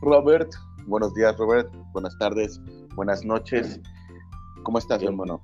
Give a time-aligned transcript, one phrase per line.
[0.00, 0.50] Robert,
[0.86, 2.60] buenos días Robert, buenas tardes,
[2.94, 3.80] buenas noches.
[4.62, 5.40] ¿Cómo estás, hermano?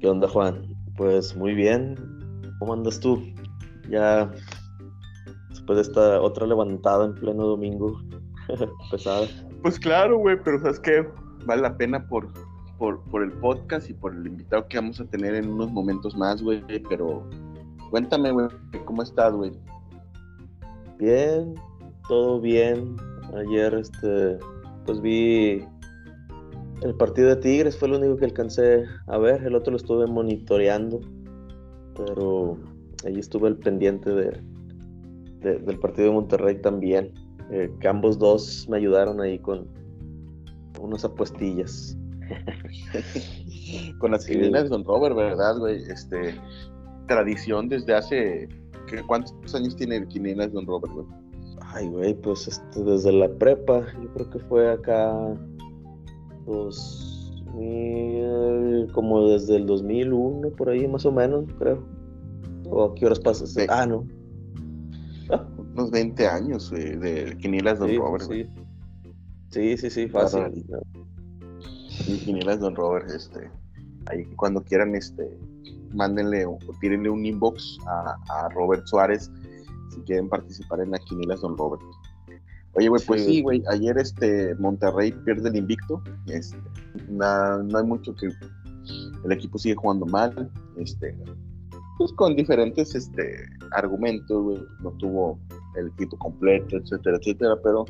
[0.00, 0.74] ¿Qué onda, Juan?
[0.96, 1.96] Pues muy bien.
[2.58, 3.22] ¿Cómo andas tú?
[3.90, 4.30] Ya
[5.50, 8.00] después de esta otra levantada en pleno domingo
[8.90, 9.26] pesada.
[9.62, 11.06] Pues claro, güey, pero sabes que
[11.44, 12.28] vale la pena por,
[12.78, 16.16] por, por, el podcast y por el invitado que vamos a tener en unos momentos
[16.16, 16.64] más, güey.
[16.88, 17.28] Pero
[17.90, 18.48] cuéntame, güey,
[18.86, 19.52] ¿cómo estás, güey?
[20.98, 21.54] Bien,
[22.10, 22.96] todo bien.
[23.36, 24.36] Ayer, este,
[24.84, 25.64] pues vi
[26.82, 29.44] el partido de Tigres, fue lo único que alcancé a ver.
[29.44, 31.00] El otro lo estuve monitoreando,
[31.96, 32.58] pero
[33.06, 34.42] ahí estuve el pendiente de,
[35.60, 37.14] del partido de Monterrey también.
[37.52, 39.68] Eh, que ambos dos me ayudaron ahí con
[40.80, 41.96] unas apuestillas.
[43.98, 45.80] con las quinielas de Don Robert, ¿verdad, güey?
[45.84, 46.34] Este,
[47.06, 48.48] tradición desde hace.
[49.06, 51.19] ¿Cuántos años tiene el quinielas de Don Robert, güey?
[51.72, 55.14] Ay, güey, pues este, desde la prepa, yo creo que fue acá.
[56.46, 57.34] Dos.
[58.92, 61.82] como desde el 2001, por ahí más o menos, creo.
[62.68, 63.56] ¿O a qué horas pasas?
[63.68, 64.04] Ah, no
[65.74, 68.30] unos 20 años de Quinielas Don Robert.
[69.50, 69.76] Sí.
[69.76, 70.64] sí, sí, fácil.
[72.24, 73.50] Quinielas Don Robert, este,
[74.06, 75.38] ahí cuando quieran, este,
[75.92, 79.30] mándenle o tírenle un inbox a, Robert Suárez
[79.90, 81.82] si quieren participar en las Quinielas Don Robert.
[82.74, 86.56] Oye, güey, pues sí, güey, ayer este Monterrey pierde el invicto, este,
[87.08, 88.28] no hay mucho que
[89.24, 91.16] el equipo sigue jugando mal, este,
[91.98, 95.38] pues con diferentes este argumentos, güey, no tuvo
[95.76, 97.84] el equipo completo, etcétera, etcétera, pero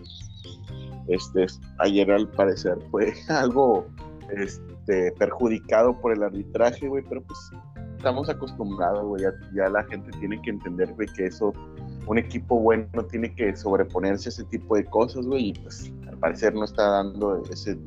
[1.08, 1.46] este,
[1.78, 3.86] ayer al parecer fue algo
[4.34, 7.38] este, perjudicado por el arbitraje, güey, pero pues
[7.96, 11.52] estamos acostumbrados, güey, ya, la gente tiene que entender, güey, que eso,
[12.06, 16.18] un equipo bueno tiene que sobreponerse a ese tipo de cosas, güey, y pues al
[16.18, 17.78] parecer no está dando ese,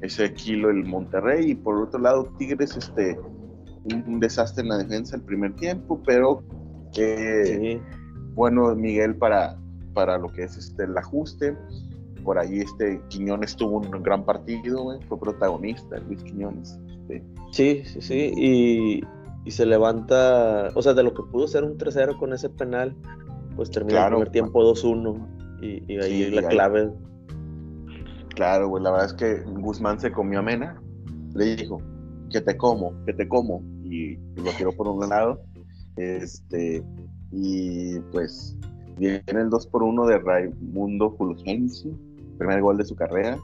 [0.00, 3.18] ese kilo el Monterrey, y por otro lado, Tigres, este,
[3.94, 6.42] un, desastre en la defensa el primer tiempo, pero
[6.92, 7.80] que
[8.34, 9.58] bueno Miguel para,
[9.94, 11.56] para lo que es este el ajuste.
[12.24, 16.78] Por ahí este Quiñones tuvo un gran partido, fue protagonista, Luis Quiñones.
[16.88, 17.24] Este.
[17.52, 19.00] Sí, sí, sí, y,
[19.46, 22.94] y, se levanta, o sea, de lo que pudo ser un 3-0 con ese penal,
[23.54, 26.92] pues termina el primer tiempo 2-1 y, y, ahí la clave.
[28.34, 30.82] Claro, güey, la verdad es que Guzmán se comió a Mena,
[31.34, 31.80] le dijo,
[32.30, 35.40] que te como, que te como, y lo quiero por un lado.
[35.96, 36.84] Este,
[37.32, 38.56] y pues
[38.98, 41.92] viene el 2 por 1 de Raimundo Fulgencio,
[42.38, 43.38] primer gol de su carrera.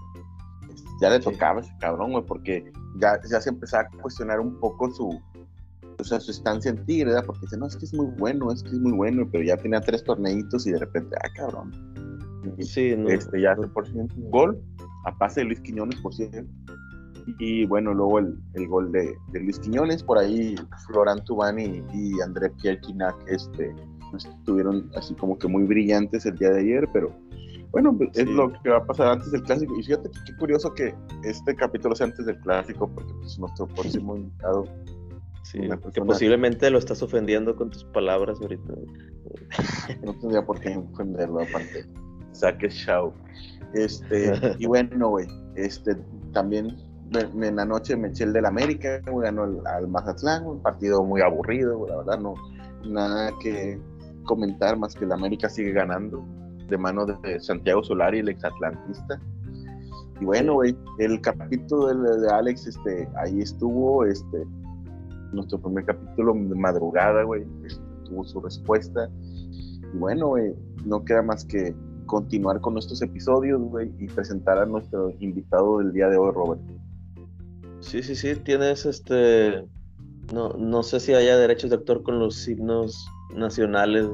[1.00, 4.90] Ya le tocaba ese cabrón, güey, porque ya, ya se empezaba a cuestionar un poco
[4.90, 5.20] su,
[6.02, 7.24] o sea, su estancia en Tigre, ¿verdad?
[7.26, 9.56] Porque dice, no, es que es muy bueno, es que es muy bueno, pero ya
[9.56, 11.72] tenía tres torneitos y de repente, ah, cabrón.
[12.58, 13.08] sí, no.
[13.08, 14.62] Este, ya por ciento un gol,
[15.04, 16.44] a pase de Luis Quiñones, por cierto.
[17.38, 20.56] Y bueno, luego el, el gol de, de, Luis Quiñones, por ahí
[20.88, 23.72] Florán Tubani y, André Pierre Quinac este,
[24.16, 27.14] estuvieron así como que muy brillantes el día de ayer, pero
[27.72, 29.74] bueno, pues, es lo que va a pasar antes del clásico.
[29.78, 34.16] Y fíjate qué curioso que este capítulo sea antes del clásico, porque pues nuestro próximo
[34.16, 34.64] invitado.
[35.42, 38.72] Sí, porque posiblemente lo estás ofendiendo con tus palabras ahorita.
[40.04, 41.86] no tendría por qué ofenderlo, aparte.
[42.32, 43.12] Saque show.
[43.74, 45.26] Este, y bueno, güey,
[45.56, 45.96] este,
[46.32, 46.76] también
[47.14, 51.86] en la noche me eché el del América, ganó al Mazatlán, un partido muy aburrido,
[51.86, 52.34] la verdad, no,
[52.86, 53.78] nada que
[54.24, 56.24] comentar más que el América sigue ganando
[56.68, 59.20] de mano de Santiago Solari, el exatlantista.
[60.20, 64.46] Y bueno, güey, el capítulo de, Alex, este, ahí estuvo, este,
[65.32, 69.08] nuestro primer capítulo de madrugada, güey, este, tuvo su respuesta.
[69.22, 70.34] Y bueno,
[70.84, 71.74] no queda más que
[72.06, 76.60] continuar con nuestros episodios, güey, y presentar a nuestro invitado del día de hoy, Robert.
[77.80, 79.64] Sí, sí, sí, tienes este.
[80.32, 84.06] No, no sé si haya derechos de autor con los signos nacionales.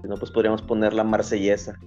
[0.00, 1.78] Si no, pues podríamos poner la marsellesa.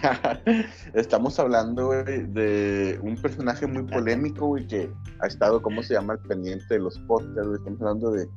[0.94, 6.16] Estamos hablando güey, de un personaje muy polémico, güey, que ha estado, ¿cómo se llama?
[6.28, 8.28] pendiente de los podcasts, Estamos hablando de,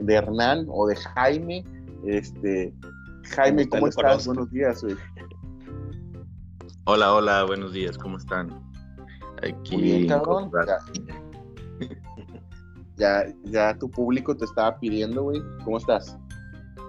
[0.00, 1.64] de, Hernán o de Jaime.
[2.06, 2.72] Este,
[3.34, 4.26] Jaime, ¿cómo estás?
[4.26, 4.96] Buenos días, güey.
[6.84, 8.50] Hola, hola, buenos días, ¿cómo están?
[9.42, 10.06] Aquí.
[10.06, 10.50] cabrón.
[12.96, 15.42] Ya, ya tu público te estaba pidiendo, güey.
[15.64, 16.16] ¿Cómo estás?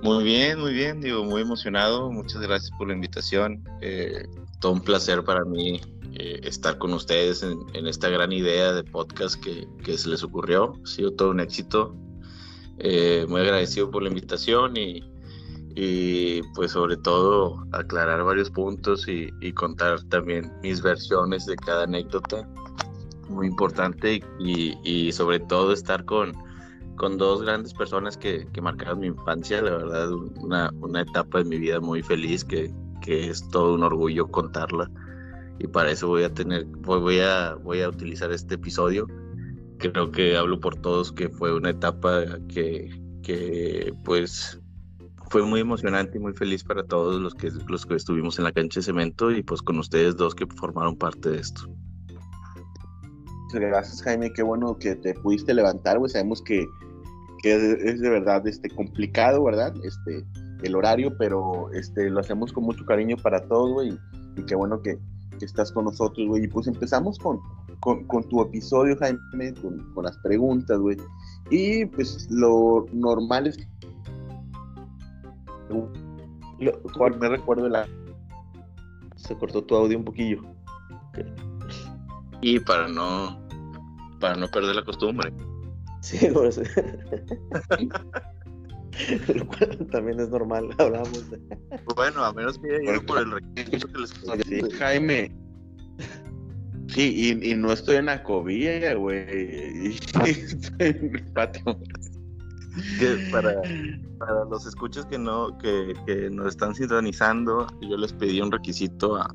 [0.03, 2.11] Muy bien, muy bien, digo, muy emocionado.
[2.11, 3.63] Muchas gracias por la invitación.
[3.79, 4.27] Eh,
[4.59, 5.79] todo un placer para mí
[6.11, 10.73] eh, estar con ustedes en, esta gran idea de podcast que, se les ocurrió.
[10.83, 11.95] Ha sido todo un éxito.
[12.79, 15.01] Eh, muy agradecido por la invitación y,
[15.75, 22.45] y pues sobre todo aclarar varios puntos y, contar también mis versiones de cada anécdota,
[23.29, 26.33] muy importante y, sobre todo estar con,
[26.95, 31.45] con dos grandes personas que, que, marcaron mi infancia, la verdad, una, una etapa de
[31.45, 34.89] mi vida muy feliz que, que, es todo un orgullo contarla
[35.59, 39.07] y para eso voy a tener, voy a, voy a utilizar este episodio.
[39.77, 42.89] Creo que hablo por todos que fue una etapa que,
[43.21, 44.61] que pues
[45.29, 48.51] fue muy emocionante y muy feliz para todos los que, los que estuvimos en la
[48.51, 51.61] cancha de cemento y pues con ustedes dos que formaron parte de esto.
[53.53, 56.09] Gracias Jaime, qué bueno que te pudiste levantar, güey.
[56.09, 56.65] Sabemos que,
[57.43, 59.73] es, de verdad este, complicado, ¿verdad?
[59.83, 60.25] Este,
[60.63, 63.97] el horario, pero este, lo hacemos con mucho cariño para todos, güey.
[64.37, 64.97] Y qué bueno que,
[65.41, 66.45] estás con nosotros, güey.
[66.45, 67.37] Y pues empezamos con,
[67.81, 70.95] con, tu episodio, Jaime, con, con las preguntas, güey.
[71.49, 73.57] Y pues lo normal es
[76.95, 77.87] Juan, me recuerdo la.
[79.15, 80.41] Se cortó tu audio un poquillo.
[82.41, 83.42] Y para no.
[84.23, 85.33] Para no perder la costumbre.
[86.01, 86.55] Sí, pues.
[89.91, 91.25] también es normal, hablamos
[91.93, 94.11] Bueno, a menos que por el requisito que les
[94.47, 95.29] sí, Jaime.
[96.87, 99.87] Sí, y, y, no estoy en la cobilla, güey.
[99.87, 100.37] Estoy
[100.79, 101.77] en el patio
[102.99, 103.61] que para,
[104.19, 109.17] para los escuchas que no que, que, nos están sintonizando, yo les pedí un requisito
[109.17, 109.29] a,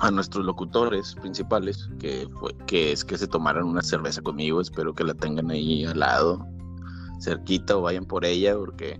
[0.00, 4.94] a nuestros locutores principales, que fue que es que se tomaran una cerveza conmigo, espero
[4.94, 6.46] que la tengan ahí al lado,
[7.20, 8.98] cerquita o vayan por ella porque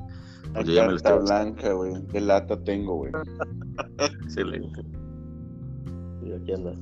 [0.52, 3.12] pues, yo ya me lo estoy blanca, güey, de lata tengo, güey.
[4.24, 4.82] Excelente.
[6.22, 6.74] Y aquí anda.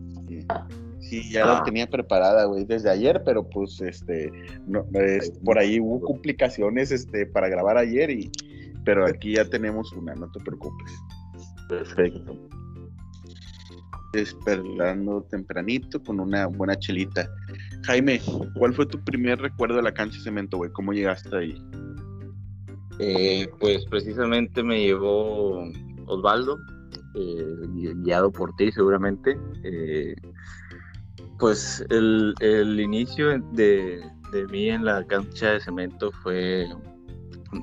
[1.00, 1.62] Sí, ya la ah.
[1.64, 4.32] tenía preparada, güey, desde ayer, pero pues, este,
[4.66, 4.86] no,
[5.44, 8.30] por ahí hubo complicaciones, este, para grabar ayer y,
[8.84, 10.92] pero aquí ya tenemos una, no te preocupes.
[11.68, 12.38] Perfecto.
[14.14, 17.28] Despertando tempranito con una buena chelita.
[17.82, 18.20] Jaime,
[18.54, 20.70] ¿cuál fue tu primer recuerdo de la cancha de cemento, güey?
[20.70, 21.60] ¿Cómo llegaste ahí?
[23.00, 25.64] Eh, pues precisamente me llevó
[26.06, 26.58] Osvaldo,
[27.16, 27.56] eh,
[28.04, 29.36] guiado por ti seguramente.
[29.64, 30.14] Eh,
[31.40, 32.34] pues el,
[32.78, 34.00] inicio de,
[34.52, 36.68] mí en la cancha de cemento fue,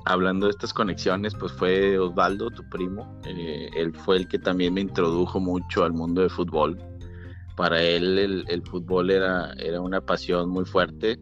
[0.05, 3.19] hablando de estas conexiones, pues fue Osvaldo, tu primo.
[3.25, 6.77] Eh, él fue el que también me introdujo mucho al mundo de fútbol.
[7.55, 11.19] Para él el, el, fútbol era, era una pasión muy fuerte.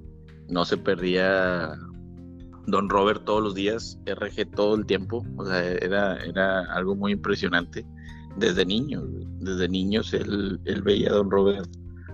[0.48, 1.76] No se perdía
[2.68, 5.26] Don Robert todos los días, RG todo el tiempo.
[5.38, 7.86] O sea, era, era algo muy impresionante.
[8.38, 9.04] Desde niños,
[9.40, 11.70] desde niños él, él veía a Don Robert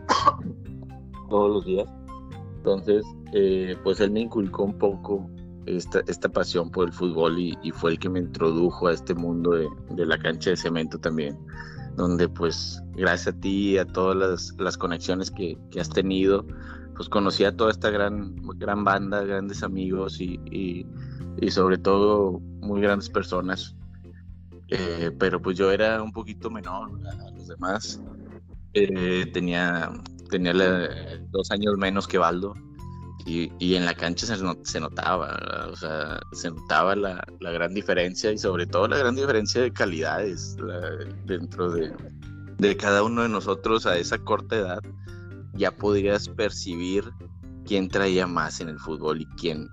[1.29, 1.87] todos los días.
[2.57, 5.29] Entonces, eh, pues él me inculcó un poco
[5.65, 9.51] esta, esta pasión por el fútbol y, fue el que me introdujo a este mundo
[9.51, 11.37] de, de, la cancha de cemento también,
[11.95, 16.45] donde pues gracias a ti y a todas las, las conexiones que, que, has tenido,
[16.95, 20.85] pues conocí a toda esta gran, gran banda, grandes amigos y, y,
[21.41, 23.75] y sobre todo muy grandes personas.
[24.69, 28.01] Eh, pero pues yo era un poquito menor a los demás
[28.75, 29.91] eh, tenía
[30.29, 30.53] tenía
[31.29, 32.55] dos años menos que Baldo
[33.25, 37.73] y, y en la cancha se, se notaba, o sea, se notaba la, la, gran
[37.73, 40.55] diferencia y sobre todo la gran diferencia de calidades
[41.25, 41.93] dentro de,
[42.57, 44.81] de cada uno de nosotros a esa corta edad.
[45.53, 47.05] Ya podías percibir
[47.65, 49.69] quién traía más en el fútbol y quién,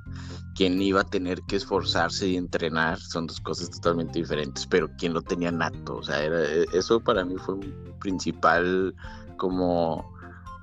[0.54, 5.12] quién iba a tener que esforzarse y entrenar, son dos cosas totalmente diferentes, pero quién
[5.12, 8.94] lo tenía nato, o sea, era, e, eso para mí fue un principal
[9.36, 10.11] como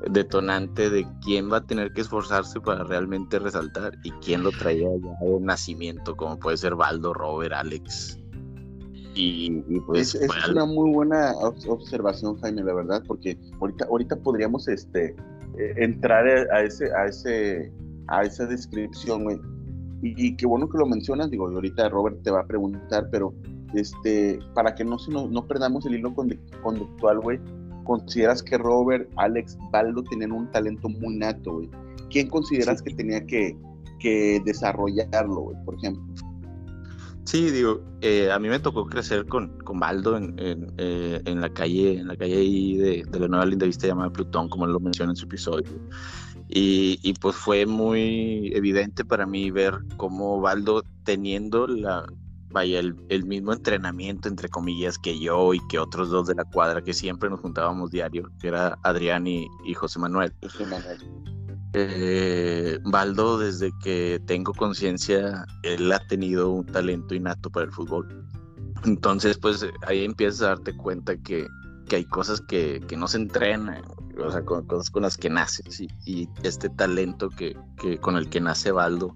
[0.08, 4.89] detonante de quién va a tener que esforzarse para realmente resaltar y quién lo traía
[4.98, 8.18] ya de nacimiento, como puede ser Baldo, Robert, Alex.
[9.15, 9.50] Y,
[9.82, 15.15] pues es, es una muy buena observación, Jaime, la verdad, porque ahorita, ahorita podríamos este,
[15.58, 17.72] eh, entrar a ese, a ese,
[18.08, 19.39] a esa descripción, güey.
[20.01, 23.34] Y, qué bueno que lo mencionas, digo, ahorita Robert te va a preguntar, pero
[23.74, 26.15] este, para que no, se no perdamos el hilo
[26.63, 27.39] conductual, güey,
[27.89, 31.69] ¿consideras que Robert, Alex, Baldo tenían un talento muy nato, güey?
[32.12, 33.58] ¿Quién consideras que tenía que,
[34.00, 36.03] que desarrollarlo, güey, por ejemplo?
[37.24, 41.41] Sí, digo, eh, a mí me tocó crecer con, con Baldo en, en, eh, en,
[41.41, 44.65] la calle, en la calle ahí de, de la nueva linda vista llamada Plutón, como
[44.65, 45.72] él lo menciona en su episodio.
[46.48, 52.05] Y, y, pues fue muy evidente para mí ver cómo Baldo teniendo la,
[52.51, 56.46] vaya, el, el, mismo entrenamiento, entre comillas, que yo y que otros dos de la
[56.46, 60.34] cuadra que siempre nos juntábamos diario, que era Adrián y, y José Manuel.
[60.41, 61.00] José Manuel.
[61.74, 68.25] Eh, Baldo, desde que tengo conciencia, él ha tenido un talento innato para el fútbol.
[68.86, 71.48] Entonces, pues ahí empiezas a darte cuenta que,
[71.91, 73.84] hay cosas que, no se entrenan,
[74.18, 75.82] o sea, cosas con las que naces.
[76.06, 77.56] Y, este talento que,
[78.01, 79.15] con el que nace Baldo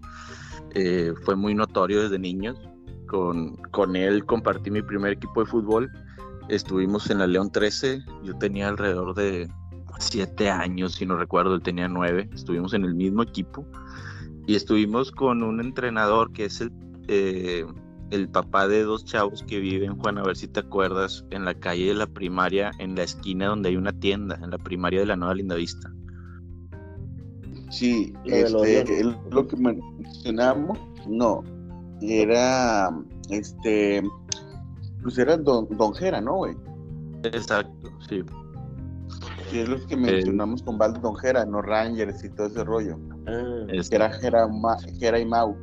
[0.76, 2.58] eh, fue muy notorio desde niños.
[3.14, 5.92] Con, con él compartí mi primer equipo de fútbol.
[6.50, 8.04] Estuvimos en la León 13.
[8.24, 9.48] Yo tenía alrededor de
[10.00, 12.28] siete años, si no recuerdo, él tenía nueve.
[12.34, 13.68] Estuvimos en el mismo equipo
[14.48, 16.72] y estuvimos con un entrenador que es el,
[17.08, 17.66] eh,
[18.10, 21.54] el papá de dos chavos que viven, Juan, a ver si te acuerdas, en la
[21.54, 25.06] calle de la primaria, en la esquina donde hay una tienda, en la primaria de
[25.06, 25.92] la Nueva Lindavista.
[27.70, 31.44] Sí, este, lo que mencionamos, no,
[32.06, 32.90] era,
[33.30, 34.04] este,
[35.02, 36.56] pues era Don, don Jera, ¿no, güey?
[37.24, 38.24] Exacto, sí.
[39.50, 42.98] Sí, es lo que mencionamos con Valdo Don Jera, no Rangers y todo ese rollo.
[43.28, 45.56] Ah, que era Jera, y Mau.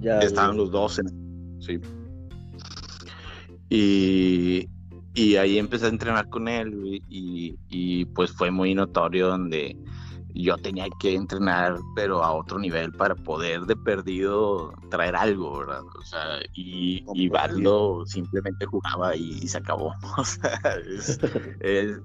[0.00, 1.06] Ya, Estaban los dos en...
[1.60, 1.80] Sí.
[3.70, 4.68] Y,
[5.14, 9.76] y ahí empecé a entrenar con él y, y, pues fue muy notorio donde
[10.34, 15.82] yo tenía que entrenar pero a otro nivel para poder de perdido traer algo, ¿verdad?
[15.98, 19.94] O sea, y, y Valdo simplemente jugaba y, se acabó.
[20.16, 21.18] O sea, es,
[21.60, 21.98] es,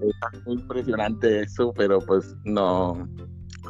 [0.46, 3.08] muy impresionante eso, pero pues no,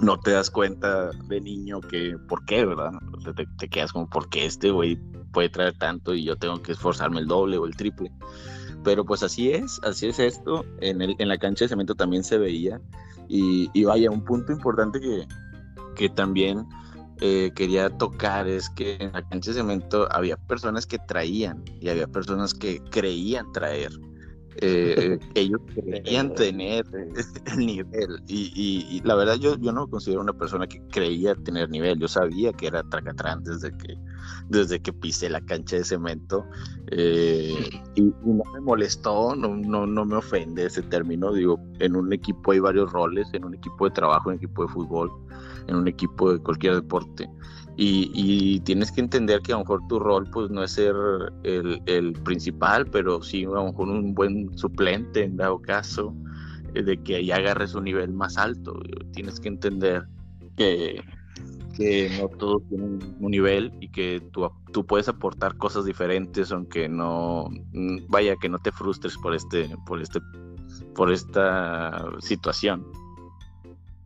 [0.01, 2.91] no te das cuenta de niño que por qué, ¿verdad?
[3.13, 4.95] O sea, te, te quedas como, ¿por qué este güey
[5.33, 8.11] puede traer tanto y yo tengo que esforzarme el doble o el triple?
[8.83, 10.65] Pero pues así es, así es esto.
[10.79, 12.79] En, el, en la cancha de cemento también se veía.
[13.27, 15.27] Y, y vaya, un punto importante que,
[15.95, 16.65] que también
[17.19, 21.89] eh, quería tocar es que en la cancha de cemento había personas que traían y
[21.89, 23.91] había personas que creían traer.
[24.61, 26.85] Eh, ellos creían tener
[27.53, 28.23] el nivel.
[28.27, 31.99] Y, la verdad, yo, yo no me considero una persona que creía tener nivel.
[31.99, 33.95] Yo sabía que era Tracatrán desde que,
[34.49, 36.45] desde que pisé la cancha de cemento.
[36.91, 41.33] Eh, y, no me molestó, no, no, no me ofende ese término.
[41.33, 44.63] Digo, en un equipo hay varios roles: en un equipo de trabajo, en un equipo
[44.63, 45.11] de fútbol,
[45.67, 47.29] en un equipo de cualquier deporte.
[47.79, 50.95] Y, tienes que entender que a lo mejor tu rol pues no es ser
[51.43, 56.11] el, principal, pero sí a lo mejor un buen suplente en dado caso,
[56.73, 58.79] eh, de que ya agarres un nivel más alto.
[59.13, 60.07] Tienes que entender
[60.55, 61.03] que,
[61.75, 66.89] que no todos tienen un nivel y que tú, tú puedes aportar cosas diferentes, aunque
[66.89, 67.47] no,
[68.09, 70.19] vaya, que no te frustres por este, por este,
[70.95, 72.87] por esta situación.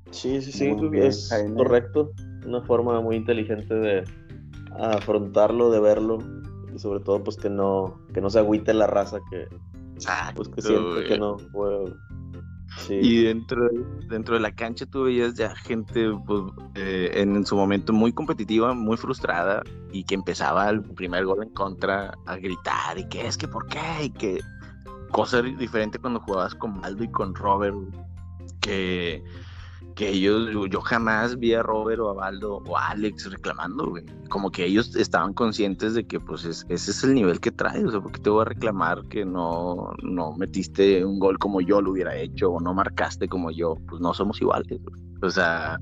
[0.10, 2.12] Sí, sí, sí, es correcto
[2.46, 4.04] una forma muy inteligente de
[4.80, 6.20] afrontarlo, de verlo
[6.74, 9.48] y sobre todo pues que no que no se agüite la raza que
[10.36, 11.94] pues que siente que no puede.
[12.90, 16.42] Y dentro de, dentro de la cancha tú veías ya gente pues,
[16.76, 21.50] eh, en, su momento muy competitiva, muy frustrada y que empezaba el primer gol en
[21.50, 24.40] contra a gritar y que es que por qué y que
[25.12, 27.76] cosa diferente cuando jugabas con Maldo y con Robert
[28.62, 29.22] que
[29.94, 34.06] que ellos, yo jamás vi a Robert o a Baldo o a Alex reclamando, güey.
[34.30, 37.92] Como que ellos estaban conscientes de que, pues, ese es el nivel que traes, o
[37.92, 41.92] sea, porque te voy a reclamar que no, no metiste un gol como yo lo
[41.92, 44.80] hubiera hecho, o no marcaste como yo, pues no somos iguales,
[45.22, 45.80] O sea,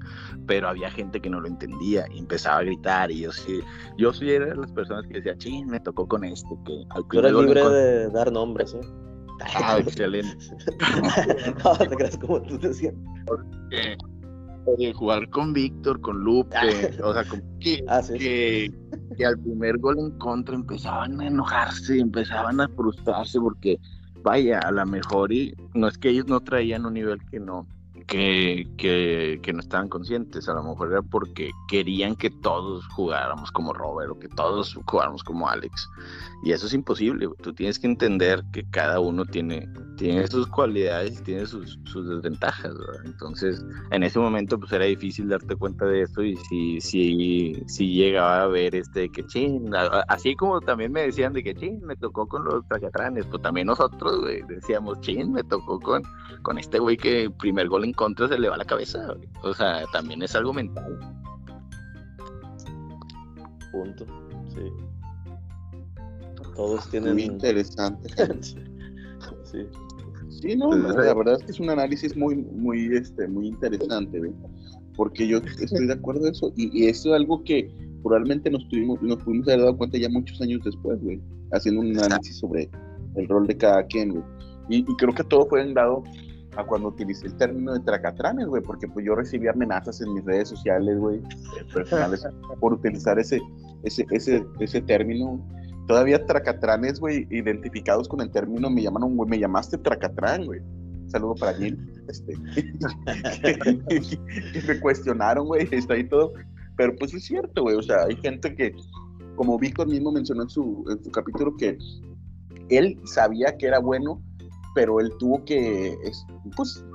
[0.48, 3.62] pero había gente que no lo entendía y empezaba a gritar y yo sí,
[3.98, 7.06] yo sí era de las personas que decía, ching, me tocó con este, que al
[7.08, 9.09] Tú eres libre de dar nombres, ¿eh?
[9.55, 10.38] Ah, excelente.
[11.63, 12.93] no, te creas como tú decías.
[13.25, 16.58] Porque jugar con Víctor, con Lupe,
[17.03, 17.24] o sea,
[17.60, 18.72] que, ah, que,
[19.17, 23.79] que, al primer gol en contra empezaban a enojarse, empezaban a frustrarse porque,
[24.22, 27.67] vaya, a lo mejor y no es que ellos no traían un nivel que no,
[28.10, 30.50] que, que, que, no estaban conscientes.
[30.50, 35.24] A lo mejor era porque querían que todos jugáramos como Robert o que todos jugáramos
[35.24, 35.89] como Alex.
[36.44, 37.28] Y eso es imposible.
[37.42, 42.10] Tú tienes que entender que cada uno tiene, tiene sus cualidades y tiene sus, sus
[42.10, 42.74] desventajas.
[43.06, 46.24] Entonces, en ese momento, pues era difícil darte cuenta de esto.
[46.24, 49.72] Y si, si, si llegaba a ver este que ching,
[50.08, 53.68] así como también me decían de que ching, me tocó con los tracatranes, pues también
[53.68, 56.01] nosotros decíamos ching, me tocó con,
[56.42, 59.13] con este güey que primer gol en contra se le va la cabeza.
[59.44, 60.98] O sea, también es algo mental.
[63.74, 64.06] Punto.
[64.48, 64.72] Sí.
[66.56, 67.13] Todos tienen.
[67.15, 68.10] Muy interesante.
[69.44, 69.68] sí.
[70.29, 74.22] Sí, no, la verdad es que es un análisis muy, muy, este, muy interesante,
[74.96, 77.70] porque yo estoy de acuerdo en eso, y, eso es algo que
[78.03, 81.20] probablemente nos tuvimos, nos pudimos haber dado cuenta ya muchos años después, güey,
[81.51, 82.70] haciendo un análisis sobre
[83.15, 84.24] el rol de cada quien, güey.
[84.70, 86.03] Y, y creo que todo fue dado
[86.56, 90.25] a cuando utilicé el término de tracatranes, güey, porque pues yo recibí amenazas en mis
[90.25, 91.22] redes sociales, güey,
[91.74, 92.25] personales,
[92.60, 93.39] por utilizar ese,
[93.84, 95.39] ese, ese, ese término.
[95.88, 100.62] todavía tracatranes, güey, identificados con el término, me llaman, güey, me llamaste tracatrán, güey.
[101.08, 101.77] Saludo para Gil,
[102.08, 102.34] este,
[104.53, 106.34] que, me cuestionaron, güey, está ahí todo.
[106.77, 108.74] Pero pues es cierto, güey, o sea, hay gente que,
[109.36, 111.77] como Víctor mismo mencionó en su, en su capítulo, que
[112.70, 114.22] él sabía que era bueno,
[114.76, 115.98] pero él tuvo que,
[116.56, 116.86] pues,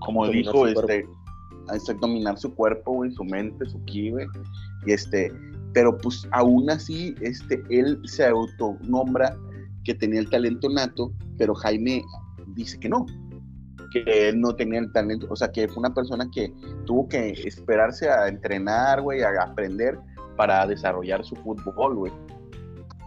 [0.00, 1.06] como dijo, este,
[1.72, 4.26] este, dominar su cuerpo, güey, su mente, su ki, güey,
[4.86, 5.32] y este,
[5.72, 9.36] pero pues aún así, este, él se autonombra
[9.84, 12.02] que tenía el talento nato, pero Jaime
[12.54, 13.06] dice que no,
[13.92, 16.52] que él no tenía el talento, o sea, que fue una persona que
[16.84, 19.98] tuvo que esperarse a entrenar, güey, a aprender
[20.36, 22.12] para desarrollar su fútbol, güey.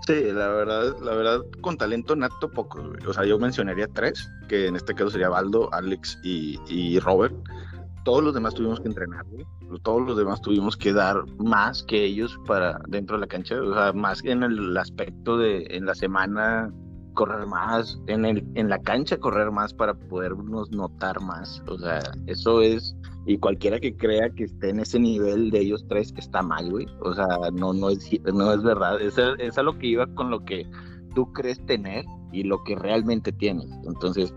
[0.07, 2.81] Sí, la verdad, la verdad, con talento nato pocos.
[3.05, 7.35] O sea, yo mencionaría tres, que en este caso sería Baldo, Alex y, y Robert.
[8.03, 9.25] Todos los demás tuvimos que entrenar.
[9.83, 13.61] Todos los demás tuvimos que dar más que ellos para dentro de la cancha.
[13.61, 16.73] O sea, más en el aspecto de en la semana
[17.13, 21.63] correr más, en, el, en la cancha correr más para podernos notar más.
[21.67, 25.85] O sea, eso es, y cualquiera que crea que esté en ese nivel de ellos
[25.87, 26.87] tres está mal, güey.
[27.01, 29.01] O sea, no, no, es, no es verdad.
[29.01, 30.65] Es, es a lo que iba con lo que
[31.13, 33.69] tú crees tener y lo que realmente tienes.
[33.85, 34.33] Entonces,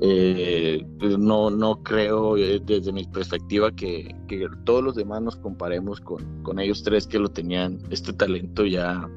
[0.00, 5.36] eh, pues no, no creo eh, desde mi perspectiva que, que, todos los demás nos
[5.36, 9.08] comparemos con, con ellos tres que lo tenían, este talento ya,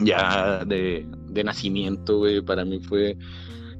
[0.00, 3.16] ya de, de nacimiento, güey, para mí fue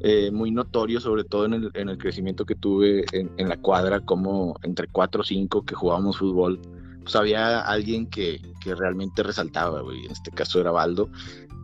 [0.00, 4.00] eh, muy notorio, sobre todo en el, en el crecimiento que tuve en, la cuadra,
[4.00, 6.60] como entre cuatro o cinco que jugábamos fútbol,
[7.02, 11.10] pues había alguien que, que realmente resaltaba, güey, en este caso era Baldo,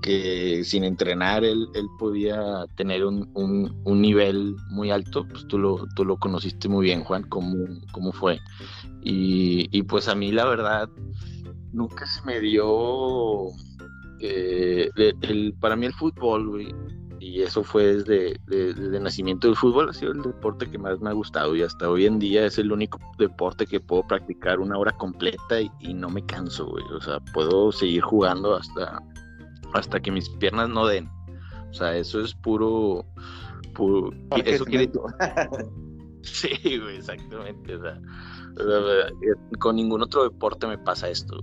[0.02, 5.58] que sin entrenar él, él podía tener un, un, un, nivel muy alto, pues tú
[5.58, 7.54] lo, tú lo conociste muy bien, Juan, cómo,
[7.92, 8.40] cómo fue.
[9.02, 10.90] Y, y pues a mí la verdad
[11.72, 13.48] nunca se me dio
[14.24, 16.74] el, para mí el fútbol, güey,
[17.24, 21.10] y eso fue desde, desde, nacimiento del fútbol, ha sido el deporte que más me
[21.10, 24.78] ha gustado y hasta hoy en día es el único deporte que puedo practicar una
[24.78, 26.84] hora completa y, no me canso, güey.
[26.94, 29.02] O sea, puedo seguir jugando hasta,
[29.72, 31.08] hasta que mis piernas no den.
[31.70, 33.06] O sea, eso es puro...
[33.74, 34.10] puro
[34.44, 34.90] eso quiere...
[36.22, 37.76] sí, güey, exactamente.
[37.76, 38.00] O sea,
[39.60, 41.40] con ningún otro deporte me pasa esto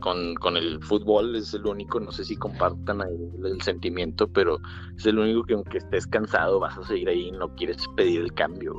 [0.00, 4.58] con, con, el fútbol es el único, no sé si compartan el, sentimiento, pero
[4.96, 8.22] es el único que aunque estés cansado vas a seguir ahí y no quieres pedir
[8.22, 8.74] el cambio.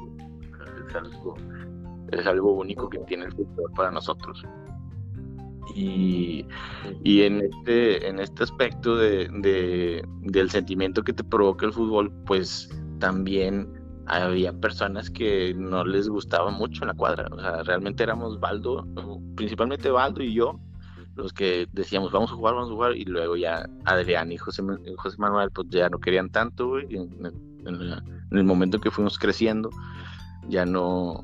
[0.88, 1.36] Es algo,
[2.12, 4.44] es algo único que tiene el fútbol para nosotros.
[5.76, 6.46] Y,
[7.04, 12.12] y en, este, en este aspecto de, de, del sentimiento que te provoca el fútbol,
[12.26, 12.70] pues
[13.00, 17.28] también había personas que no les gustaba mucho la cuadra.
[17.32, 18.86] O sea, realmente éramos Baldo,
[19.36, 20.60] principalmente Baldo y yo,
[21.16, 24.64] los que decíamos vamos a jugar, vamos a jugar, y luego ya Adrián y José,
[24.98, 27.10] José Manuel pues ya no querían tanto, en,
[28.32, 29.70] el momento que fuimos creciendo,
[30.50, 31.24] ya no,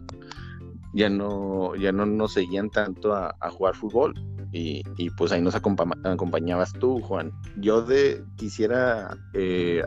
[0.93, 4.13] ya no, ya no nos seguían tanto a, jugar fútbol.
[4.51, 7.31] Y, y, pues ahí nos acompañabas tú, Juan.
[7.57, 9.83] Yo de quisiera eh,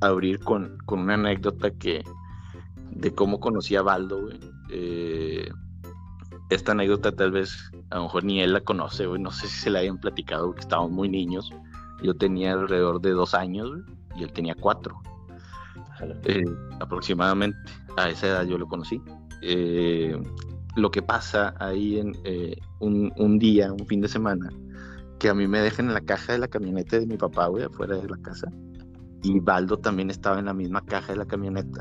[0.00, 2.04] abrir con, con una anécdota que,
[2.94, 4.40] de cómo conocí a Baldo, güey.
[4.70, 5.48] Eh,
[6.50, 9.20] esta anécdota tal vez a lo mejor ni él la conoce, güey.
[9.20, 11.50] No sé si se la hayan platicado porque estábamos muy niños.
[12.02, 13.70] Yo tenía alrededor de dos años
[14.16, 15.00] y él tenía cuatro.
[16.24, 16.44] Eh,
[16.80, 17.58] aproximadamente
[17.96, 19.00] a esa edad yo lo conocí.
[19.42, 20.16] Eh,
[20.76, 22.12] lo que pasa ahí en
[22.80, 24.50] un, un, día, un fin de semana,
[25.18, 27.64] que a mí me dejan en la caja de la camioneta de mi papá, güey,
[27.64, 28.50] afuera de la casa.
[29.22, 31.80] Y Baldo también estaba en la misma caja de la camioneta.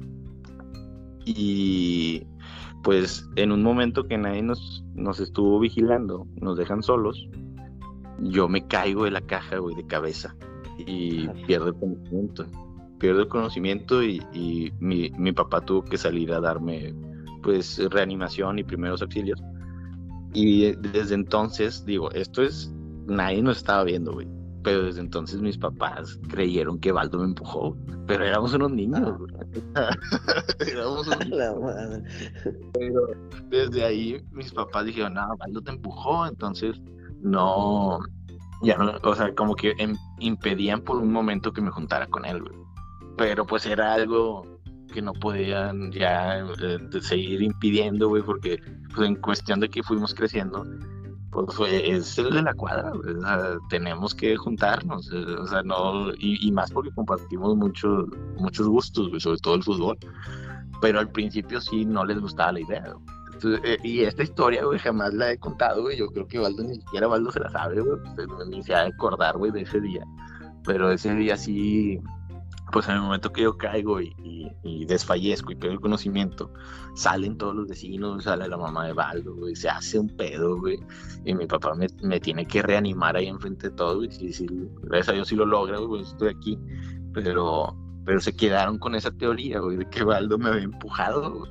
[1.25, 2.23] Y
[2.83, 7.29] pues en un momento que nadie nos, nos estuvo vigilando, nos dejan solos,
[8.19, 10.35] yo me caigo de la caja, güey, de cabeza
[10.77, 12.45] y pierdo el conocimiento.
[12.99, 16.93] Pierdo el conocimiento y, y mi, mi, papá tuvo que salir a darme
[17.41, 19.41] pues reanimación y primeros auxilios.
[20.33, 22.73] Y desde entonces, digo, esto es,
[23.07, 27.75] nadie nos estaba viendo, güey pero desde entonces mis papás creyeron que Baldo me empujó,
[28.07, 29.13] pero éramos unos niños.
[29.75, 29.95] Ah.
[30.67, 32.03] éramos unos niños.
[32.73, 33.07] Pero
[33.49, 36.79] desde ahí mis papás dijeron, no, Baldo te empujó, entonces
[37.21, 37.99] no,
[38.61, 42.25] ya no, o sea, como que em, impedían por un momento que me juntara con
[42.25, 42.41] él,
[43.17, 44.53] Pero pues era algo
[44.93, 48.59] que no podían ya eh, seguir impidiendo, güey, porque
[48.95, 50.63] pues en cuestión de que fuimos creciendo,
[51.33, 52.93] pues es el de la cuadra,
[53.69, 58.05] tenemos que juntarnos, eh, o sea, no, y, más porque compartimos muchos
[58.37, 59.97] muchos gustos, sobre todo el fútbol,
[60.81, 62.95] pero al principio sí no les gustaba la idea,
[63.63, 65.97] Eh, y esta historia, güey, jamás la he contado, güey.
[65.97, 67.99] Yo creo que Valdo ni siquiera Valdo se la sabe, güey.
[68.15, 70.05] Pues, ni se acordar, güey, de ese día.
[70.65, 71.99] Pero ese día sí,
[72.73, 74.15] pues en el momento que yo caigo y,
[74.87, 76.51] desfallezco y pierdo el conocimiento,
[76.95, 80.79] salen todos los vecinos, sale la mamá de Baldo, güey, se hace un pedo, güey,
[81.23, 84.47] y mi papá me, tiene que reanimar ahí enfrente de todo, y sí, sí,
[84.81, 86.59] gracias a Dios sí lo logra, güey, estoy aquí,
[87.13, 91.47] pero, pero se quedaron con esa teoría, güey, de que Baldo me había empujado,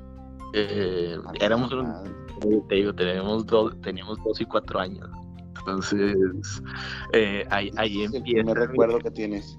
[0.53, 1.71] eh, éramos,
[2.69, 5.09] te digo, teníamos dos, teníamos dos y cuatro años,
[5.61, 6.63] entonces,
[7.13, 8.45] eh, ahí, ahí empieza.
[8.45, 9.59] Me recuerdo que tienes.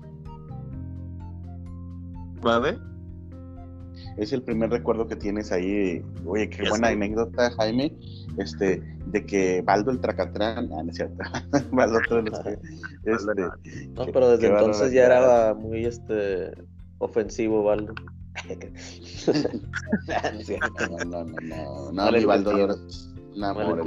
[2.43, 2.77] ¿Vale?
[4.17, 6.03] Es el primer recuerdo que tienes ahí.
[6.25, 7.97] Oye, qué buena anécdota, Jaime.
[8.38, 10.69] Este, de que Baldo el Tracatrán.
[10.73, 11.23] Ah, no es cierto.
[11.71, 12.39] Baldo los
[13.06, 16.51] este, No, pero desde entonces ya era muy este
[16.99, 17.93] ofensivo, Baldo.
[21.06, 22.51] no, no, no, no, no, no, Baldo,
[23.36, 23.84] no, amor,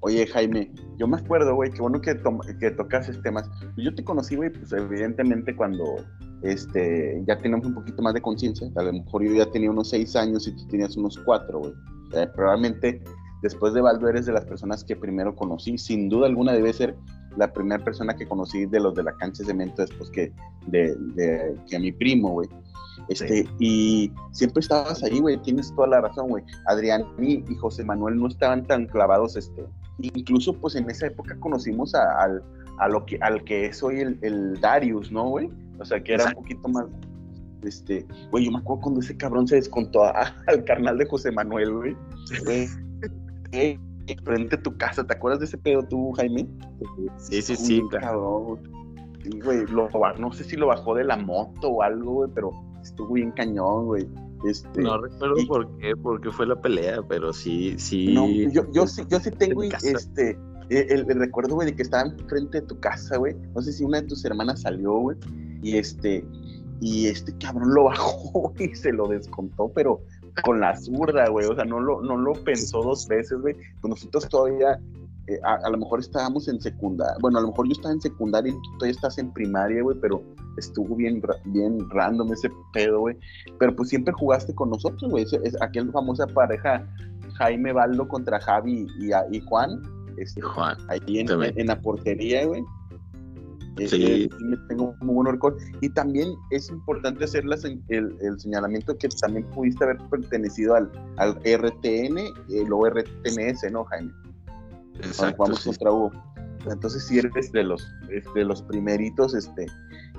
[0.00, 2.16] Oye, Jaime, yo me acuerdo, güey, qué bueno que,
[2.58, 3.48] que tocas temas.
[3.76, 5.84] Yo te conocí, güey, pues evidentemente cuando
[6.42, 8.68] este, ya teníamos un poquito más de conciencia.
[8.76, 11.72] A lo mejor yo ya tenía unos seis años y tú tenías unos cuatro, güey.
[12.14, 13.02] Eh, probablemente
[13.42, 15.78] después de Valdo eres de las personas que primero conocí.
[15.78, 16.96] Sin duda alguna debe ser
[17.36, 20.32] la primera persona que conocí de los de la cancha de cemento después que
[20.66, 22.48] de, de que a mi primo, güey.
[23.08, 26.44] Este, y siempre estabas ahí, güey, tienes toda la razón, güey.
[26.66, 29.64] Adrián y, José Manuel no estaban tan clavados, este.
[29.98, 32.42] Incluso, pues en esa época conocimos a, al,
[32.78, 35.48] a lo que, al que es hoy el, el Darius, ¿no, güey?
[35.78, 36.86] O sea, que era un poquito más,
[37.62, 40.02] este, güey, yo me acuerdo cuando ese cabrón se descontó
[40.46, 41.96] al carnal de José Manuel, güey.
[42.44, 42.68] Güey,
[44.24, 46.46] frente a tu casa, ¿te acuerdas de ese pedo tú, Jaime?
[47.18, 47.82] Sí, sí, sí.
[47.90, 48.60] Cabrón.
[49.44, 49.64] Güey,
[50.18, 52.50] no sé si lo bajó de la moto o algo, güey, pero
[52.86, 54.08] estuvo bien cañón, güey.
[54.44, 58.12] Este, no recuerdo por qué, porque fue la pelea, pero sí, sí.
[58.12, 62.60] No, yo, yo sí, yo sí tengo este, el, recuerdo, güey, de que estaba enfrente
[62.60, 63.34] de tu casa, güey.
[63.54, 65.16] No sé si una de tus hermanas salió, güey.
[65.62, 66.24] Y este,
[66.80, 70.00] y este cabrón lo bajó y se lo descontó, pero
[70.42, 71.46] con la zurda, güey.
[71.46, 73.56] O sea, no lo, no lo pensó dos veces, güey.
[73.80, 74.78] Pues nosotros todavía
[75.28, 78.52] eh, a, lo mejor estábamos en secundaria, bueno, a lo mejor yo estaba en secundaria
[78.52, 80.22] y tú todavía estás en primaria, güey, pero
[80.56, 83.16] estuvo bien, bien random ese pedo, güey.
[83.58, 85.24] Pero pues siempre jugaste con nosotros, güey.
[85.24, 86.86] Es, aquella famosa pareja
[87.38, 89.82] Jaime Baldo contra Javi y, y Juan.
[90.16, 90.76] Este, Juan.
[90.88, 92.62] Ahí en, en, la portería, güey.
[93.78, 94.28] Sí.
[94.68, 95.58] tengo muy buen recuerdo.
[95.80, 97.44] Y también es importante hacer
[97.88, 104.12] el, el, señalamiento que también pudiste haber pertenecido al, al RTN, el ORTNS, ¿no, Jaime?
[104.98, 106.12] Exacto, vamos contra Hugo.
[106.70, 107.86] Entonces si eres de los,
[108.34, 109.66] de los primeritos, este,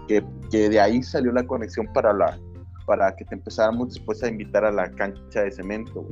[0.08, 2.40] que, que, de ahí salió la conexión para la,
[2.86, 6.08] para que te empezáramos después a invitar a la cancha de cemento,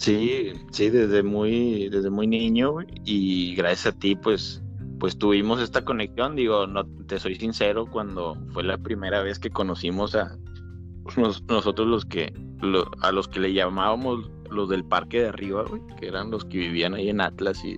[0.00, 4.62] Sí, sí, desde muy, desde muy niño, y gracias a ti, pues,
[4.98, 6.36] pues tuvimos esta conexión.
[6.36, 10.38] Digo, no te soy sincero, cuando fue la primera vez que conocimos a
[11.48, 12.32] nosotros los que,
[13.02, 16.58] a los que le llamábamos los del parque de arriba, güey, que eran los que
[16.58, 17.76] vivían ahí en Atlas y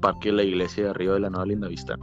[0.00, 1.96] parque de la iglesia de arriba de la Nueva Linda Vista.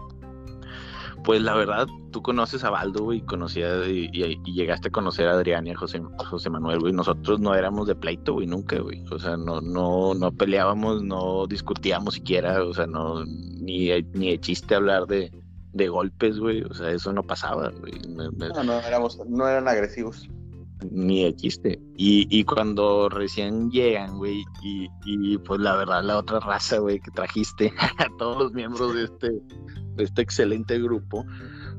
[1.23, 5.67] Pues la verdad, tú conoces a Baldo, güey, y, y, llegaste a conocer a Adrián
[5.67, 6.93] y a José, José Manuel, güey.
[6.93, 9.03] Nosotros no éramos de pleito, güey, nunca, güey.
[9.11, 14.39] O sea, no, no, no peleábamos, no discutíamos siquiera, o sea, no, ni, ni de
[14.39, 15.29] chiste hablar de,
[15.73, 16.63] de golpes, güey.
[16.63, 17.93] O sea, eso no pasaba, güey.
[18.07, 18.31] No,
[18.63, 20.29] no, éramos, no eran agresivos
[20.91, 21.79] ni de chiste.
[21.95, 26.99] Y, y cuando recién llegan, güey, y, y, pues la verdad, la otra raza, güey,
[26.99, 29.41] que trajiste a todos los miembros de este,
[29.97, 31.25] este excelente grupo,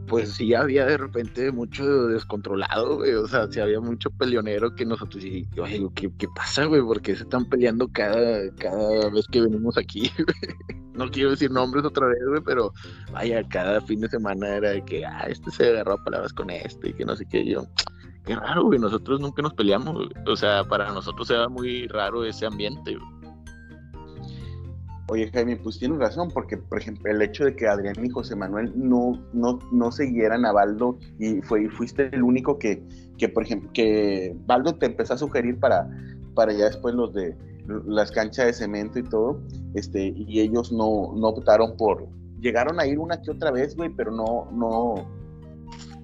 [0.07, 3.15] pues sí había de repente mucho descontrolado, güey.
[3.15, 6.83] O sea, sí había mucho peleonero que nosotros, y, oye, ¿qué, ¿qué pasa, güey?
[6.83, 10.11] ¿Por qué se están peleando cada, cada vez que venimos aquí,
[11.01, 12.75] No quiero decir nombres otra vez, güey, pero
[13.11, 16.51] vaya, cada fin de semana era de que, ah, este se agarró a palabras con
[16.51, 17.43] este, y que no sé qué.
[17.47, 17.65] Yo,
[18.25, 22.47] qué raro, güey, nosotros nunca nos peleamos, O sea, para nosotros era muy raro ese
[22.47, 22.97] ambiente,
[25.11, 28.37] Oye, Jaime, pues tienes razón, porque, por ejemplo, el hecho de que Adrián y José
[28.37, 32.81] Manuel no, no, no siguieran a Baldo y fue, fuiste el único que,
[33.19, 35.91] que, por ejemplo, que Baldo te empezó a sugerir para,
[36.37, 37.37] para ya después los de
[37.87, 39.41] las canchas de cemento y todo,
[39.75, 42.07] este, y ellos no, no optaron por,
[42.41, 44.95] llegaron a ir una que otra vez, güey, pero no, no,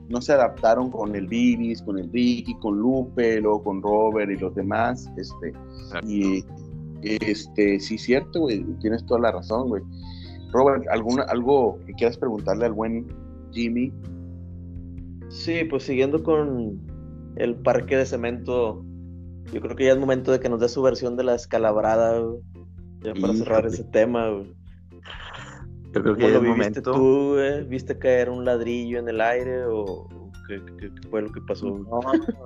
[0.08, 4.36] no se adaptaron con el Vivis, con el Ricky, con Lupe, luego con Robert y
[4.36, 5.52] los demás, este,
[6.06, 6.44] y
[7.02, 9.82] este, sí, cierto, güey, tienes toda la razón, güey.
[10.52, 13.06] Robert, ¿alguna, ¿algo que quieras preguntarle al buen
[13.52, 13.92] Jimmy?
[15.28, 16.80] Sí, pues siguiendo con
[17.36, 18.84] el parque de cemento,
[19.52, 22.18] Yo creo que ya es momento de que nos dé su versión de la escalabrada,
[22.18, 22.40] güey.
[23.02, 24.55] Ya para cerrar ese tema, güey.
[25.96, 26.92] Yo creo que ¿Cómo ya lo es viviste momento.
[26.92, 27.64] tú, güey?
[27.64, 30.06] ¿Viste caer un ladrillo en el aire o
[30.46, 31.66] qué, qué- qué fue lo que pasó?
[31.66, 32.00] No,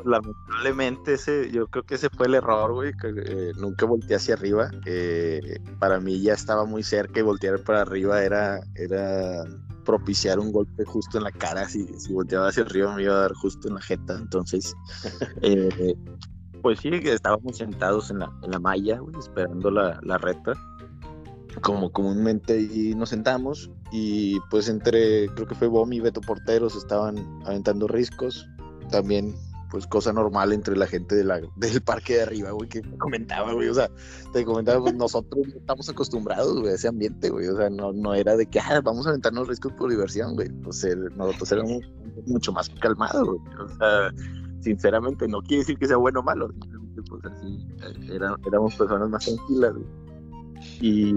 [0.04, 4.34] lamentablemente ese, yo creo que ese fue el error, güey, que eh, nunca volteé hacia
[4.34, 4.70] arriba.
[4.86, 9.44] Eh, para mí ya estaba muy cerca y voltear para arriba era, era
[9.84, 11.68] propiciar un golpe justo en la cara.
[11.68, 14.16] Si, si volteaba hacia arriba me iba a dar justo en la jeta.
[14.16, 14.74] Entonces,
[15.42, 15.94] eh,
[16.62, 20.52] pues sí, que estábamos sentados en la, en la malla, güey, esperando la, la reta.
[21.62, 26.76] Como comúnmente ahí nos sentamos y pues entre, creo que fue Bomi y Beto Porteros
[26.76, 28.46] estaban aventando riscos.
[28.90, 29.34] También
[29.70, 33.52] pues cosa normal entre la gente de la, del parque de arriba, güey, que comentaba,
[33.52, 33.88] güey, o sea,
[34.32, 37.92] te comentaba, pues nosotros no estamos acostumbrados, güey, a ese ambiente, güey, o sea, no,
[37.92, 41.52] no era de que, ah, vamos a aventarnos riscos por diversión, güey, pues eh, nosotros
[41.52, 41.82] éramos
[42.26, 44.12] mucho más calmados, güey, o sea,
[44.60, 46.50] sinceramente, no quiere decir que sea bueno o malo,
[47.08, 49.86] pues así, eh, era- éramos personas más tranquilas, güey.
[50.80, 51.14] Y,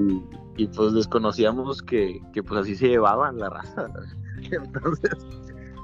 [0.57, 3.87] y pues desconocíamos que, que pues así se llevaban la raza,
[4.51, 5.11] entonces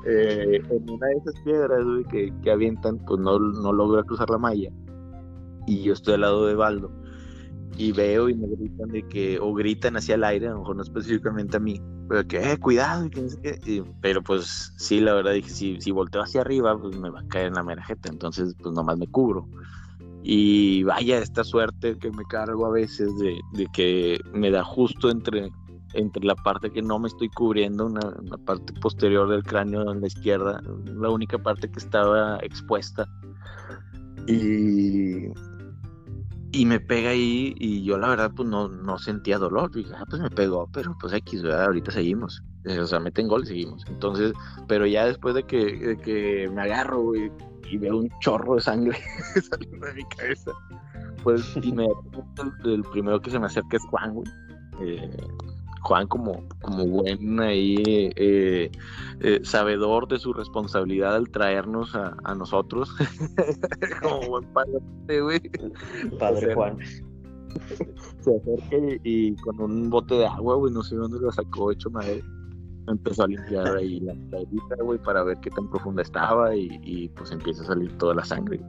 [0.06, 4.30] eh, en una de esas piedras güey, que, que avientan, pues no, no logra cruzar
[4.30, 4.70] la malla.
[5.68, 6.90] Y yo estoy al lado de Baldo.
[7.78, 10.76] Y veo y me gritan de que, o gritan hacia el aire, a lo mejor
[10.78, 13.60] no específicamente a mí, pero que, eh, cuidado, y que no sé qué.
[13.66, 17.22] Y- pero pues sí, la verdad dije, si, si volteo hacia arriba, pues me va
[17.22, 19.48] a caer en la mera jeta, entonces pues nomás me cubro.
[20.24, 25.10] Y vaya esta suerte que me cargo a veces de, de que me da justo
[25.10, 25.50] entre
[25.94, 30.02] entre la parte que no me estoy cubriendo, una, una parte posterior del cráneo en
[30.02, 33.08] la izquierda, la única parte que estaba expuesta.
[34.28, 35.28] Y,
[36.52, 39.72] y me pega ahí y yo la verdad pues no, no sentía dolor.
[39.72, 41.66] Dije, ah, pues me pegó, pero pues X, ¿verdad?
[41.66, 42.44] Ahorita seguimos.
[42.66, 43.84] O sea, meten gol y seguimos.
[43.88, 44.34] Entonces,
[44.68, 47.32] pero ya después de que, de que me agarro güey,
[47.70, 48.98] y veo un chorro de sangre
[49.50, 50.52] saliendo de mi cabeza,
[51.24, 54.30] pues inmediatamente el, el primero que se me acerca es Juan, güey.
[54.82, 55.18] Eh,
[55.82, 58.72] Juan como, como buen ahí eh,
[59.22, 62.94] eh, sabedor de su responsabilidad al traernos a, a nosotros
[64.02, 65.42] como buen padre, güey,
[66.20, 66.78] Padre Juan.
[68.20, 71.72] se acerca y, y con un bote de agua, güey, no sé dónde lo sacó
[71.72, 72.24] hecho madre,
[72.92, 77.10] empezó a limpiar ahí la herida, güey, para ver qué tan profunda estaba y, y,
[77.10, 78.60] pues empieza a salir toda la sangre.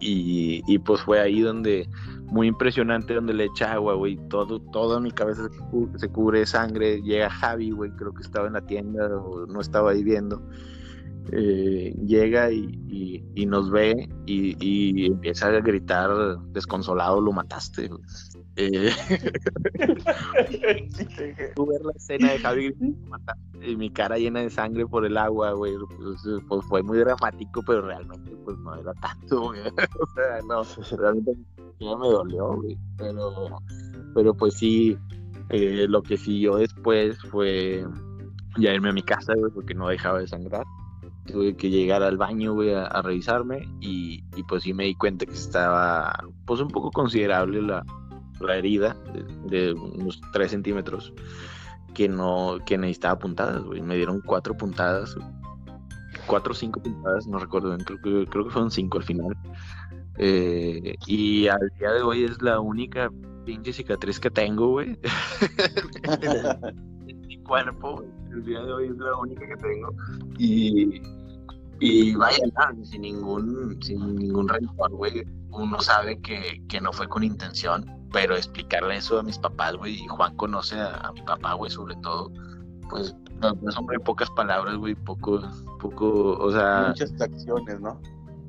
[0.00, 1.88] Y, y pues fue ahí donde,
[2.26, 6.38] muy impresionante, donde le echa agua, güey, todo, toda mi cabeza se, cu- se cubre
[6.40, 10.04] de sangre, llega Javi, güey, creo que estaba en la tienda o no estaba ahí
[10.04, 10.40] viendo.
[11.32, 16.10] Eh, llega y, y- y nos ve y, y empieza a gritar
[16.52, 17.88] desconsolado, lo mataste.
[17.88, 18.00] güey".
[18.60, 18.90] Eh,
[21.68, 22.74] ver la escena de Javi
[23.62, 27.62] y mi cara llena de sangre por el agua, güey, pues, pues, fue muy dramático,
[27.64, 29.60] pero realmente pues no era tanto, güey.
[30.00, 30.64] o sea, no,
[30.96, 31.36] realmente
[31.78, 33.60] ya me dolió, güey, pero,
[34.12, 34.98] pero pues sí,
[35.50, 37.86] eh, lo que siguió después fue
[38.58, 40.64] ya irme a mi casa, güey, porque no dejaba de sangrar.
[41.26, 44.96] Tuve que llegar al baño, güey, a, a revisarme y, y, pues sí me di
[44.96, 46.12] cuenta que estaba,
[46.44, 47.84] pues un poco considerable la,
[48.40, 48.96] la herida
[49.46, 51.12] de, unos 3 centímetros
[51.94, 53.82] que no, que necesitaba puntadas, güey.
[53.82, 55.16] Me dieron cuatro puntadas,
[56.26, 59.36] cuatro o cinco puntadas, no recuerdo creo que, creo que fueron cinco al final.
[60.18, 63.10] Eh, y al día de hoy es la única
[63.44, 64.98] pinche cicatriz que tengo, güey.
[67.06, 68.04] en mi cuerpo.
[68.30, 69.94] El día de hoy es la única que tengo.
[70.38, 71.00] Y,
[71.80, 72.44] y vaya,
[72.84, 75.24] sin ningún, sin ningún rencor, güey.
[75.50, 80.02] Uno sabe que, que no fue con intención, pero explicarle eso a mis papás, güey,
[80.02, 82.30] y Juan conoce a, a mi papá, güey, sobre todo,
[82.88, 85.40] pues, no, son muy pocas palabras, güey, poco,
[85.80, 88.00] poco, o sea, Muchas acciones, ¿no?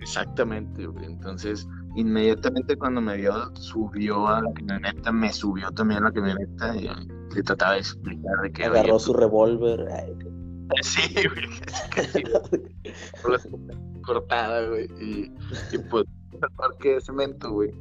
[0.01, 1.05] Exactamente, güey.
[1.05, 6.75] Entonces, inmediatamente cuando me vio, subió a la camioneta, me subió también a la camioneta
[6.75, 6.89] y
[7.35, 9.87] le trataba de explicar de que Agarró su revólver.
[9.91, 10.15] ay,
[10.81, 11.49] Sí, güey,
[11.89, 12.23] casi
[14.03, 14.85] cortada, güey.
[14.99, 15.33] Y,
[15.73, 16.05] y pues,
[16.41, 17.71] al parque de cemento, güey,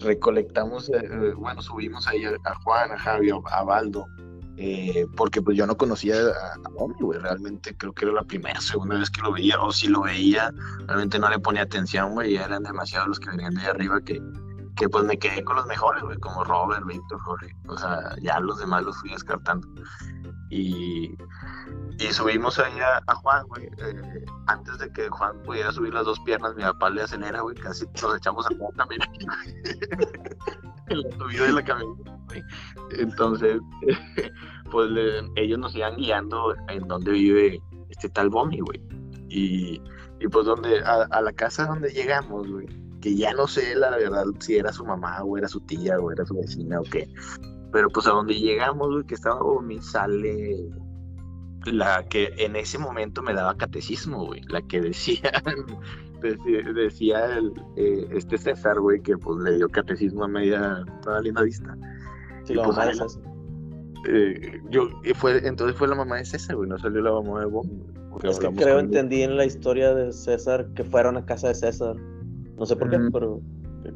[0.00, 4.06] recolectamos, eh, eh, bueno, subimos ahí a, Juan, a Javi, a, Baldo,
[4.56, 8.60] eh, porque pues yo no conocía a, a Omi, realmente creo que era la primera,
[8.60, 10.52] segunda vez que lo veía, o si lo veía,
[10.86, 14.20] realmente no le ponía atención, güey, eran demasiados los que venían de arriba que,
[14.76, 18.58] que pues me quedé con los mejores, como Robert, Víctor, Jorge, o sea, ya los
[18.58, 19.68] demás los fui descartando.
[20.54, 21.16] Y,
[21.98, 23.64] y subimos ahí a, Juan, güey.
[23.78, 27.56] eh, antes de que Juan pudiera subir las dos piernas, mi papá le acelera, güey.
[27.56, 29.00] Casi nos echamos a Juan también
[30.88, 32.42] en la subida de la camioneta, güey.
[32.98, 33.62] Entonces,
[34.70, 34.90] pues
[35.36, 38.78] ellos nos iban guiando en donde vive este tal Bomi, güey.
[39.30, 39.80] Y,
[40.20, 42.66] y pues donde, a la casa donde llegamos, güey.
[43.00, 46.12] que ya no sé la verdad si era su mamá o era su tía o
[46.12, 47.08] era su vecina o qué.
[47.72, 50.68] Pero pues a donde llegamos, güey, que estaba Bomi, sale
[51.66, 55.32] la que en ese momento me daba catecismo, güey, la que decía,
[56.74, 61.42] decía, el, eh, este César, güey, que pues le dio catecismo a media, toda linda
[61.42, 61.76] vista.
[62.44, 63.22] Sí, la pues, mamá de César.
[64.08, 67.40] Eh, yo, y fue, entonces fue la mamá de César, güey, no salió la mamá
[67.40, 67.50] de
[68.10, 71.54] porque Es que creo entendí en la historia de César que fueron a casa de
[71.54, 71.96] César.
[72.58, 73.10] No sé por qué, Mm.
[73.10, 73.40] pero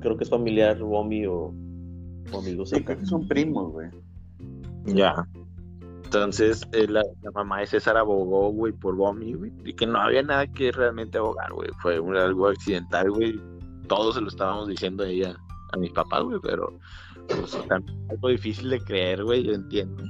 [0.01, 1.53] creo que es familiar, Bomi o,
[2.33, 2.85] o amigos Sí, cercanos.
[2.87, 3.89] creo que son primos, güey.
[4.87, 5.27] Ya.
[6.05, 9.99] Entonces, eh, la, la mamá de César abogó, güey, por Bomi, güey, y que no
[10.01, 11.69] había nada que realmente abogar, güey.
[11.83, 13.41] Fue un- algo accidental, güey.
[13.89, 15.37] Todos se lo estábamos diciendo a ella,
[15.73, 16.73] a mis papás, güey, pero
[17.29, 20.05] pues, también algo difícil de creer, güey, yo entiendo.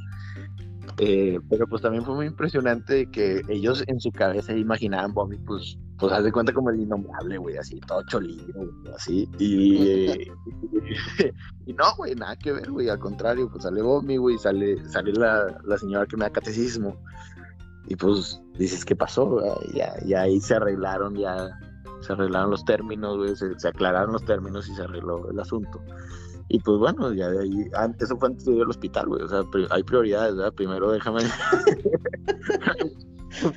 [0.98, 5.78] Eh, pero pues también fue muy impresionante que ellos en su cabeza imaginaban Bomi, pues,
[5.98, 9.28] pues haz de cuenta como el innombrable, güey, así, todo cholillo, güey, así.
[9.38, 10.30] Y,
[11.66, 15.12] y no, güey, nada que ver, güey, al contrario, pues sale Bomi, güey, sale, sale
[15.12, 16.96] la, la señora que me da catecismo.
[17.88, 19.40] Y pues dices, ¿qué pasó?
[19.74, 21.50] Ya, ya ahí se arreglaron, ya
[22.00, 25.82] se arreglaron los términos, güey, se, se aclararon los términos y se arregló el asunto.
[26.48, 29.22] Y pues bueno, ya de ahí, antes, eso fue antes de ir al hospital, güey,
[29.22, 30.52] o sea, hay prioridades, ¿verdad?
[30.52, 31.20] Primero déjame...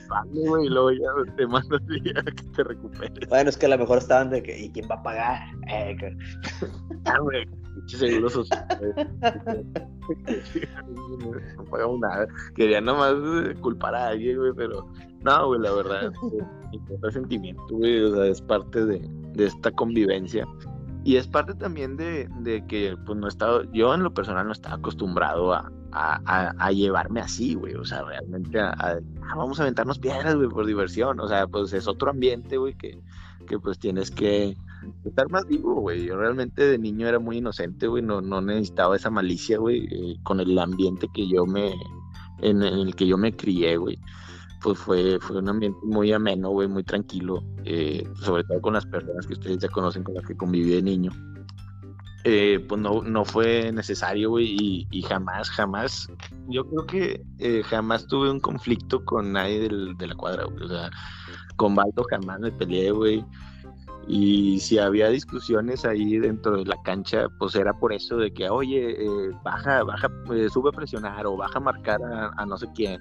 [0.09, 3.29] Vale, güey, y luego ya te mando a ti a que te recuperes.
[3.29, 5.39] Bueno, es que a lo mejor estaban de que, ¿y quién va a pagar?
[5.69, 6.17] Eh, que-
[7.05, 7.47] Ah, güey,
[7.87, 8.65] seguro social.
[11.57, 12.27] no pagamos nada.
[12.55, 13.13] Quería nomás
[13.45, 14.85] eh, culpar a alguien, güey, pero
[15.21, 18.99] no, güey, la verdad, eh, importa sentimiento, güey, o sea, es parte de,
[19.33, 20.45] de esta convivencia.
[21.03, 24.51] Y es parte también de, de que, pues, no estaba, yo en lo personal no
[24.53, 29.97] estaba acostumbrado a, a, llevarme así, güey, o sea, realmente a- ah, vamos a aventarnos
[29.97, 32.99] piedras, güey, por diversión, o sea, pues es otro ambiente, güey, que,
[33.47, 34.55] que pues tienes que
[35.05, 36.05] estar más vivo, güey.
[36.05, 38.03] Yo realmente de niño era muy inocente, güey.
[38.03, 39.87] No, no necesitaba esa malicia, güey.
[39.91, 41.73] eh, con el ambiente que yo me.
[42.41, 43.97] En, en el que yo me crié, güey.
[44.61, 47.43] Pues fue, fue un ambiente muy ameno, güey, muy tranquilo.
[47.65, 50.81] eh, sobre todo con las personas que ustedes ya conocen, con las que conviví de
[50.81, 51.11] niño.
[52.25, 54.85] Eh, pues no, no fue necesario, güey.
[54.91, 56.07] Y, jamás, jamás.
[56.49, 60.63] Yo creo que eh, jamás tuve un conflicto con nadie del- de la cuadra, güey.
[60.63, 60.89] O sea,
[61.55, 63.23] con Baldo jamás me peleé, güey.
[64.07, 68.49] Y si había discusiones ahí dentro de la cancha, pues era por eso de que,
[68.49, 70.09] oye, eh, baja, baja,
[70.51, 71.99] sube a presionar o baja a marcar
[72.35, 72.99] a no sé quién.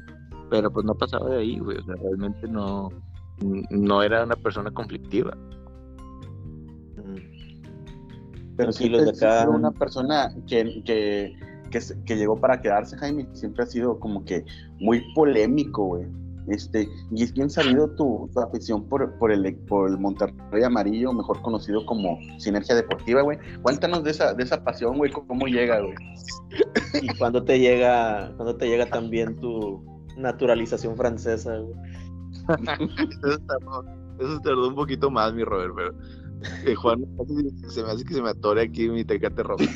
[0.50, 1.78] Pero pues no pasaba de ahí, güey.
[1.78, 2.88] O sea, realmente no,
[3.70, 5.36] no era una persona conflictiva.
[8.56, 11.32] Pero Aquí sí, los de acá- una persona que, que,
[11.70, 14.44] que, llegó para quedarse, Jaime, siempre ha sido como que
[14.80, 16.06] muy polémico, güey.
[16.48, 21.12] Este, y es bien sabido tu, tu afición por, por, el, por el Monterrey Amarillo,
[21.12, 23.38] mejor conocido como Sinergia Deportiva, güey.
[23.62, 25.94] Cuéntanos de esa, de esa pasión, güey, cómo llega, güey.
[27.02, 29.84] ¿Y cuándo te llega, cuándo te llega también tu
[30.18, 31.58] naturalización francesa?
[31.58, 31.74] güey?
[33.24, 33.84] Eso tardó,
[34.18, 35.94] eso tardó un poquito más, mi Robert, pero
[36.64, 37.04] eh, Juan
[37.68, 39.64] se me hace que se me atore aquí mi tecate rojo.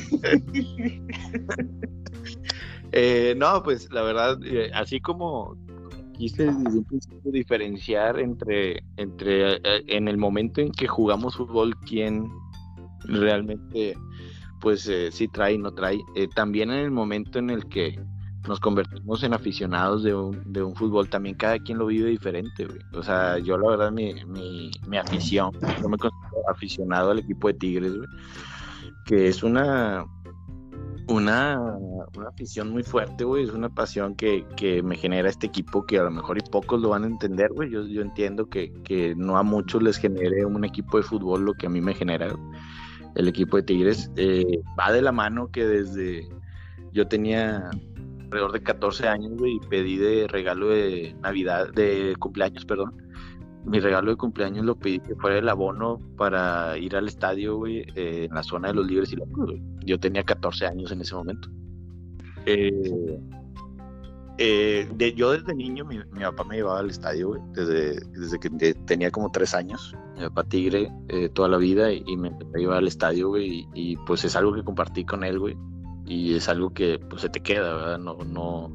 [2.95, 5.57] Eh, no, pues la verdad, eh, así como
[6.13, 11.75] quise desde un principio diferenciar entre, entre eh, en el momento en que jugamos fútbol,
[11.87, 12.31] quién
[13.05, 13.95] realmente
[14.61, 17.99] pues eh, sí trae y no trae, eh, también en el momento en el que
[18.47, 22.65] nos convertimos en aficionados de un, de un fútbol, también cada quien lo vive diferente,
[22.65, 22.79] güey.
[22.93, 25.51] O sea, yo la verdad, mi, mi, mi afición,
[25.81, 28.09] yo me considero aficionado al equipo de Tigres, güey,
[29.05, 30.05] que es una,
[31.07, 31.59] una,
[32.17, 35.99] una afición muy fuerte, güey, es una pasión que, que me genera este equipo que
[35.99, 37.69] a lo mejor y pocos lo van a entender, güey.
[37.69, 41.53] Yo, yo entiendo que, que no a muchos les genere un equipo de fútbol lo
[41.53, 42.35] que a mí me genera
[43.15, 44.11] el equipo de Tigres.
[44.15, 46.27] Eh, va de la mano que desde
[46.91, 47.69] yo tenía
[48.33, 52.93] alrededor de 14 años, güey, y pedí de regalo de Navidad, de cumpleaños, perdón.
[53.65, 57.85] Mi regalo de cumpleaños lo pedí que fuera el abono para ir al estadio, güey,
[57.95, 59.61] eh, en la zona de los libres y locos, güey.
[59.85, 61.47] Yo tenía 14 años en ese momento.
[62.45, 63.19] Eh,
[64.39, 68.39] eh, de, yo desde niño, mi, mi papá me llevaba al estadio, güey, desde, desde
[68.39, 69.95] que te- tenía como tres años.
[70.17, 73.29] Mi papá tigre eh, toda la vida y, y me empezó a llevar al estadio,
[73.29, 75.55] güey, y, y, pues es algo que compartí con él, güey.
[76.05, 77.97] Y es algo que pues se te queda.
[77.97, 78.71] No, no,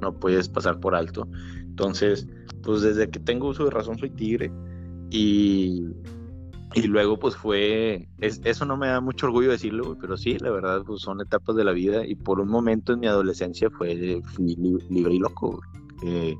[0.00, 1.28] no puedes pasar por alto.
[1.56, 2.26] Entonces,
[2.62, 4.50] pues desde que tengo uso de razón soy tigre.
[5.10, 5.84] Y,
[6.74, 10.50] y luego pues fue, es, eso no me da mucho orgullo decirlo, pero sí, la
[10.50, 14.22] verdad, pues son etapas de la vida y por un momento en mi adolescencia fue,
[14.38, 15.60] libre y loco.
[16.04, 16.36] Eh,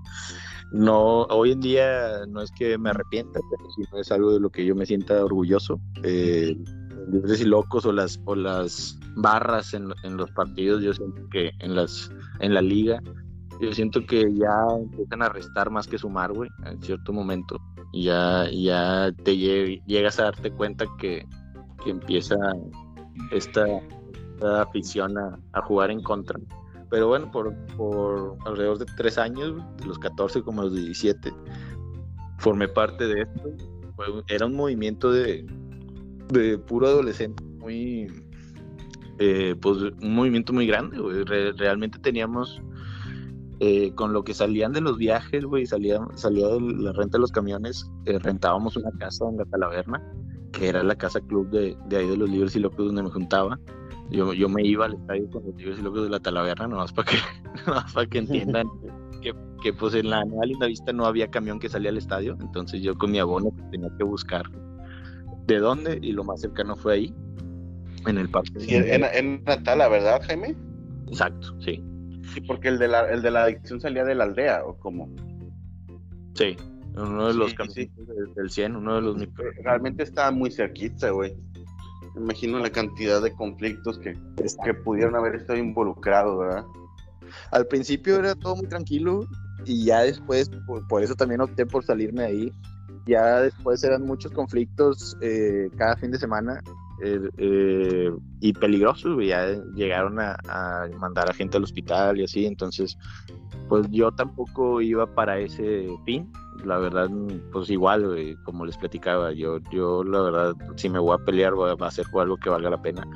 [0.72, 4.51] no, hoy en día no es que me arrepienta, pero sí es algo de lo
[4.51, 5.80] que yo me sienta orgulloso.
[6.05, 6.57] Eh,
[7.11, 11.50] libres y locos o las, o las barras en, en, los partidos, yo siento que
[11.58, 13.00] en, las, en la liga,
[13.61, 17.61] yo siento que ya empiezan a restar más que sumar, güey, en cierto momento.
[17.92, 21.26] Y ya, ya te llegas a darte cuenta que,
[21.84, 22.36] que empieza
[23.32, 23.66] esta,
[24.62, 26.40] afición a, a, jugar en contra.
[26.88, 31.30] Pero bueno, por, por alrededor de tres años, los 14 como los 17,
[32.38, 34.22] formé parte de esto.
[34.28, 35.44] era un movimiento de,
[36.33, 38.07] de puro adolescente, muy,
[39.18, 40.99] eh, pues un movimiento muy grande,
[41.57, 42.61] realmente teníamos,
[43.61, 47.20] eh, con lo que salían de los viajes, güey, salía, salía de la renta de
[47.20, 50.03] los camiones, eh, rentábamos una casa en la Talaverna,
[50.53, 53.11] que era la casa club de, de ahí de los libres y locos donde me
[53.11, 53.59] juntaba.
[54.11, 56.93] Yo, yo me iba al estadio con los libres y locos de la Talaverna, nomás
[56.93, 57.18] para que,
[57.95, 58.66] para que entiendan
[59.22, 62.37] que, que, pues en la Nueva Linda Vista no había camión que salía al estadio,
[62.41, 64.51] entonces yo con mi abono tenía que buscar
[65.55, 67.14] de dónde y lo más cercano fue ahí,
[68.07, 68.53] en el parque.
[68.68, 70.57] en, en Natala, ¿verdad, Jaime?
[71.09, 71.82] Exacto, sí.
[72.32, 75.11] Sí, porque el de la, el de la adicción salía de la aldea, ¿o cómo?
[76.34, 76.57] Sí,
[76.96, 77.90] uno de los sí,
[78.36, 79.28] del 100, uno de los...
[79.64, 81.34] Realmente estaba muy cerquita, güey.
[82.14, 84.16] Me imagino la cantidad de conflictos que,
[84.64, 86.64] que pudieron haber estado involucrados, ¿verdad?
[87.53, 89.26] Al principio era todo muy tranquilo
[89.64, 92.53] y ya después, por, por eso también opté por salirme de ahí,
[93.07, 96.62] ya después eran muchos conflictos eh, cada fin de semana
[97.03, 100.36] eh, eh, y peligrosos, ya llegaron a,
[100.98, 102.96] mandar a gente al hospital y así, entonces
[103.68, 106.30] pues yo tampoco iba para ese fin,
[106.64, 107.09] la verdad
[107.53, 111.70] pues igual, como les platicaba, yo, yo la verdad si me voy a pelear voy
[111.70, 113.07] a hacer algo que valga la pena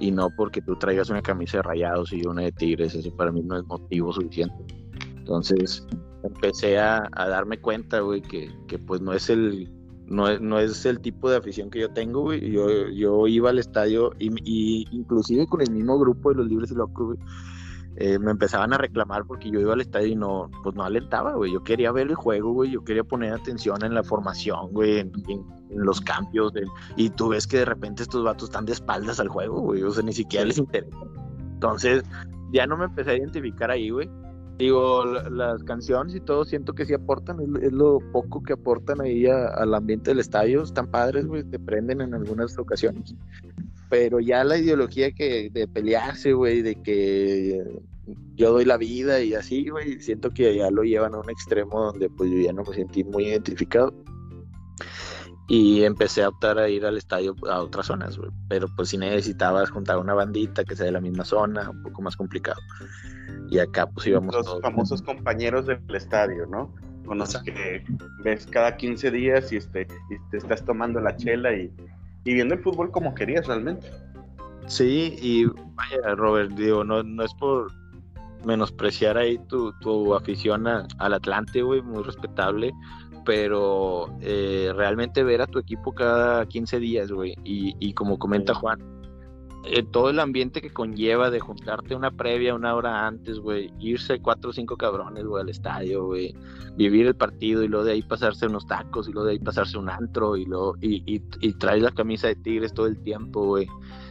[0.00, 3.30] y no porque tú traigas una camisa de rayados y una de tigres, eso para
[3.30, 4.54] mí no es motivo suficiente.
[5.18, 5.86] Entonces,
[6.22, 8.50] empecé a, darme cuenta, güey, que,
[8.86, 9.70] pues no es el
[10.06, 12.50] no es, no es el tipo de afición que yo tengo, güey.
[12.50, 16.74] Yo, yo iba al estadio y, inclusive con el mismo grupo de los libres y
[16.74, 17.18] locos, güey,
[17.96, 21.34] eh, me empezaban a reclamar porque yo iba al estadio y no, pues no alentaba,
[21.34, 21.52] güey.
[21.52, 22.70] Yo quería ver el juego, güey.
[22.72, 25.12] Yo quería poner atención en la formación, güey, en,
[25.70, 26.52] los cambios.
[26.96, 29.82] y tú ves que de repente estos vatos están de espaldas al juego, güey.
[29.82, 30.96] O sea, ni siquiera les interesa.
[31.54, 32.02] Entonces,
[32.52, 34.10] ya no me empecé a identificar ahí, güey.
[34.60, 39.24] Digo, las canciones y todo siento que sí aportan, es, lo poco que aportan ahí
[39.26, 43.14] al ambiente del estadio, están padres, güey, te prenden en algunas ocasiones.
[43.88, 47.64] Pero ya la ideología que de pelearse, güey, de que
[48.36, 51.86] yo doy la vida y así, güey, siento que ya lo llevan a un extremo
[51.86, 53.94] donde pues yo ya no me sentí muy identificado.
[55.50, 58.30] Y empecé a optar a ir al estadio a otras zonas, güey.
[58.48, 62.02] Pero pues si necesitabas juntar una bandita que sea de la misma zona, un poco
[62.02, 62.60] más complicado
[63.50, 66.72] y acá pues íbamos los famosos compañeros del estadio, ¿no?
[67.04, 67.84] Con los que
[68.22, 71.70] ves cada 15 días y, este, y te estás tomando la chela y,
[72.24, 73.90] viendo el fútbol como querías realmente.
[74.66, 77.72] Sí, y vaya, Robert, digo, no, no es por
[78.44, 82.72] menospreciar ahí tu, tu afición al Atlante, güey, muy respetable,
[83.24, 88.54] pero eh, realmente ver a tu equipo cada 15 días, güey, y, y como comenta
[88.54, 88.80] Juan,
[89.64, 94.18] eh, todo el ambiente que conlleva de juntarte una previa una hora antes, güey, irse
[94.18, 96.34] cuatro o cinco cabrones, güey, al estadio, güey,
[96.76, 99.76] vivir el partido y luego de ahí pasarse unos tacos y luego de ahí pasarse
[99.76, 103.44] un antro y luego y, y, y traes la camisa de Tigres todo el tiempo,
[103.44, 103.66] güey.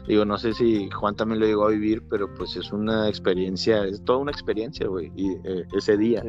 [0.08, 3.86] Digo, no sé si Juan también lo llegó a vivir, pero pues es una experiencia,
[3.86, 6.24] es toda una experiencia, güey, y eh, ese día.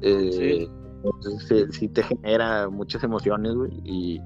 [0.00, 0.70] Eh, sí.
[1.70, 1.88] Sí.
[1.88, 4.20] te genera muchas emociones, güey, y,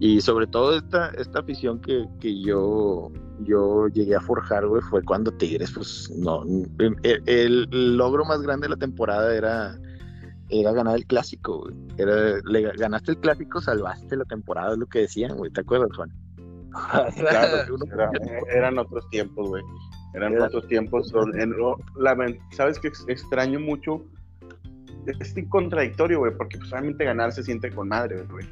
[0.00, 3.10] y sobre todo esta, esta afición que, que yo
[3.44, 6.44] yo llegué a forjar, güey, fue cuando Tigres, pues no,
[7.02, 9.78] el, logro más grande de la temporada era,
[10.48, 11.74] era ganar el clásico, güey.
[11.98, 15.90] Era, le, ganaste el clásico, salvaste la temporada, es lo que decían, güey, ¿te acuerdas,
[15.96, 16.10] Juan?
[17.16, 17.76] claro,
[18.50, 19.62] eran otros tiempos, güey.
[20.14, 21.12] Eran otros tiempos.
[22.50, 24.04] ¿Sabes qué extraño mucho?
[25.06, 28.46] Es contradictorio, güey, porque pues obviamente ganar se siente con madre, güey.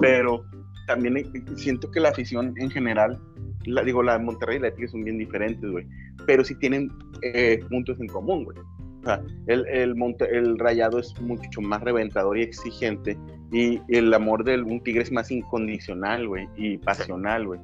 [0.00, 0.44] Pero
[0.86, 1.26] también eh,
[1.56, 3.20] siento que la afición en general
[3.66, 5.86] la, digo, la de Monterrey y la de Tigres son bien diferentes, güey,
[6.26, 6.90] pero sí tienen
[7.22, 8.58] eh, puntos en común, güey.
[8.58, 9.94] O sea, el, el,
[10.30, 13.18] el rayado es mucho más reventador y exigente
[13.52, 17.60] y el amor de un tigre es más incondicional, güey, y pasional, güey.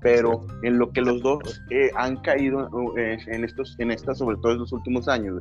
[0.00, 4.36] Pero en lo que los dos eh, han caído eh, en estos, en estas, sobre
[4.38, 5.40] todo en los últimos años,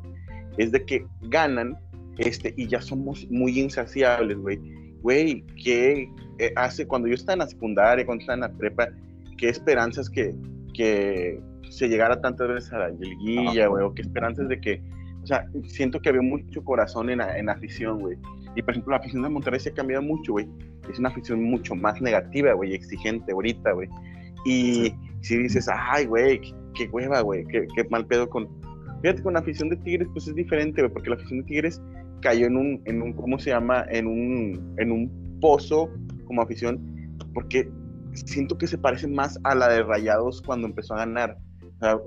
[0.57, 1.75] es de que ganan
[2.21, 4.59] este, y ya somos muy insaciables, güey.
[5.01, 6.09] Güey, ¿qué
[6.55, 8.89] hace cuando yo estaba en la secundaria, cuando estaba en la prepa?
[9.41, 10.35] qué esperanzas que,
[10.73, 14.81] que se llegara tantas veces a la liguilla, güey, o qué esperanzas de que,
[15.23, 18.17] o sea, siento que había mucho corazón en, en afición, güey.
[18.55, 20.47] Y por ejemplo, la afición de Monterrey se ha cambiado mucho, güey.
[20.91, 23.89] Es una afición mucho más negativa, güey, exigente ahorita, güey.
[24.45, 26.39] Y si dices, ay, güey,
[26.75, 28.47] qué, hueva, güey, qué, qué, mal pedo con...
[29.01, 31.81] Fíjate, con la afición de Tigres, pues es diferente, güey, porque la afición de Tigres
[32.21, 33.85] cayó en un, en un, ¿cómo se llama?
[33.89, 35.89] En un, en un pozo
[36.25, 36.79] como afición,
[37.33, 37.69] porque
[38.13, 41.37] siento que se parece más a la de Rayados cuando empezó a ganar.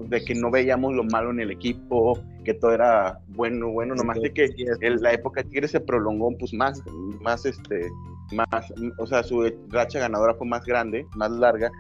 [0.08, 4.20] de que no veíamos lo malo en el equipo, que todo era bueno, bueno, nomás
[4.20, 4.48] de que
[4.80, 6.80] la época de Tigres se prolongó pues más,
[7.20, 7.88] más este,
[8.32, 11.70] más, o sea, su racha ganadora fue más grande, más larga,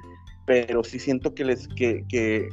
[0.46, 2.48] pero sí siento que les, que, que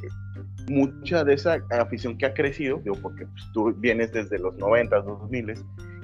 [0.68, 5.00] mucha de esa afición que ha crecido, digo, porque pues, tú vienes desde los 90,
[5.00, 5.54] 2000,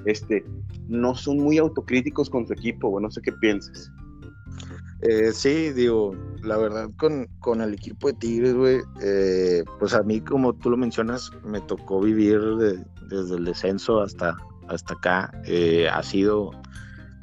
[0.05, 0.45] este,
[0.89, 3.91] no son muy autocríticos con su equipo, no sé qué pienses.
[5.03, 10.03] Eh, sí, digo, la verdad con, con el equipo de Tigres, güey, eh, pues a
[10.03, 12.41] mí, como tú lo mencionas, me tocó vivir
[13.09, 14.37] desde el descenso hasta,
[14.67, 15.33] hasta acá.
[15.45, 16.51] Eh, ha sido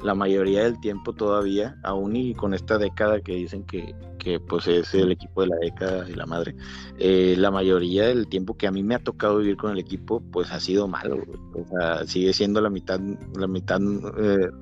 [0.06, 4.68] la mayoría del tiempo todavía, aún y con esta década que dicen que, que pues
[4.68, 6.56] es el equipo de la década y la madre,
[6.98, 10.52] la mayoría del tiempo que a mí me ha tocado vivir con el equipo, pues
[10.52, 11.18] ha sido malo,
[11.54, 13.00] o sea, sigue siendo la mitad,
[13.38, 13.80] la mitad,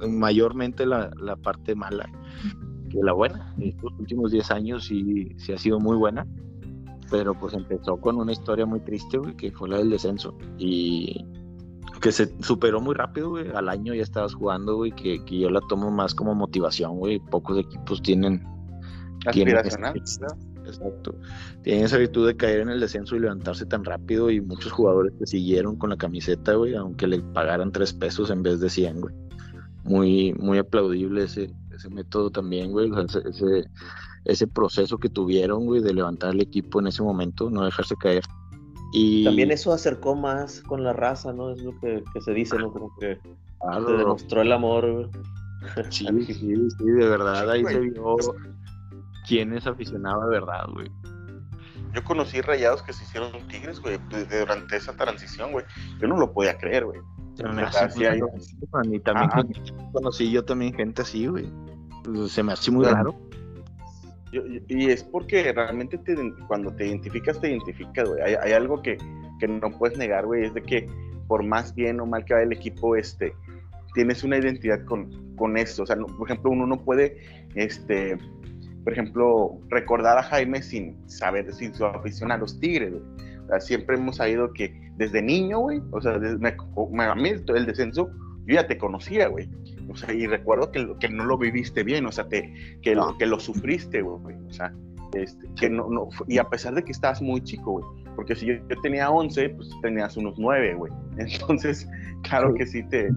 [0.07, 2.09] mayormente la, la parte mala
[3.01, 3.53] la buena.
[3.59, 6.27] Estos últimos 10 años sí, sí ha sido muy buena,
[7.09, 10.37] pero pues empezó con una historia muy triste, que fue la del descenso.
[10.57, 11.25] Y
[12.03, 13.49] que se superó muy rápido, güey.
[13.55, 17.19] Al año ya estabas jugando, güey, que, que yo la tomo más como motivación, güey.
[17.19, 18.45] Pocos equipos tienen...
[19.25, 19.93] Aspiracional,
[20.65, 21.15] Exacto.
[21.61, 25.13] Tienen esa virtud de caer en el descenso y levantarse tan rápido y muchos jugadores
[25.17, 28.99] que siguieron con la camiseta, güey, aunque le pagaran tres pesos en vez de 100,
[28.99, 29.15] güey.
[29.85, 32.91] Muy, muy aplaudible ese, ese método también, güey,
[33.29, 33.63] ese,
[34.25, 38.23] ese, proceso que tuvieron, güey, de levantar el equipo en ese momento, no dejarse caer.
[38.93, 39.23] Y...
[39.23, 41.51] También eso acercó más con la raza, ¿no?
[41.51, 42.71] Es lo que, se dice, ¿no?
[42.71, 45.09] Como que se demostró el amor, güey.
[45.89, 48.17] Sí, sí, sí, de verdad, ahí se vio
[49.27, 50.91] quién es aficionado de verdad, güey.
[51.93, 55.65] Yo conocí rayados que se hicieron tigres, güey, durante esa transición, güey.
[55.99, 56.99] Yo no lo podía creer, güey.
[58.91, 59.27] Y también
[59.91, 61.47] conocí yo también gente así, güey.
[62.03, 63.15] Pues, se me hace muy raro.
[64.67, 65.99] Y es porque realmente
[66.47, 68.21] cuando te identificas, te identificas, güey.
[68.21, 68.97] Hay, algo que,
[69.47, 70.88] no puedes negar, güey, es de que
[71.27, 73.34] por más bien o mal que vaya el equipo, este,
[73.93, 75.84] tienes una identidad con, con esto.
[75.84, 77.17] O sea, por ejemplo, uno no puede,
[77.55, 78.17] este,
[78.84, 83.97] por ejemplo, recordar a Jaime sin saber, sin su afición a los Tigres, güey siempre
[83.97, 88.09] hemos sabido que desde niño, güey, o sea, desde, me, a mí el descenso,
[88.45, 89.49] yo ya te conocía, güey.
[89.89, 93.17] O sea, y recuerdo que, que no lo viviste bien, o sea, te, que, lo,
[93.17, 94.36] que lo sufriste, güey.
[94.47, 94.73] O sea,
[95.13, 97.86] este, que no, no, y a pesar de que estabas muy chico, güey.
[98.15, 100.91] Porque si yo, tenía 11, pues tenías unos 9, güey.
[101.17, 101.88] Entonces,
[102.23, 103.11] claro que sí te,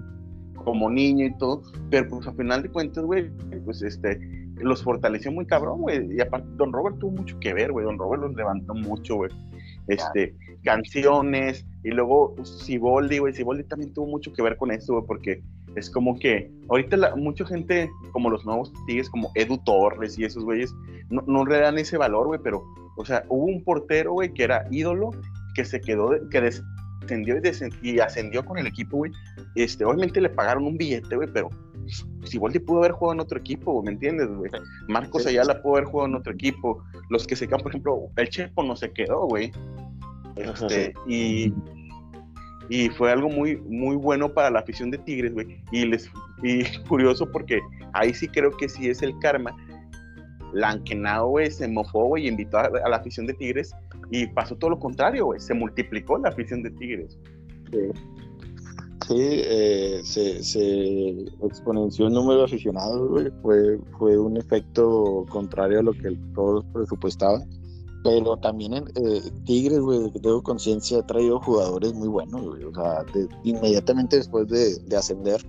[0.55, 3.29] como niño y todo, pero pues a final de cuentas, güey,
[3.65, 4.19] pues este,
[4.55, 6.15] los fortaleció muy cabrón, güey.
[6.15, 7.85] Y aparte, Don Robert tuvo mucho que ver, güey.
[7.85, 9.31] Don Robert los levantó mucho, güey
[9.87, 15.05] este, canciones, y luego Siboldi, güey, Siboldi también tuvo mucho que ver con eso, güey,
[15.05, 15.43] porque
[15.77, 20.25] es como que ahorita la, mucha gente, como los nuevos tigres, como Edu Torres y
[20.25, 20.73] esos güeyes,
[21.09, 22.63] no, no le dan ese valor, güey, pero,
[22.97, 25.11] o sea, hubo un portero, güey, que era ídolo,
[25.55, 29.11] que se quedó, que descendió y, y ascendió con el equipo, güey,
[29.55, 31.49] este, obviamente le pagaron un billete, güey, pero
[32.23, 34.51] Siboldi pudo haber jugado en otro equipo, ¿me entiendes, güey?
[34.87, 36.83] Marcos Ayala pudo haber jugado en otro equipo.
[37.09, 39.51] Los que se quedan, por ejemplo, el Chepo no se quedó, güey.
[40.35, 41.53] Este, y,
[42.69, 45.61] y fue algo muy, muy bueno para la afición de Tigres, güey.
[45.71, 46.09] Y, les,
[46.43, 47.59] y curioso porque
[47.93, 49.55] ahí sí creo que sí es el karma.
[50.53, 53.73] Lankenau, güey, se mofó, güey, invitó a, la afición de Tigres
[54.11, 55.39] y pasó todo lo contrario, güey.
[55.39, 57.17] Se multiplicó la afición de Tigres.
[57.71, 57.79] Sí.
[59.07, 61.09] Sí, eh, se, se,
[61.41, 63.31] exponenció el número de aficionados, güey.
[63.41, 67.47] Fue, fue un efecto contrario a lo que todos presupuestaban.
[68.07, 72.63] Pero también en eh, Tigres, güey, tengo conciencia, ha traído jugadores muy buenos, güey.
[72.63, 73.03] O sea,
[73.43, 75.41] inmediatamente después de, de, ascender,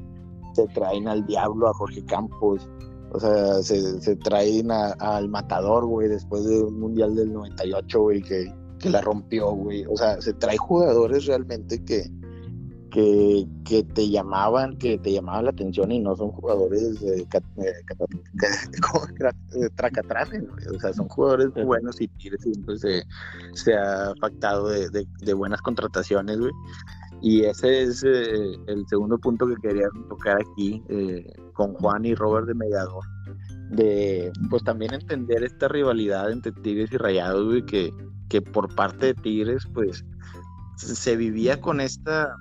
[0.55, 2.69] se traen al Diablo, a Jorge Campos.
[3.13, 8.23] O sea, se, se traen al Matador, güey, después de un Mundial del 98, güey,
[8.23, 9.85] que, que la rompió, güey.
[9.87, 12.11] O sea, se trae jugadores realmente que,
[12.91, 17.27] que, que, te llamaban, que te llamaban la atención y no son jugadores de,
[19.77, 23.03] tracatranes, o sea, son jugadores buenos y Tigres siempre se,
[23.55, 26.53] se ha pactado de, de, buenas contrataciones, güey.
[27.21, 32.15] Y ese es eh, el segundo punto que quería tocar aquí eh, con Juan y
[32.15, 33.05] Robert de Mediador.
[33.71, 37.93] De pues también entender esta rivalidad entre Tigres y Rayados, güey, que,
[38.29, 40.05] que por parte de Tigres, pues
[40.77, 42.37] se vivía con esta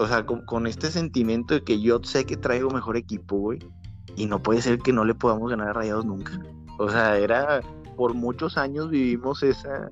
[0.00, 3.58] o sea, con, este sentimiento de que yo sé que traigo mejor equipo, güey,
[4.16, 6.32] y no puede ser que no le podamos ganar a Rayados nunca.
[6.78, 7.60] O sea, era
[7.96, 9.90] por muchos años vivimos esa,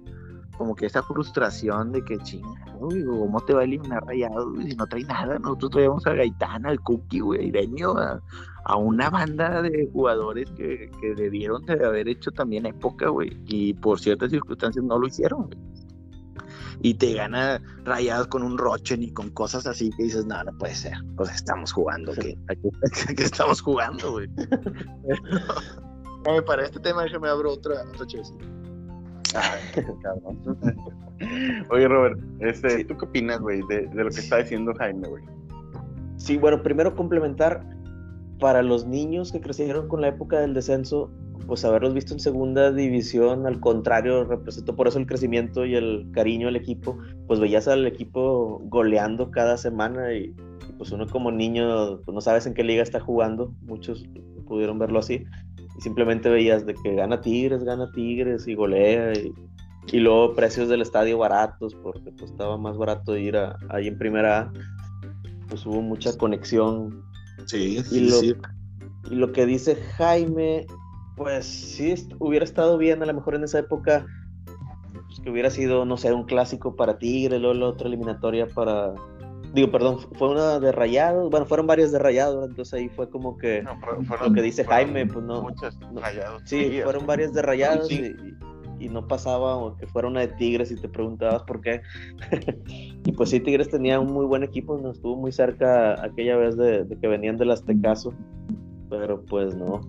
[0.56, 4.74] como que esa frustración de que chinga, güey, ¿cómo te va a eliminar Rayado si
[4.76, 5.38] no trae nada?
[5.40, 8.18] Nosotros traíamos a Gaitán, al Cookie, güey, Ireño, a,
[8.64, 13.74] a, una banda de jugadores que, que debieron de haber hecho también época, güey, y
[13.74, 15.58] por ciertas circunstancias no lo hicieron, güey.
[16.80, 20.56] Y te gana Rayados con un Rochen y con cosas así que dices, no, no
[20.58, 20.94] puede ser.
[21.16, 22.36] O sea, estamos jugando, ¿qué,
[23.14, 24.28] ¿Qué estamos jugando, güey?
[26.46, 28.06] para este tema déjame abro otra, otra
[31.70, 35.24] Oye, Robert, este, ¿tú qué opinas, güey, de, de, lo que está diciendo Jaime, güey?
[36.16, 37.64] Sí, bueno, primero complementar,
[38.38, 41.10] para los niños que crecieron con la época del descenso,
[41.46, 46.08] pues haberlos visto en segunda división, al contrario, representó por eso el crecimiento y el
[46.12, 50.34] cariño al equipo, pues veías al equipo goleando cada semana y,
[50.68, 54.04] y pues uno como niño pues no sabes en qué liga está jugando, muchos
[54.46, 55.24] pudieron verlo así,
[55.78, 59.32] y simplemente veías de que gana Tigres, gana Tigres y golea y,
[59.92, 63.98] y luego precios del estadio baratos porque pues estaba más barato ir a, ahí en
[63.98, 64.52] primera A,
[65.48, 67.07] pues hubo mucha conexión.
[67.46, 68.34] Sí, y lo, sí.
[69.10, 70.66] Y lo que dice Jaime,
[71.16, 74.06] pues sí, hubiera estado bien a lo mejor en esa época,
[74.92, 78.92] pues, que hubiera sido, no sé, un clásico para Tigres, luego la otra eliminatoria para,
[79.54, 83.36] digo, perdón, fue una de rayados, bueno, fueron varias de rayados, entonces ahí fue como
[83.38, 86.00] que No, fueron- lo que dice Jaime, pues no, Muchas no.
[86.00, 86.42] rayados.
[86.44, 86.84] sí, seguidas.
[86.84, 88.14] fueron varias de rayados Sí.
[88.22, 88.34] y, y
[88.86, 91.82] no pasaba o que fuera una de Tigres y te preguntabas por qué.
[93.04, 96.56] y pues sí, Tigres tenía un muy buen equipo, nos estuvo muy cerca aquella vez
[96.56, 98.14] de, de que venían del Aztecaso,
[98.88, 99.80] pero pues no.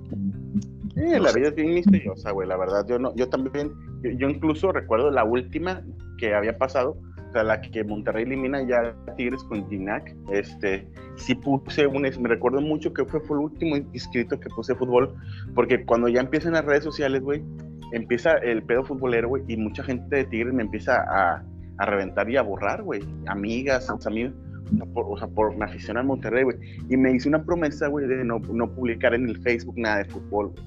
[0.95, 2.85] Sí, la vida es bien misteriosa, güey, la verdad.
[2.87, 3.71] Yo no, yo también,
[4.01, 5.83] yo, yo incluso recuerdo la última
[6.17, 6.97] que había pasado,
[7.29, 12.01] o sea, la que Monterrey elimina ya a Tigres con Ginac, este, sí puse un,
[12.01, 15.13] me recuerdo mucho que fue, fue el último inscrito que puse fútbol,
[15.53, 17.43] porque cuando ya empiezan las redes sociales, güey,
[17.91, 21.43] empieza el pedo futbolero, güey, y mucha gente de Tigres me empieza a,
[21.77, 24.33] a reventar y a borrar, güey, amigas, amigos,
[24.71, 26.57] o sea, por, o sea, por me aficioné al Monterrey, güey,
[26.89, 30.05] y me hice una promesa, güey, de no, no publicar en el Facebook nada de
[30.05, 30.65] fútbol, güey.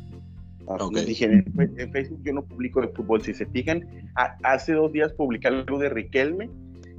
[0.69, 0.97] Así Ok.
[1.07, 1.45] Dije, en,
[1.77, 3.21] en Facebook yo no publico de fútbol.
[3.21, 3.83] Si se fijan,
[4.15, 6.49] a- hace dos días publiqué algo de Riquelme,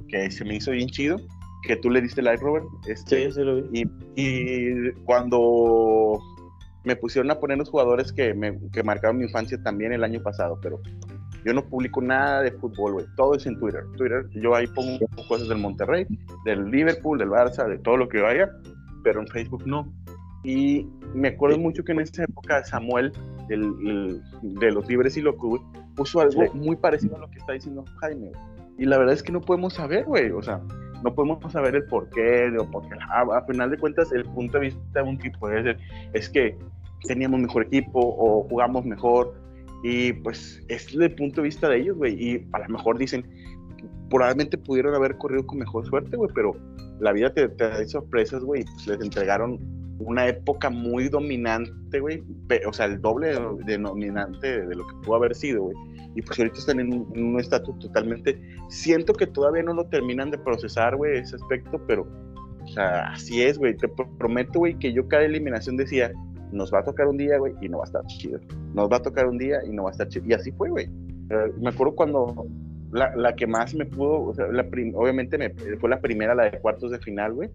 [0.09, 1.17] que se me hizo bien chido,
[1.65, 2.65] que tú le diste like, Robert.
[2.87, 3.83] Este, Sí, sí lo vi.
[4.15, 6.19] y, y cuando
[6.83, 10.21] me pusieron a poner los jugadores que, me, que marcaron mi infancia también el año
[10.21, 10.79] pasado, pero
[11.45, 13.05] yo no publico nada de fútbol, güey.
[13.17, 13.83] Todo es en Twitter.
[13.97, 16.05] Twitter, yo ahí pongo cosas del Monterrey,
[16.45, 18.49] del Liverpool, del Barça, de todo lo que vaya,
[19.03, 19.91] pero en Facebook no.
[20.45, 23.11] Y me acuerdo mucho que en esa época Samuel,
[23.49, 24.21] el, el-
[24.59, 25.61] de los libres y locos,
[25.95, 28.31] puso algo muy parecido a lo que está diciendo Jaime.
[28.77, 30.31] Y la verdad es que no podemos saber, güey.
[30.31, 30.59] O sea,
[31.03, 35.03] no podemos saber el por qué, o a, final de cuentas el punto de vista
[35.03, 35.77] de un tipo ser,
[36.13, 36.57] es que
[37.07, 39.35] teníamos mejor equipo o jugamos mejor
[39.83, 43.25] y pues es el punto de vista de ellos, güey, y a lo mejor dicen,
[44.09, 46.55] probablemente pudieron haber corrido con mejor suerte, güey, pero
[46.99, 49.59] la vida te, te da sorpresas, güey, pues les entregaron
[49.99, 52.23] una época muy dominante, güey,
[52.65, 55.77] o sea, el doble de dominante de lo que pudo haber sido, güey,
[56.15, 58.39] y pues ahorita están en un en un estatus totalmente,
[58.69, 62.07] siento que todavía no lo terminan de procesar, güey, ese aspecto, pero,
[62.63, 66.11] o sea, así es, güey, te pro- prometo, güey, que yo cada eliminación decía,
[66.51, 68.39] nos va a tocar un día, güey, y no va a estar chido.
[68.73, 70.25] Nos va a tocar un día y no va a estar chido.
[70.27, 70.85] Y así fue, güey.
[70.85, 72.45] Eh, me acuerdo cuando
[72.91, 74.61] la, la que más me pudo, o sea, la
[74.93, 75.49] obviamente me,
[75.79, 77.49] fue la primera, la de cuartos de final, güey.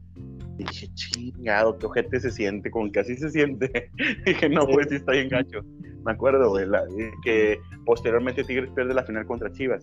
[0.59, 3.91] Y dije, chingado, qué ojete se siente, como que así se siente.
[4.27, 5.61] dije, no, pues sí está bien gacho.
[6.09, 9.83] Me acuerdo, güey, la- eh, que posteriormente Tigres pierde la final contra Chivas.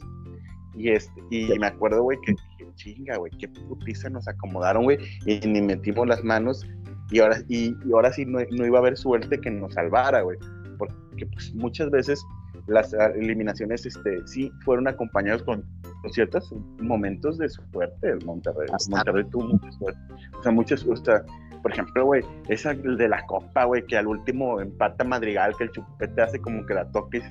[0.74, 4.98] Y, este, y me acuerdo, güey, que dije, chinga, güey, qué putiza nos acomodaron, güey,
[5.28, 6.66] y ni metimos las manos
[7.12, 10.22] y ahora, y, y ahora sí no, no iba a haber suerte que nos salvara,
[10.22, 10.40] güey.
[10.80, 12.26] Porque pues, muchas veces
[12.66, 15.64] las ah, eliminaciones este, sí fueron acompañadas con,
[16.02, 18.10] con ciertos momentos de suerte.
[18.10, 20.00] El Monterrey, Monterrey tuvo mucha suerte.
[20.40, 21.24] O sea, muchas, o sea,
[21.66, 25.72] por ejemplo, güey, esa de la Copa, güey, que al último empata Madrigal, que el
[25.72, 27.24] chupete hace como que la toque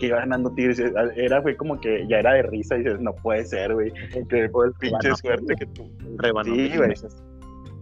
[0.00, 0.82] que iba ganando Tigres,
[1.14, 3.92] era, güey, como que ya era de risa y dices, no puede ser, güey,
[4.28, 5.88] que fue el pinche suerte que tuvo.
[6.16, 6.92] Rebanó Sí, güey.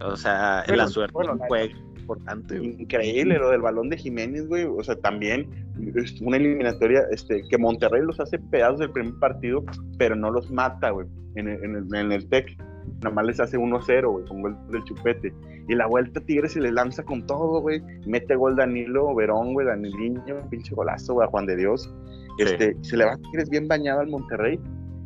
[0.05, 2.79] O sea, la suerte bueno, juego importante, güey.
[2.79, 4.65] Increíble lo del balón de Jiménez, güey.
[4.65, 5.49] O sea, también
[5.95, 9.65] es una eliminatoria este, que Monterrey los hace pedazos del primer partido,
[9.97, 11.07] pero no los mata, güey,
[11.37, 12.55] en el, en el, en el TEC.
[13.01, 15.33] Nada más les hace 1-0, güey, con gol del chupete.
[15.67, 17.81] Y la vuelta Tigres se le lanza con todo, güey.
[18.05, 21.91] Mete gol Danilo Verón, güey, Daniliño, pinche golazo, güey, a Juan de Dios.
[22.37, 24.59] Este, se le va Tigres bien bañado al Monterrey.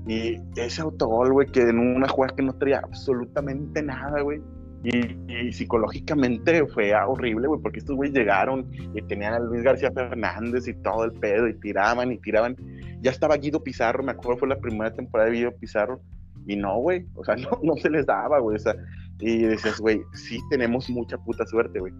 [0.08, 4.41] Y ese autogol, güey, que en una jugada que no traía absolutamente nada, güey.
[4.84, 10.68] Y, psicológicamente fue horrible, güey, porque estos güeyes llegaron y tenían a Luis García Fernández
[10.68, 12.56] y todo el pedo, y tiraban y tiraban.
[13.02, 16.02] Ya estaba Guido Pizarro, me acuerdo, fue la primera temporada de Guido Pizarro,
[16.48, 18.76] y no, güey, o sea, no, no se les daba, güey, o sea,
[19.20, 21.93] y decías, güey, sí tenemos mucha puta suerte, güey.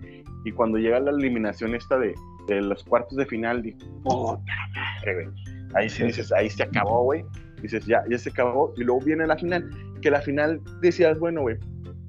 [0.44, 2.14] Y cuando llega la eliminación esta de,
[2.48, 4.44] de los cuartos de final, digo, puta
[4.76, 5.28] madre, güey.
[5.76, 7.24] Ahí sí dices, ahí se acabó, güey.
[7.62, 8.74] Dices, ya, ya se acabó.
[8.78, 9.70] Y luego viene la final,
[10.02, 11.58] que la final decías, bueno, güey,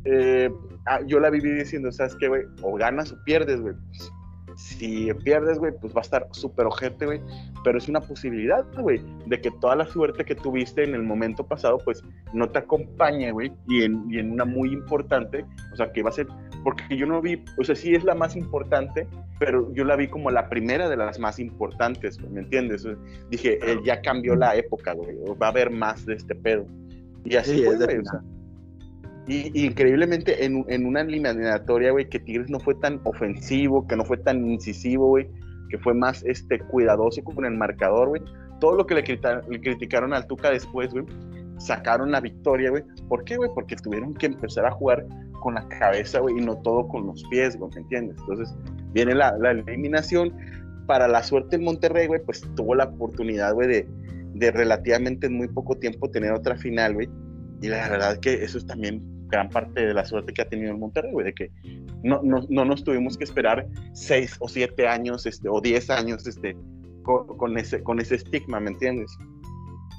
[0.05, 0.51] eh,
[0.87, 2.43] ah, yo la viví diciendo, ¿sabes qué, güey?
[2.63, 3.75] O ganas o pierdes, güey.
[4.57, 7.21] Si pierdes, güey, pues va a estar súper ojete, güey.
[7.63, 11.47] Pero es una posibilidad, güey, de que toda la suerte que tuviste en el momento
[11.47, 12.03] pasado, pues
[12.33, 13.53] no te acompañe, güey.
[13.69, 16.27] Y en, y en una muy importante, o sea, que va a ser,
[16.65, 19.07] porque yo no vi, o sea, sí es la más importante,
[19.39, 22.87] pero yo la vi como la primera de las más importantes, ¿me entiendes?
[23.31, 25.17] Dije, eh, ya cambió la época, güey.
[25.41, 26.67] Va a haber más de este pedo.
[27.25, 27.99] Y así fue, güey.
[27.99, 28.23] O sea,
[29.27, 34.05] y, increíblemente en, en, una eliminatoria, güey, que Tigres no fue tan ofensivo, que no
[34.05, 35.29] fue tan incisivo, güey,
[35.69, 38.23] que fue más este, cuidadoso con el marcador, güey.
[38.61, 39.05] Todo lo que le,
[39.61, 41.05] criticaron al Tuca después, güey,
[41.59, 42.85] sacaron la victoria, güey.
[43.09, 43.51] ¿Por qué, güey?
[43.53, 45.05] Porque tuvieron que empezar a jugar
[45.41, 48.17] con la cabeza, güey, y no todo con los pies, güey, ¿me entiendes?
[48.21, 48.55] Entonces,
[48.93, 50.33] viene la, la eliminación.
[50.87, 53.89] Para la suerte el Monterrey, güey, pues tuvo la oportunidad, güey, de,
[54.35, 57.09] de relativamente en muy poco tiempo tener otra final, güey.
[57.61, 60.73] Y la verdad que eso es también gran parte de la suerte que ha tenido
[60.73, 61.51] el Monterrey, de que
[62.03, 66.27] no, no, no, nos tuvimos que esperar seis o siete años, este, o diez años,
[66.27, 66.57] este,
[67.03, 69.11] con, ese, con ese estigma, ¿me entiendes?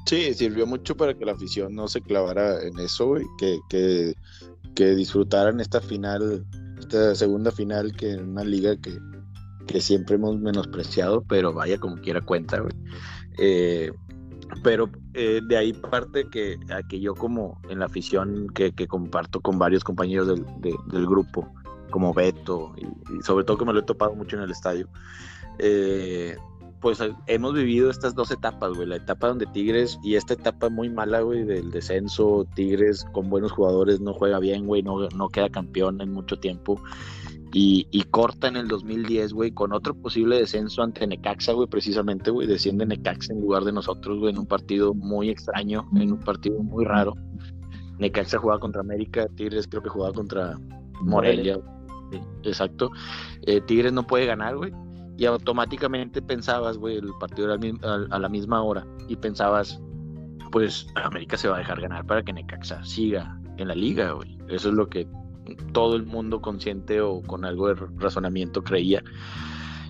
[0.06, 4.14] Sí, sirvió mucho para que la afición no se clavara en eso, güey, que, que,
[4.76, 6.46] que disfrutaran esta final,
[6.80, 8.98] esta segunda final, que en una liga que,
[9.68, 12.74] que siempre hemos menospreciado, pero vaya como quiera cuenta, güey.
[13.38, 13.92] Eh,
[14.64, 19.42] pero eh, de ahí parte que, que yo como en la afición que, que comparto
[19.42, 21.52] con varios compañeros del, del grupo,
[21.90, 24.88] como Beto, y, sobre todo que me lo he topado mucho en el estadio,
[25.60, 26.38] eh,
[26.80, 30.70] pues eh, hemos vivido estas dos etapas, güey, la etapa donde Tigres y esta etapa
[30.70, 35.30] muy mala, güey, del descenso, Tigres con buenos jugadores no juega bien, güey, no, no
[35.30, 36.80] queda campeón en mucho tiempo
[37.54, 42.48] y, corta en el 2010, güey, con otro posible descenso ante Necaxa, güey, precisamente, güey,
[42.48, 46.62] desciende Necaxa en lugar de nosotros, güey, en un partido muy extraño, en un partido
[46.62, 47.14] muy raro.
[48.00, 50.58] Necaxa jugaba contra América, Tigres creo que jugaba contra
[51.02, 51.60] Morelia.
[52.44, 52.92] exacto.
[53.44, 54.72] Eh, Tigres no puede ganar, güey.
[55.18, 57.60] Y automáticamente pensabas, güey, el partido era
[58.12, 58.86] a la misma hora.
[59.08, 59.82] Y pensabas,
[60.52, 64.38] pues América se va a dejar ganar para que Necaxa siga en la liga, güey.
[64.48, 65.08] Eso es lo que
[65.72, 69.04] todo el mundo consciente o con algo de razonamiento creía.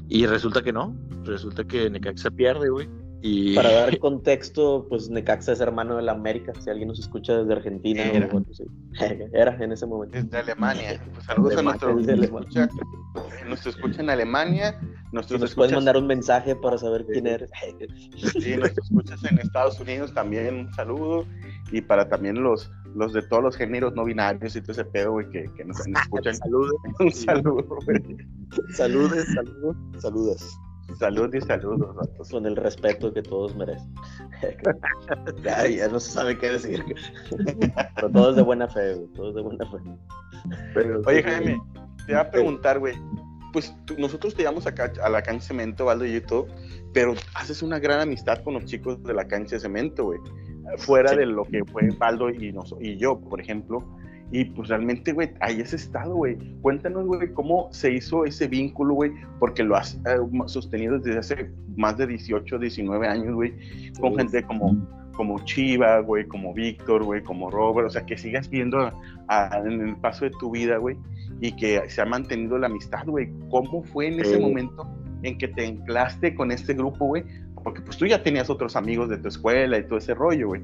[0.10, 2.88] Y resulta que no, resulta que Necaxa pierde, güey.
[3.22, 3.56] Y...
[3.56, 7.54] Para dar contexto, pues Necaxa es hermano de la América, si alguien nos escucha desde
[7.54, 8.04] Argentina.
[8.04, 8.30] Era,
[9.34, 10.18] era en ese momento.
[10.18, 11.02] Desde Alemania.
[11.14, 12.70] Pues saludos a nuestro, escucha,
[13.50, 14.80] nos escucha en Alemania.
[15.12, 17.50] nos puedes mandar un mensaje para saber quién eres.
[18.40, 21.26] Sí, nos escuchas en Estados Unidos también, un saludo.
[21.72, 25.12] Y para también los, los de todos los géneros no binarios y todo ese pedo,
[25.12, 26.36] güey, que, que nos, escuchan.
[26.38, 26.74] saludos.
[27.00, 28.18] Un saludo, güey.
[28.74, 30.60] Saludos, saludos, saludos.
[30.98, 32.10] Salud y saludos.
[32.32, 33.94] Con el respeto que todos merecen.
[35.44, 36.84] ya, ya, no se sabe qué decir.
[37.96, 39.08] Pero todos de buena fe, güey.
[39.14, 39.78] Todos de buena fe.
[41.06, 41.62] Oye, Jaime,
[42.06, 42.96] te voy a preguntar, güey.
[43.52, 46.48] Pues nosotros te llevamos acá a la cancha de cemento, Valdo y todo,
[46.94, 50.20] pero haces una gran amistad con los chicos de la cancha de cemento, güey
[50.78, 53.84] fuera de lo que fue Baldo y, y yo, por ejemplo.
[54.32, 56.38] Y pues realmente, güey, ahí has estado, güey.
[56.62, 61.52] Cuéntanos, güey, cómo se hizo ese vínculo, güey, porque lo has eh, sostenido desde hace
[61.78, 63.54] más de 18, 19 años, güey,
[64.02, 64.76] con gente como,
[65.16, 68.92] como Chiva, güey, como Víctor, güey, como Robert, o sea, que sigas viendo
[69.66, 70.98] en el paso de tu vida, güey,
[71.40, 73.30] y que se ha mantenido la amistad, güey.
[73.50, 74.86] ¿Cómo fue en ese momento
[75.24, 77.24] en que te enclaste con este grupo, güey?
[77.68, 80.62] Porque pues tú ya tenías otros amigos de tu escuela y todo ese rollo, güey,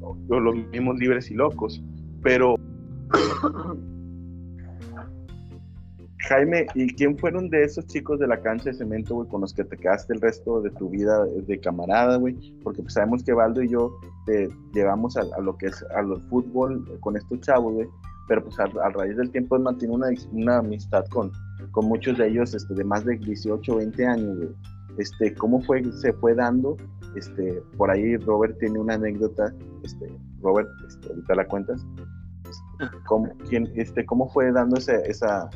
[0.00, 1.82] o, los mismos libres y locos,
[2.22, 2.54] pero...
[6.30, 9.52] Jaime, ¿y quién fueron de esos chicos de la cancha de cemento, güey, con los
[9.52, 12.34] que te quedaste el resto de tu vida de camarada, güey?
[12.64, 13.92] Porque pues, sabemos que Valdo y yo
[14.24, 17.86] te llevamos a, lo que es a los fútbol con estos chavos, güey,
[18.28, 21.30] pero pues a, raíz del tiempo mantiene una, una amistad con,
[21.72, 24.48] con muchos de ellos este, de más de 18, 20 años, güey
[24.98, 26.76] este, cómo fue, se fue dando,
[27.14, 31.86] este, por ahí Robert tiene una anécdota, este, Robert, este, ahorita la cuentas,
[32.80, 35.50] este, ¿cómo, quién, este, cómo fue dando esa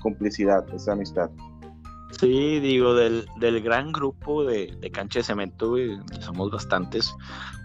[0.00, 1.30] complicidad, esa amistad.
[2.20, 5.74] Sí, digo, del, del gran grupo de, de, cancha de cemento,
[6.20, 7.14] somos bastantes,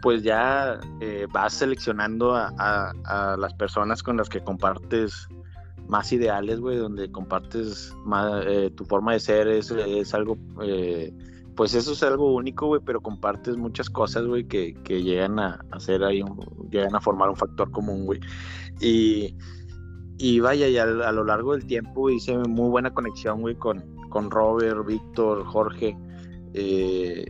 [0.01, 5.29] pues ya eh, vas seleccionando a, a, a, las personas con las que compartes
[5.91, 11.13] más ideales, güey, donde compartes más, eh, tu forma de ser, es, es algo, eh,
[11.53, 15.59] pues eso es algo único, güey, pero compartes muchas cosas, güey, que, que llegan a
[15.71, 16.23] hacer ahí,
[16.71, 18.21] llegan a formar un factor común, güey.
[18.79, 19.35] Y,
[20.17, 23.83] y vaya, y a, a, lo largo del tiempo hice muy buena conexión, güey, con,
[24.07, 25.97] con Robert, Víctor, Jorge.
[26.53, 27.25] Eh,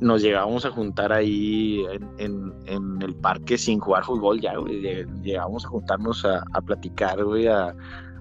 [0.00, 1.84] nos llegábamos a juntar ahí
[2.18, 2.52] en,
[3.00, 4.80] el parque sin jugar fútbol ya, güey.
[5.22, 7.74] Llegábamos a juntarnos a, platicar, güey, a,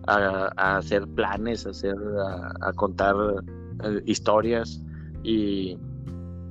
[0.07, 1.95] a, hacer planes, a, hacer,
[2.61, 3.15] a, contar
[3.83, 4.81] eh, historias.
[5.23, 5.77] Y,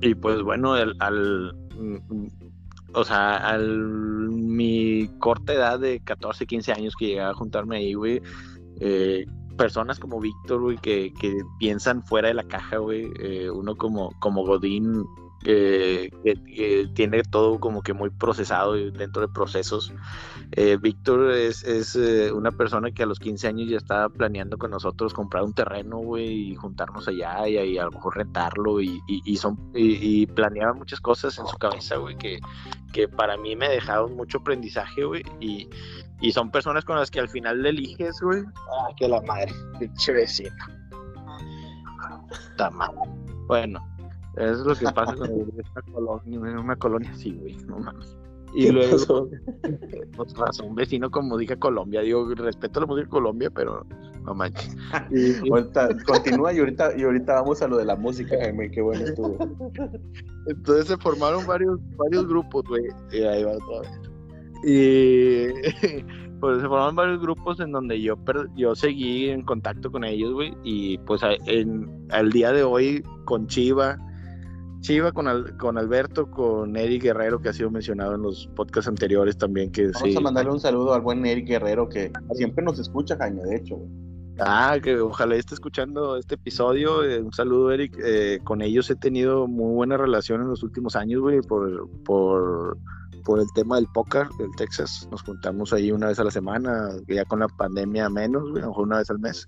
[0.01, 2.27] y, pues bueno, el, al, mm,
[2.93, 7.93] o sea, al mi corta edad de 14, 15 años que llegaba a juntarme ahí,
[7.93, 8.21] güey,
[8.79, 9.25] eh,
[9.57, 13.11] personas como Víctor, güey, que, que, piensan fuera de la caja, güey.
[13.19, 15.05] Eh, uno como, como Godín,
[15.45, 19.93] eh, que, tiene todo como que muy procesado dentro de procesos.
[20.55, 21.95] Eh, Víctor es, es
[22.31, 25.97] una persona que a los 15 años ya estaba planeando con nosotros comprar un terreno,
[25.97, 31.01] güey, y juntarnos allá y, a lo mejor rentarlo y, y, son, y, planeaba muchas
[31.01, 32.39] cosas en su cabeza, güey, que,
[32.91, 35.67] que para mí me dejaron mucho aprendizaje, güey, y,
[36.21, 38.43] y son personas con las que al final le eliges, güey.
[38.71, 40.55] Ah, que la madre, pinche vecino.
[42.31, 42.91] Está mal.
[43.47, 43.83] Bueno,
[44.35, 48.15] eso es lo que pasa con esta colonia, una colonia así, güey, no mames.
[48.55, 49.29] Y luego,
[50.15, 53.85] pues razón, vecino, como dije Colombia, digo, respeto a la música de Colombia, pero
[54.23, 54.75] no manches.
[55.11, 58.81] Y, ahorita, continúa y ahorita, y ahorita vamos a lo de la música, Jaime, qué
[58.81, 59.37] bueno estuvo.
[60.47, 63.83] Entonces se formaron varios, varios grupos, güey, y ahí va todo.
[64.65, 65.47] Y
[66.39, 68.17] pues se formaron varios grupos en donde yo,
[68.55, 73.47] yo seguí en contacto con ellos, güey, y pues en, al día de hoy con
[73.47, 73.97] Chiva,
[74.83, 75.25] Chiva con,
[75.57, 79.71] con Alberto, con Eric Guerrero, que ha sido mencionado en los podcasts anteriores también.
[79.71, 83.43] Que Vamos a mandarle un saludo al buen Eric Guerrero, que siempre nos escucha, Jaime,
[83.43, 83.79] de hecho.
[84.39, 87.01] Ah, que ojalá esté escuchando este episodio.
[87.05, 87.97] Eh, un saludo, Eric.
[88.03, 92.77] Eh, con ellos he tenido muy buena relación en los últimos años, güey, por, por,
[93.23, 95.07] por el tema del póker del Texas.
[95.11, 98.65] Nos juntamos ahí una vez a la semana, ya con la pandemia menos, güey, a
[98.65, 99.47] lo mejor una vez al mes.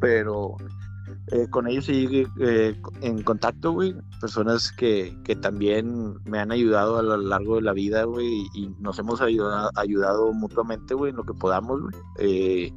[0.00, 0.56] Pero
[1.32, 3.94] eh, con ellos sigue eh, en contacto, güey.
[4.20, 8.68] Personas que, que, también me han ayudado a lo largo de la vida, güey, y,
[8.78, 11.94] nos hemos ayudado, mutuamente, güey, en lo que podamos, güey.
[12.18, 12.74] Eh,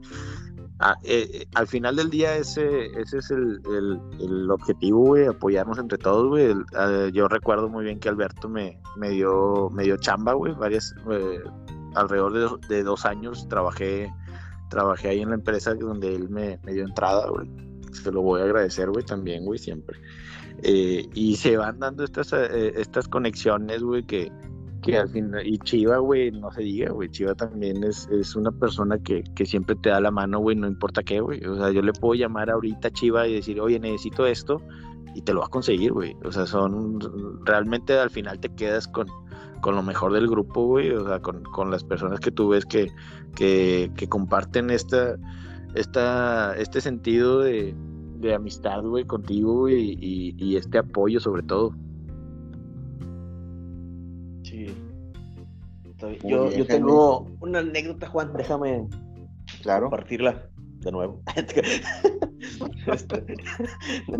[1.55, 3.59] al final del día ese, ese es el,
[4.19, 6.53] el, objetivo, güey, apoyarnos entre todos, güey.
[7.11, 10.95] yo recuerdo muy bien que Alberto me, me, dio, me dio chamba, güey, varias,
[11.95, 14.13] alrededor de, de, dos años trabajé,
[14.69, 18.41] trabajé ahí en la empresa donde él me, me dio entrada, güey se lo voy
[18.41, 19.97] a agradecer, güey, también, güey, siempre.
[20.63, 24.31] Eh, y se van dando estas, eh, estas conexiones, güey, que,
[24.81, 28.51] que al final, y Chiva, güey, no se diga, güey, Chiva también es, es una
[28.51, 31.45] persona que, que siempre te da la mano, güey, no importa qué, güey.
[31.45, 34.61] O sea, yo le puedo llamar ahorita a Chiva y decir, oye, necesito esto,
[35.13, 36.15] y te lo va a conseguir, güey.
[36.23, 36.99] O sea, son,
[37.45, 39.07] realmente al final te quedas con,
[39.61, 42.65] con lo mejor del grupo, güey, o sea, con, con las personas que tú ves
[42.65, 42.91] que,
[43.35, 45.17] que, que comparten esta
[45.75, 47.75] esta, este sentido de,
[48.19, 51.73] de amistad, güey, contigo, y, y, este apoyo sobre todo.
[54.43, 54.67] Sí.
[56.23, 58.87] Yo, yo tengo una anécdota, Juan, déjame
[59.61, 59.89] claro.
[59.89, 60.49] compartirla
[60.79, 61.21] de nuevo.
[62.87, 63.25] Este,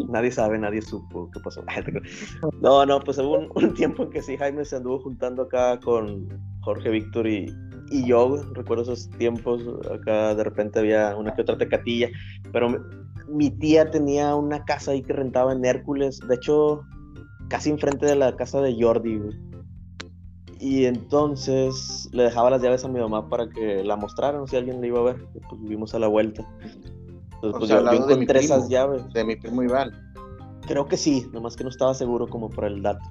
[0.09, 1.63] nadie sabe, nadie supo qué pasó.
[2.61, 5.79] no, no, pues hubo un, un, tiempo en que sí, Jaime se anduvo juntando acá
[5.79, 6.27] con
[6.61, 7.45] Jorge Víctor y,
[7.89, 9.61] y yo recuerdo esos tiempos,
[9.91, 12.09] acá de repente había una que otra tecatilla,
[12.51, 12.83] pero
[13.27, 16.81] mi tía tenía una casa ahí que rentaba en Hércules, de hecho,
[17.47, 19.21] casi enfrente de la casa de Jordi,
[20.59, 24.81] Y entonces le dejaba las llaves a mi mamá para que la mostraran, si alguien
[24.81, 26.45] le iba a ver, pues vivimos a la vuelta.
[27.35, 29.03] Entonces, pues yo, encontré esas llaves.
[29.13, 29.91] De mi primo Iván.
[30.67, 33.07] Creo que sí, nomás que no estaba seguro como por el dato.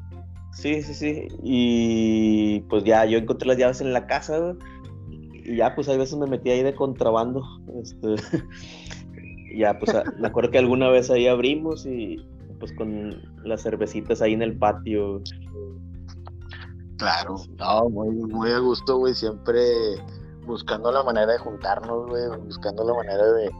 [0.57, 1.29] Sí, sí, sí.
[1.43, 4.55] Y pues ya yo encontré las llaves en la casa,
[5.11, 7.43] Y ya, pues a veces me metí ahí de contrabando.
[7.83, 8.17] Este,
[9.57, 12.17] ya, pues me acuerdo que alguna vez ahí abrimos y
[12.59, 15.23] pues con las cervecitas ahí en el patio.
[16.97, 19.15] Claro, no, muy, muy a gusto, güey.
[19.15, 19.63] Siempre
[20.47, 22.23] buscando la manera de juntarnos, güey.
[22.47, 23.51] Buscando la manera de,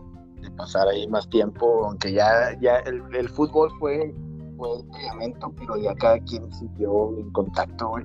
[0.57, 1.85] pasar ahí más tiempo.
[1.85, 4.15] Aunque ya, ya el, el fútbol fue
[4.57, 8.05] fue el pegamento, pero ya cada quien siguió en contacto, güey,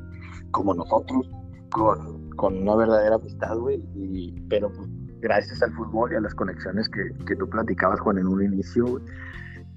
[0.52, 1.30] como nosotros,
[1.72, 4.88] con, con una verdadera amistad, güey, y, pero pues,
[5.20, 9.02] gracias al fútbol y a las conexiones que, que tú platicabas, Juan, en un inicio,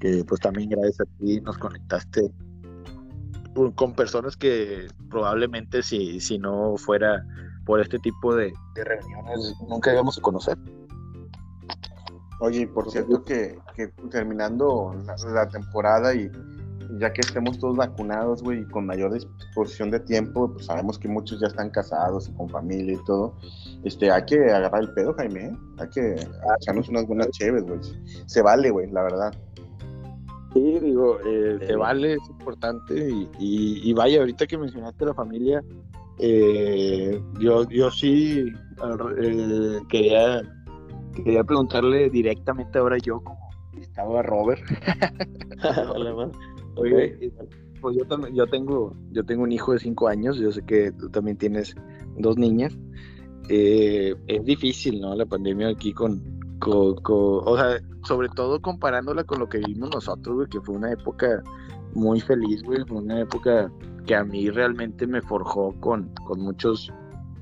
[0.00, 2.30] que pues también gracias a ti nos conectaste
[3.76, 7.24] con personas que probablemente si, si no fuera
[7.64, 10.58] por este tipo de, de reuniones nunca íbamos a conocer.
[12.40, 16.30] Oye, por cierto que, que terminando la, la temporada y
[16.98, 21.08] ya que estemos todos vacunados, güey, y con mayor disposición de tiempo, pues sabemos que
[21.08, 23.34] muchos ya están casados y con familia y todo.
[23.84, 25.56] Este, hay que agarrar el pedo, Jaime, ¿eh?
[25.78, 26.14] Hay que
[26.60, 27.80] echarnos unas buenas chéves, güey.
[28.26, 29.34] Se vale, güey, la verdad.
[30.52, 32.94] Sí, digo, eh, se vale, es importante.
[32.94, 35.62] Y, y, y vaya, ahorita que mencionaste la familia,
[36.18, 38.52] eh, yo, yo sí
[39.20, 40.42] eh, quería,
[41.14, 44.62] quería preguntarle directamente ahora yo como estaba Robert.
[46.76, 47.32] Oye,
[47.80, 50.92] pues yo también, yo tengo, yo tengo un hijo de cinco años, yo sé que
[50.92, 51.74] tú también tienes
[52.18, 52.76] dos niñas.
[53.48, 55.14] Eh, es difícil, ¿no?
[55.14, 56.22] La pandemia aquí con,
[56.58, 60.76] con, con, o sea, sobre todo comparándola con lo que vivimos nosotros, güey, que fue
[60.76, 61.42] una época
[61.94, 63.70] muy feliz, güey, fue una época
[64.06, 66.92] que a mí realmente me forjó con, con muchos,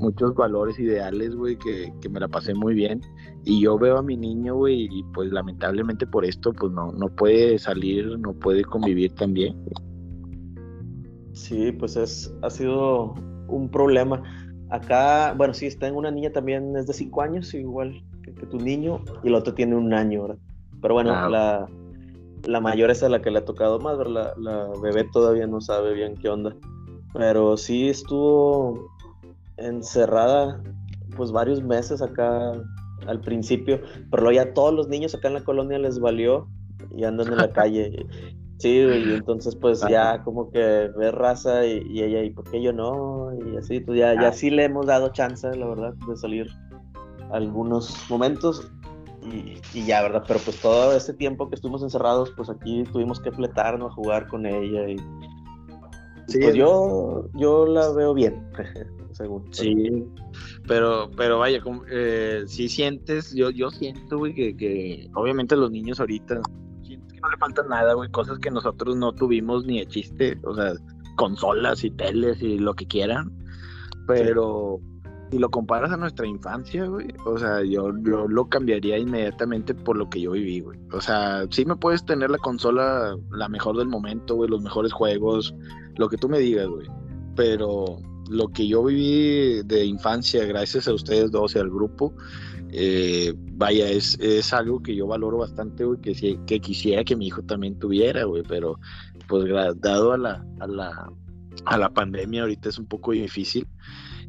[0.03, 3.01] muchos valores ideales, güey, que, que me la pasé muy bien.
[3.45, 7.09] Y yo veo a mi niño, güey, y pues lamentablemente por esto, pues no, no
[7.09, 9.57] puede salir, no puede convivir también.
[11.33, 13.15] Sí, pues es, ha sido
[13.49, 14.23] un problema.
[14.71, 18.47] Acá, bueno, sí, está en una niña también, es de cinco años, igual que, que
[18.47, 20.39] tu niño, y el otro tiene un año, ¿verdad?
[20.81, 21.29] Pero bueno, Ah.
[21.29, 21.69] la,
[22.47, 24.35] la mayor es a la que le ha tocado más, ¿verdad?
[24.37, 26.57] La, la bebé todavía no sabe bien qué onda.
[27.15, 28.89] Pero sí estuvo
[29.57, 30.63] encerrada,
[31.17, 32.53] pues varios meses acá
[33.07, 33.81] al principio,
[34.11, 36.49] pero luego ya todos los niños acá en la colonia les valió
[36.97, 38.07] y andan en la calle.
[38.59, 42.63] Sí, y entonces pues ya como que ve raza y, y ella, ¿y por qué
[42.63, 43.31] yo no?
[43.35, 46.47] Y así, pues ya, ya sí le hemos dado chance, la verdad, de salir
[47.33, 48.71] algunos momentos
[49.23, 50.23] y, y ya, ¿verdad?
[50.29, 54.29] Pero pues todo ese tiempo que estuvimos encerrados, pues aquí tuvimos que fletarnos a jugar
[54.29, 54.97] con ella y
[56.33, 58.43] Sí, pues yo, yo la veo bien,
[59.13, 59.45] según.
[59.53, 60.03] Sí,
[60.67, 65.71] pero, pero vaya, como, eh, si sientes, yo, yo siento, güey, que, que obviamente los
[65.71, 66.41] niños ahorita
[66.83, 70.39] siento que no le falta nada, güey, cosas que nosotros no tuvimos ni de chiste,
[70.45, 70.73] o sea,
[71.17, 73.31] consolas y teles y lo que quieran,
[74.07, 74.81] pero
[75.31, 79.99] si lo comparas a nuestra infancia, güey, o sea, yo, yo lo cambiaría inmediatamente por
[79.99, 80.79] lo que yo viví, güey.
[80.93, 84.93] O sea, sí me puedes tener la consola la mejor del momento, güey, los mejores
[84.93, 85.55] juegos,
[85.97, 86.89] lo que tú me digas, güey.
[87.35, 87.99] Pero
[88.31, 92.15] lo que yo viví de infancia, gracias a ustedes dos y al grupo,
[92.71, 97.27] eh, vaya, es, es algo que yo valoro bastante, güey, que, que quisiera que mi
[97.27, 98.79] hijo también tuviera, güey, pero
[99.29, 99.45] pues
[99.77, 101.13] dado a la, a la,
[101.65, 103.67] a la pandemia ahorita es un poco difícil.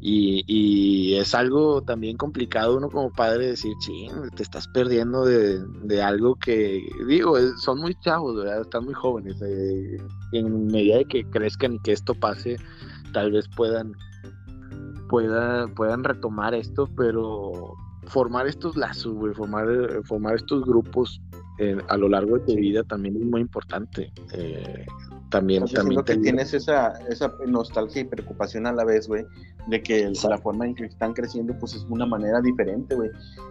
[0.06, 6.34] Y, es algo también complicado uno como padre decir, sí, te estás perdiendo de, algo
[6.36, 8.60] que, digo, son muy chavos, ¿verdad?
[8.60, 9.40] Están muy jóvenes.
[9.40, 9.96] eh,
[10.32, 12.58] en medida de que crezcan y que esto pase,
[13.14, 13.92] tal vez puedan,
[15.08, 17.74] pueda, puedan retomar esto, pero
[18.06, 21.18] formar estos lazos, güey, formar, eh, formar estos grupos
[21.58, 24.12] eh, a lo largo de tu vida también es muy importante.
[24.32, 24.84] Eh,
[25.30, 29.24] también, Yo también que tienes esa, esa nostalgia y preocupación a la vez, güey,
[29.66, 30.28] de que Exacto.
[30.30, 33.10] la forma en que están creciendo, pues es una manera diferente, güey.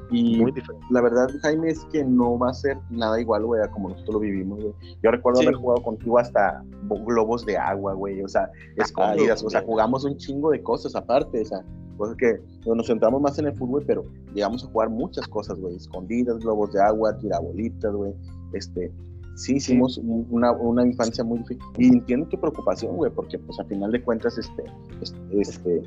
[0.10, 0.86] Y muy diferente.
[0.91, 4.14] la verdad, Jaime, es que no va a ser nada igual, güey, a como nosotros
[4.14, 4.74] lo vivimos, güey.
[5.01, 5.47] Yo recuerdo Sí.
[5.47, 10.06] haber jugado contigo hasta bo- globos de agua, güey, o sea, escondidas, o sea, jugamos
[10.06, 13.84] un chingo de cosas aparte, o sea, cosas que nos centramos más en el fútbol,
[13.86, 18.14] pero llegamos a jugar muchas cosas, güey, escondidas, globos de agua, tirabolitas, güey,
[18.54, 18.91] este,
[19.36, 23.60] sí hicimos un- una, una infancia muy difícil, y entiendo tu preocupación, güey, porque pues
[23.60, 24.64] a final de cuentas, este,
[25.02, 25.82] este, este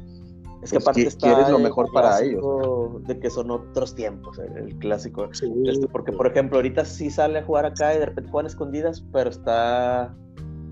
[0.63, 3.51] Es que pues, aparte qui- está quieres lo el mejor para clásico De que son
[3.51, 5.29] otros tiempos, el, el clásico.
[5.65, 9.05] Este, porque, por ejemplo, ahorita sí sale a jugar acá y de repente juegan escondidas,
[9.13, 10.17] pero está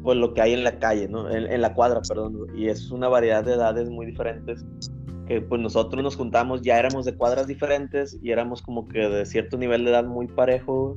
[0.03, 1.31] pues lo que hay en la calle, ¿no?
[1.31, 2.47] En, en la cuadra, perdón.
[2.55, 4.65] Y es una variedad de edades muy diferentes.
[5.27, 9.25] Que pues nosotros nos juntamos, ya éramos de cuadras diferentes y éramos como que de
[9.25, 10.97] cierto nivel de edad muy parejo.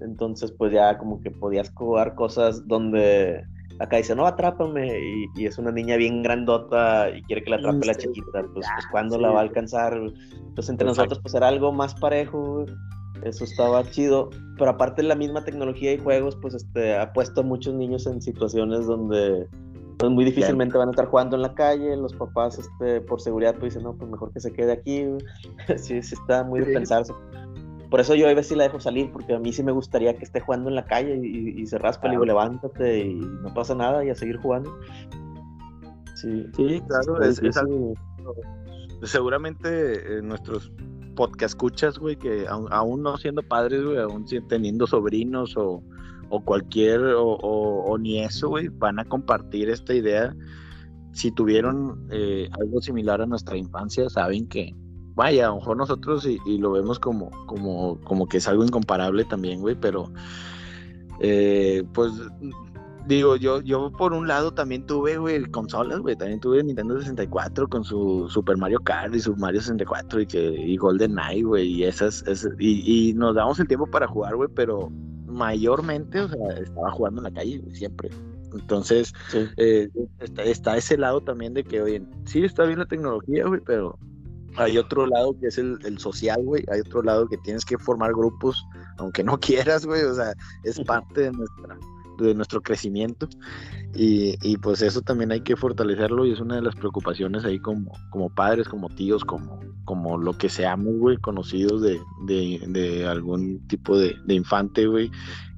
[0.00, 3.44] Entonces, pues ya como que podías jugar cosas donde
[3.78, 4.98] acá dice, no, atrápame.
[4.98, 8.42] Y, y es una niña bien grandota y quiere que la atrape la Sí, chiquita.
[8.52, 9.22] Pues, pues ¿cuándo sí.
[9.22, 9.94] la va a alcanzar?
[9.94, 11.02] Entonces, entre Exacto.
[11.02, 12.64] nosotros, pues era algo más parejo.
[13.22, 14.30] Eso estaba chido.
[14.58, 18.20] Pero aparte, la misma tecnología y juegos, pues este, ha puesto a muchos niños en
[18.20, 19.46] situaciones donde
[19.98, 21.96] pues, muy difícilmente van a estar jugando en la calle.
[21.96, 25.04] Los papás, este, por seguridad, pues dicen, no, pues mejor que se quede aquí.
[25.04, 25.20] güey".
[25.78, 27.12] sí, sí, está muy de pensarse.
[27.90, 30.16] Por eso yo a veces sí la dejo salir, porque a mí sí me gustaría
[30.16, 33.54] que esté jugando en la calle y, y se raspa, le digo, levántate y no
[33.54, 34.76] pasa nada y a seguir jugando.
[36.16, 37.94] Sí, Sí, claro, es, algo-
[39.02, 40.72] seguramente eh, nuestros
[41.14, 45.82] podcast escuchas, güey, que aun, aún no siendo padres, güey, aún teniendo sobrinos o,
[46.28, 50.34] o cualquier, o, o- o ni eso, güey, van a compartir esta idea.
[51.12, 54.74] Si tuvieron eh, algo similar a nuestra infancia, saben que,
[55.14, 59.24] vaya, a lo mejor nosotros y, lo vemos como, como, como que es algo incomparable
[59.24, 60.12] también, güey, pero
[61.20, 62.12] eh, pues
[63.06, 67.68] digo, yo, yo por un lado también tuve, güey, consolas, güey, también tuve Nintendo 64
[67.68, 71.66] con su Super Mario Kart y su Mario 64 y, que, y Golden Knight, güey,
[71.68, 72.24] y esas,
[72.58, 74.90] y, y, nos damos el tiempo para jugar, güey, pero
[75.36, 78.10] mayormente, o sea, estaba jugando en la calle, siempre.
[78.52, 79.12] Entonces,
[79.58, 79.88] eh,
[80.38, 83.98] está, ese lado también de que, oye, sí está bien la tecnología, güey, pero
[84.56, 87.76] hay otro lado que es el, el social, güey, hay otro lado que tienes que
[87.76, 88.64] formar grupos,
[88.96, 90.32] aunque no quieras, güey, o sea,
[90.64, 91.76] es parte de nuestra
[92.18, 93.28] de nuestro crecimiento.
[93.94, 97.58] Y, y, pues eso también hay que fortalecerlo y es una de las preocupaciones ahí
[97.58, 103.06] como, como padres, como tíos, como, como lo que seamos, güey, conocidos de, de, de
[103.06, 105.10] algún tipo de, de infante, güey,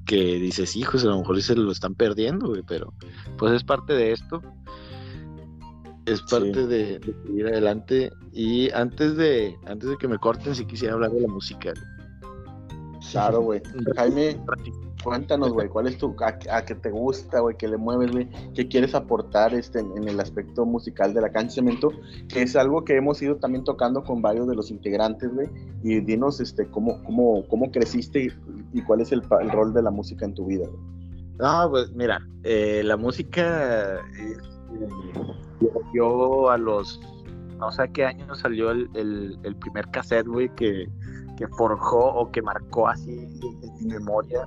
[0.05, 2.93] que dices, hijos, a lo mejor se lo están perdiendo, güey, pero
[3.37, 4.41] pues es parte de esto,
[6.05, 8.11] es parte de, de seguir adelante.
[8.31, 11.73] Y antes de, antes de que me corten, si quisiera hablar de la música.
[13.11, 13.61] Claro, güey.
[13.95, 14.39] Jaime,
[15.03, 18.67] Cuéntanos, güey, ¿cuál es tu, a, qué te gusta, güey, qué le mueves, güey, qué
[18.67, 21.89] quieres aportar este, en, el aspecto musical de la cancha cemento,
[22.27, 25.47] que es algo que hemos ido también tocando con varios de los integrantes, güey,
[25.83, 28.27] y dinos, este, cómo, cómo, cómo creciste
[28.73, 30.81] y, cuál es el, rol de la música en tu vida, güey.
[31.39, 34.01] No, pues mira, eh, la música,
[35.93, 36.99] yo, a los,
[37.57, 38.89] no sé qué año salió el,
[39.43, 40.89] el, primer cassette, güey, que,
[41.37, 43.25] que forjó o que marcó así
[43.79, 44.45] mi memoria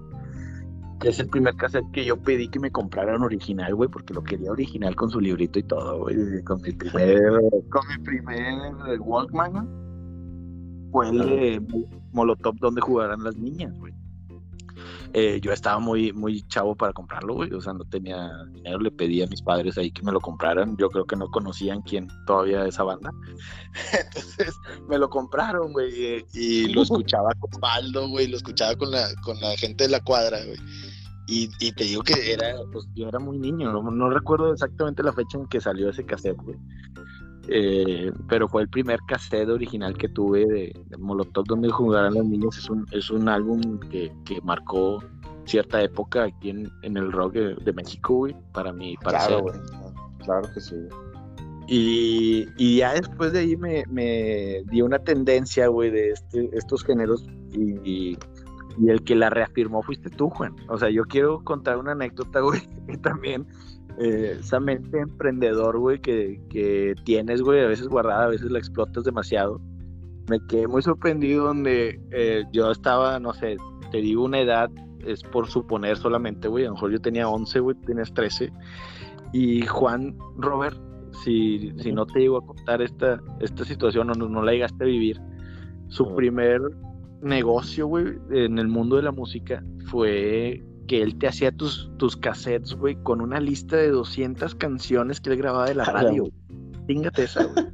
[1.05, 4.51] es el primer cassette que yo pedí que me compraran original, güey, porque lo quería
[4.51, 6.43] original con su librito y todo, güey.
[6.45, 7.21] Con mi primer,
[7.71, 9.69] con mi primer Walkman,
[10.93, 13.93] fue el de Molotov donde jugaran las niñas, güey.
[15.15, 17.53] Eh, yo estaba muy, muy chavo para comprarlo, güey.
[17.53, 20.77] O sea, no tenía dinero, le pedí a mis padres ahí que me lo compraran.
[20.79, 23.11] Yo creo que no conocían quién todavía esa banda.
[23.93, 24.55] Entonces
[24.89, 26.25] me lo compraron, güey.
[26.33, 28.29] Y lo escuchaba con Baldo, güey.
[28.29, 30.59] Lo escuchaba con la, con la gente de la cuadra, güey.
[31.29, 35.39] Y, te digo que era, pues yo era muy niño, no, recuerdo exactamente la fecha
[35.39, 36.59] en que salió ese cassette, güey.
[37.49, 42.57] Eh, pero fue el primer cassette original que tuve de, Molotov donde jugaran los niños.
[42.57, 44.13] Es un, es un álbum que,
[44.43, 45.03] marcó
[45.45, 49.47] cierta época aquí en, el rock de, México, güey, para mí, para claro,
[50.25, 50.77] Claro que sí.
[51.69, 56.85] Y, y, ya después de ahí me, me dio una tendencia, güey, de este, estos
[56.85, 58.17] géneros y
[58.79, 60.55] y el que la reafirmó fuiste tú, Juan.
[60.69, 63.47] O sea, yo quiero contar una anécdota, güey, que también
[63.99, 68.59] eh, esa mente emprendedor, güey, que, que tienes, güey, a veces guardada, a veces la
[68.59, 69.61] explotas demasiado.
[70.29, 73.57] Me quedé muy sorprendido donde eh, yo estaba, no sé,
[73.91, 74.71] te digo una edad,
[75.05, 78.53] es por suponer solamente, güey, a lo mejor yo tenía 11, güey, tienes 13.
[79.33, 80.77] Y Juan, Robert,
[81.25, 84.85] si, si no te llego a contar esta, esta situación o no, no la llegaste
[84.85, 85.21] a vivir,
[85.89, 86.61] su primer
[87.21, 92.17] negocio, güey, en el mundo de la música fue que él te hacía tus, tus
[92.17, 96.29] cassettes, güey, con una lista de 200 canciones que él grababa de la radio.
[96.87, 97.67] Tíngate esa, güey.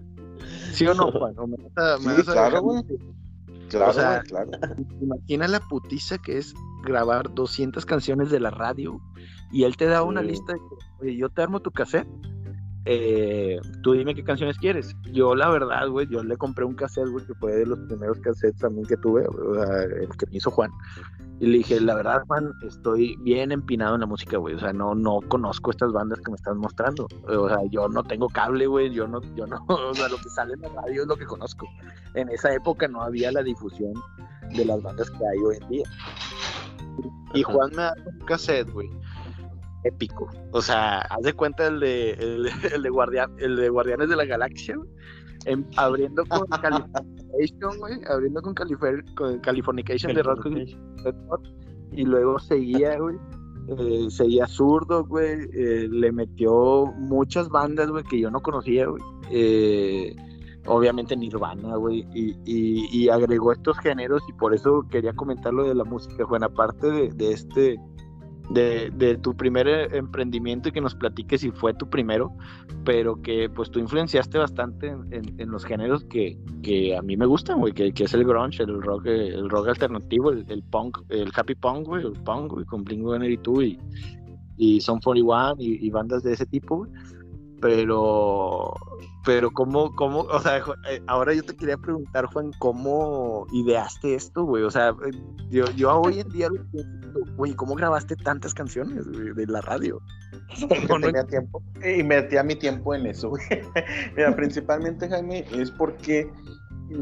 [0.72, 1.34] ¿Sí o no, Juan?
[1.34, 2.82] sí, claro, güey.
[3.68, 4.50] Claro, claro.
[5.00, 6.54] Imagina la putiza que es
[6.84, 9.00] grabar 200 canciones de la radio
[9.52, 10.60] y él te da una lista de,
[11.00, 12.08] oye, yo te armo tu cassette
[12.90, 14.96] eh, tú dime qué canciones quieres.
[15.12, 18.18] Yo, la verdad, güey, yo le compré un cassette, güey, que fue de los primeros
[18.20, 20.70] cassettes también que tuve, el que me hizo Juan.
[21.38, 24.54] Y le dije, la verdad, Juan, estoy bien empinado en la música, güey.
[24.54, 27.06] O sea, no, no conozco estas bandas que me estás mostrando.
[27.26, 28.90] O sea, yo no tengo cable, güey.
[28.90, 31.26] Yo no, yo no, o sea, lo que sale en la radio es lo que
[31.26, 31.68] conozco.
[32.14, 33.92] En esa época no había la difusión
[34.56, 35.84] de las bandas que hay hoy en día.
[37.34, 38.88] Y Juan me da un cassette, güey
[39.84, 40.28] épico.
[40.52, 42.42] O sea, haz de cuenta el de, el,
[42.82, 44.76] de, Guardián, el de Guardianes de la Galaxia,
[45.76, 50.46] abriendo con Californication, güey, abriendo con, con Californication de Rock
[51.92, 53.16] y luego seguía, güey.
[53.68, 59.02] Eh, seguía zurdo, güey, eh, le metió muchas bandas, güey, que yo no conocía, güey.
[59.30, 60.16] Eh,
[60.66, 65.74] obviamente Nirvana, güey, y, y, agregó estos géneros y por eso quería comentar lo de
[65.74, 67.78] la música, güey, aparte de, de este
[68.50, 72.32] de, tu primer eh, emprendimiento y que nos platiques si fue tu primero,
[72.84, 76.38] pero que pues tú influenciaste bastante en, los géneros que,
[76.96, 80.62] a mí me gustan, güey, que, es el grunge, el rock, el rock alternativo, el,
[80.70, 83.78] punk, el happy punk, güey, el punk, güey, con Blink-182 y,
[84.56, 86.86] y Son 41 y, y bandas de ese tipo,
[87.60, 88.74] pero
[89.28, 90.56] pero cómo, cómo, o sea,
[90.88, 94.62] eh, ahora yo te quería preguntar, Juan, ¿cómo ideaste esto, güey?
[94.62, 95.10] O sea, eh,
[95.50, 96.48] yo, yo hoy en día,
[97.36, 100.00] güey, ¿cómo grabaste tantas canciones de la radio?
[100.88, 103.42] No tenía tiempo y metía mi tiempo en eso, güey.
[104.16, 106.26] Mira, principalmente, Jaime, es porque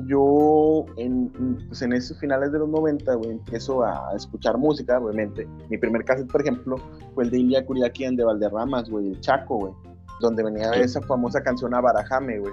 [0.07, 1.31] yo en,
[1.69, 5.47] pues en esos finales de los 90, güey, empiezo a escuchar música, obviamente.
[5.71, 6.77] Mi primer cassette, por ejemplo,
[7.15, 9.73] fue el de Ilya Kuriakian de Valderramas, güey, el Chaco, güey,
[10.21, 12.53] donde venía esa famosa canción a Barajame, güey.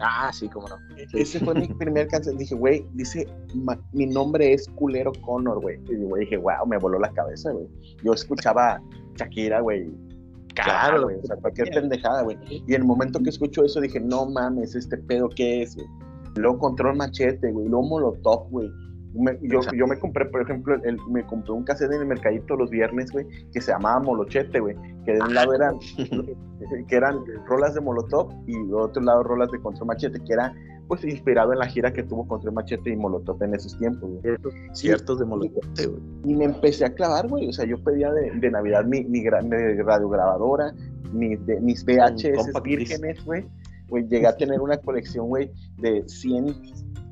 [0.00, 0.76] Ah, sí, cómo no.
[1.12, 2.36] Ese fue mi primer canción.
[2.36, 3.26] Dije, güey, dice,
[3.92, 5.80] mi nombre es Culero Connor, güey.
[5.88, 7.66] Y dije, wow, me voló la cabeza, güey.
[8.02, 8.82] Yo escuchaba
[9.14, 9.90] Shakira, güey.
[10.54, 11.16] Claro, güey.
[11.16, 12.38] O sea, cualquier pendejada, güey.
[12.48, 15.86] Y en el momento que escucho eso dije, no mames, este pedo, ¿qué es, güey?
[16.36, 17.68] Luego Control Machete, güey.
[17.68, 18.70] Luego Molotov, güey.
[19.42, 22.70] Yo, yo, me compré, por ejemplo, el, me compré un cassette en el mercadito los
[22.70, 24.76] viernes, güey, que se llamaba Molochete, güey.
[25.04, 25.78] Que de un lado eran,
[26.88, 30.54] que eran rolas de Molotov y de otro lado rolas de Control Machete, que era
[30.88, 34.36] pues inspirado en la gira que tuvo Control Machete y Molotov en esos tiempos, güey.
[34.72, 36.00] Ciertos de Molotov, güey.
[36.24, 37.48] Y me empecé a clavar, güey.
[37.48, 40.72] O sea, yo pedía de, de Navidad mi, mi, mi radiograbadora,
[41.12, 43.44] mi, de, mis VHS vírgenes, güey
[43.88, 46.54] güey, llegué a tener una colección, güey, de 100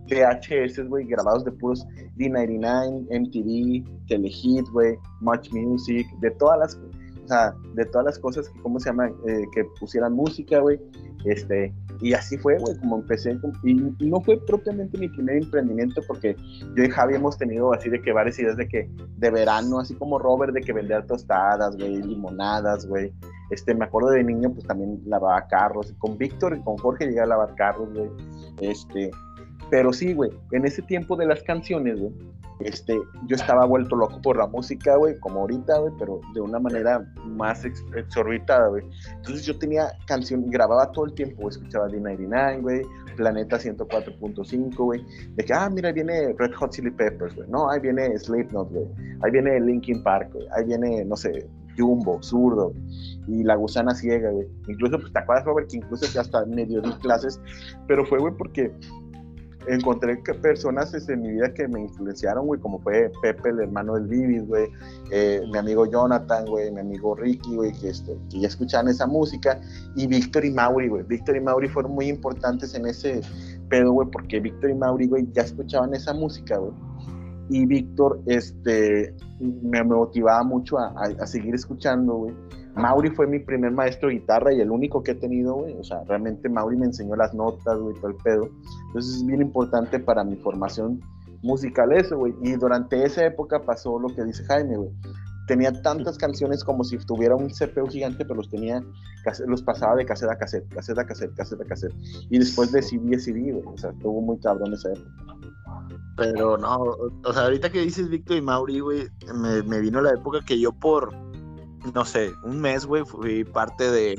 [0.09, 1.87] VHS, güey, grabados de puros
[2.17, 8.49] D99, MTV, Telehit, güey, Much Music, de todas las, o sea, de todas las cosas
[8.49, 9.09] que, ¿cómo se llama?
[9.27, 10.79] Eh, que pusieran música, güey,
[11.25, 16.37] este, y así fue, güey, como empecé, y, no fue propiamente mi primer emprendimiento, porque
[16.77, 19.95] yo y Javi hemos tenido así de que varias ideas de que, de verano, así
[19.95, 23.13] como Robert, de que vender tostadas, güey, limonadas, güey,
[23.51, 25.93] este, me acuerdo de niño, pues también lavaba carros.
[25.99, 28.11] Con Víctor y con Jorge llegué a lavar carros, güey.
[28.61, 29.11] Este,
[29.71, 32.13] pero sí, güey, en ese tiempo de las canciones, güey,
[32.61, 32.97] este,
[33.27, 37.05] yo estaba vuelto loco por la música, güey, como ahorita, güey, pero de una manera
[37.27, 38.85] más exorbitada, güey.
[39.17, 42.83] Entonces yo tenía canción, grababa todo el tiempo, escuchaba D99, güey,
[43.17, 45.05] Planeta 104.5, güey,
[45.35, 48.71] de que, ah, mira, ahí viene Red Hot Chili Peppers, güey, no, ahí viene Slipknot,
[48.71, 48.87] güey,
[49.23, 52.73] ahí viene Linkin Park, güey, ahí viene, no sé, Jumbo, Zurdo,
[53.27, 54.47] y La Gusana Ciega, güey.
[54.69, 57.41] Incluso, pues, ¿te acuerdas, Robert, que incluso hasta medio di clases,
[57.87, 58.73] pero fue, güey, porque
[59.69, 63.95] encontré personas este, en mi vida que me influenciaron, güey, como fue Pepe, el hermano
[63.95, 64.69] del Vivis, güey,
[65.11, 69.07] eh, mi amigo Jonathan, güey, mi amigo Ricky, güey, que, este, que ya escuchaban esa
[69.07, 69.61] música,
[69.97, 71.05] y Víctor y Mauri, güey.
[71.05, 73.21] Víctor y Mauri fueron muy importantes en ese
[73.69, 76.73] pedo, güey, porque Víctor y Mauri, güey, ya escuchaban esa música, güey
[77.51, 82.35] y Víctor este, me motivaba mucho a, a, seguir escuchando, güey.
[82.77, 85.75] Mauri fue mi primer maestro de guitarra y el único que he tenido, güey.
[85.79, 88.49] O sea, realmente Mauri me enseñó las notas, güey, todo el pedo.
[88.89, 91.01] Entonces es bien importante para mi formación
[91.43, 92.35] musical eso, güey.
[92.43, 94.91] Y durante esa época pasó lo que dice Jaime, güey.
[95.47, 98.83] Tenía tantas canciones como si tuviera un CPU gigante, pero los tenía,
[99.47, 101.95] los pasaba de cassette a cassette, cassette a cassette, cassette a cassette.
[102.31, 103.63] Y después de CD a CD, güey.
[103.67, 105.37] O sea, estuvo muy cabrón esa época.
[106.17, 106.79] Pero no,
[107.25, 110.59] o sea, ahorita que dices Víctor y Mauri, güey, me, me, vino la época que
[110.59, 111.13] yo por,
[111.93, 114.17] no sé, un mes, güey, fui parte de,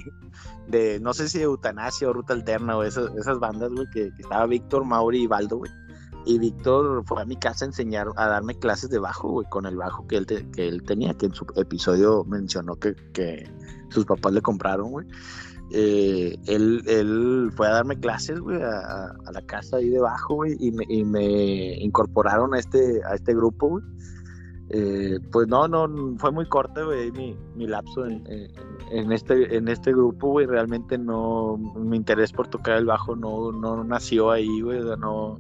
[0.68, 4.12] de, no sé si de Eutanasia o Ruta Alterna o esas, esas bandas, güey, que,
[4.20, 5.72] estaba Víctor, Mauri y Baldo, güey.
[6.28, 9.66] Y Víctor fue a mi casa a enseñar, a darme clases de bajo, güey, con
[9.66, 13.48] el bajo que él, que él tenía, que en su episodio mencionó que, que
[13.90, 15.08] sus papás le compraron, güey.
[15.72, 20.72] Eh, él, él, fue a darme clases, güey, a, la casa ahí debajo, güey, y
[20.72, 23.84] me, y me, incorporaron a este, a este grupo, güey.
[24.70, 25.88] Eh, pues no, no,
[26.18, 31.98] fue muy corto, mi, mi lapso en, este, en este grupo, güey, realmente no, mi
[31.98, 35.40] interés por tocar el bajo no, no nació ahí, güey, no,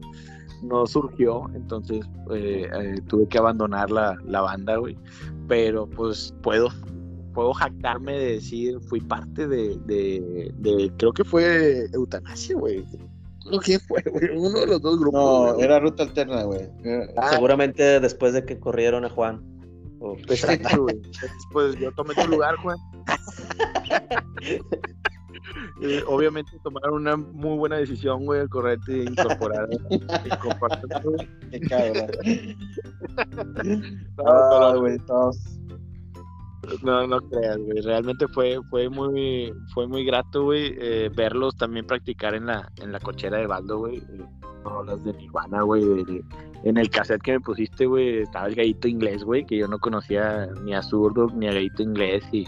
[0.61, 4.95] no surgió, entonces eh, tuve que abandonar la, la banda, güey,
[5.47, 6.69] pero pues puedo,
[7.34, 12.85] puedo jactarme de decir, fui parte de, de, creo que fue Eutanasia, güey.
[13.64, 14.30] ¿Quién fue, güey?
[14.38, 15.58] Uno de los dos grupos.
[15.58, 16.70] No, era Ruta Alterna, güey.
[17.18, 17.32] Ah.
[17.32, 19.42] Seguramente después de que corrieron a Juan.
[20.30, 21.02] Exacto, güey.
[21.52, 22.78] Pues yo tomé tu lugar, Juan.
[25.82, 29.68] Eh, obviamente tomaron una muy buena decisión, güey, al correrte e incorporar.
[29.90, 30.82] incorporar
[31.52, 32.08] Qué cabrón.
[34.26, 35.38] Ah, güey, todos
[36.84, 37.82] no, no creas, güey.
[37.82, 42.92] Realmente fue, fue muy, fue muy grato, güey, eh, verlos también practicar en la, en
[42.92, 44.02] la cochera de Baldo, güey.
[44.64, 45.84] Rolas de Nirvana, güey.
[46.64, 49.80] En el cassette que me pusiste, güey, estaba el gallito inglés, güey, que yo no
[49.80, 52.24] conocía ni a zurdo ni a gallito inglés.
[52.32, 52.46] Y,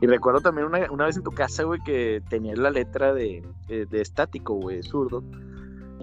[0.00, 3.46] y recuerdo también una, una, vez en tu casa, güey, que tenías la letra de,
[3.68, 5.22] de, estático, güey, zurdo.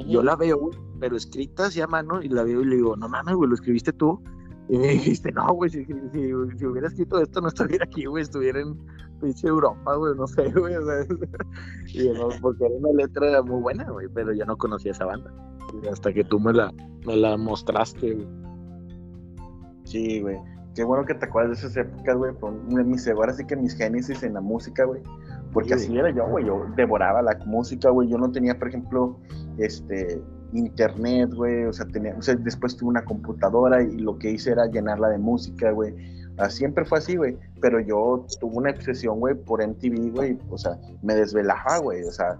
[0.07, 2.95] Yo la veo, güey, pero escrita así a mano y la veo y le digo,
[2.95, 4.23] no mames, güey, lo escribiste tú.
[4.69, 8.61] Y me dijiste, no, güey, si, si, hubiera escrito esto no estuviera aquí, güey, estuviera
[8.61, 8.77] en
[9.19, 11.05] pinche Europa, güey, no sé, güey, o sea,
[11.93, 15.33] y no, porque era una letra muy buena, güey, pero yo no conocía esa banda.
[15.91, 16.71] hasta que tú me la,
[17.03, 18.27] me la mostraste, güey.
[19.85, 20.37] Sí, güey.
[20.75, 22.31] Qué bueno que te acuerdas de esas épocas, güey.
[22.85, 25.01] Mis, ahora sí que mis génesis en la música, güey.
[25.51, 26.45] Porque así era yo, güey.
[26.45, 28.07] Yo devoraba la música, güey.
[28.07, 29.19] Yo no tenía, por ejemplo,
[29.57, 30.21] este,
[30.53, 34.51] internet, güey, o sea, tenía, o sea, después tuve una computadora y lo que hice
[34.51, 35.93] era llenarla de música, güey.
[36.37, 40.57] Ah, siempre fue así, güey, pero yo tuve una obsesión, güey, por MTV, güey, o
[40.57, 42.39] sea, me desvelaba, güey, o sea,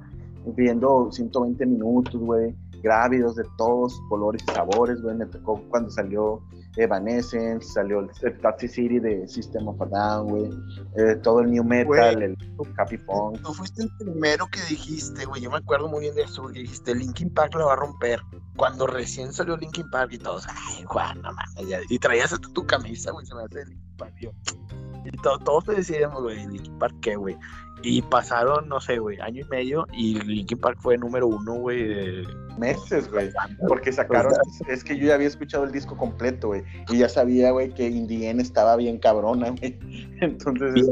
[0.56, 6.41] viendo 120 minutos, güey, grávidos de todos colores y sabores, güey, me tocó cuando salió
[6.78, 10.50] Evanescence, salió el Toxicity de System of a Down, güey,
[10.98, 12.38] eh, todo el New Metal, el
[12.78, 13.41] Happy Punk.
[13.41, 15.41] Tú fuiste el primero que dijiste, güey.
[15.41, 18.22] Yo me acuerdo muy bien de eso, que Dijiste, Linkin Park la va a romper.
[18.56, 21.68] Cuando recién salió Linkin Park y todos, ay, Juan, no mames.
[21.70, 21.80] ya".
[21.90, 24.14] Y traías hasta tu camisa, güey, se me hace Linkin Park.
[24.22, 24.32] yo.
[25.06, 27.38] Y to- todos te decíamos, güey, Linkin Park, ¿qué, güey?
[27.81, 31.88] Y pasaron, no sé, güey, año y medio y Linkin Park fue número uno, güey.
[31.88, 32.27] de-
[32.60, 33.30] meses, güey.
[33.69, 34.34] Porque sacaron,
[34.68, 36.64] es que yo ya había escuchado el disco completo, güey.
[36.89, 39.80] Y ya sabía, güey, que Indien estaba bien cabrona, güey.
[40.22, 40.89] Entonces, Bien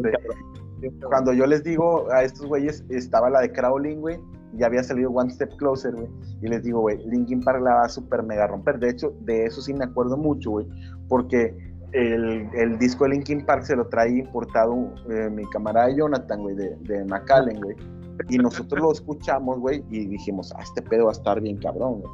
[0.81, 4.17] este, cuando yo les digo a estos güeyes, estaba la de Crawling, güey.
[4.57, 6.07] Y había salido One Step Closer, güey.
[6.41, 8.79] Y les digo, güey, Linkin Park la va a super mega romper.
[8.79, 10.67] De hecho, de eso sí me acuerdo mucho, güey.
[11.09, 11.53] Porque
[11.93, 16.55] el, el disco de Linkin Park se lo trae importado eh, mi camarada Jonathan, güey,
[16.55, 17.75] de, de McAllen, güey.
[18.29, 22.01] Y nosotros lo escuchamos, güey, y dijimos, ah, este pedo va a estar bien cabrón,
[22.01, 22.11] güey.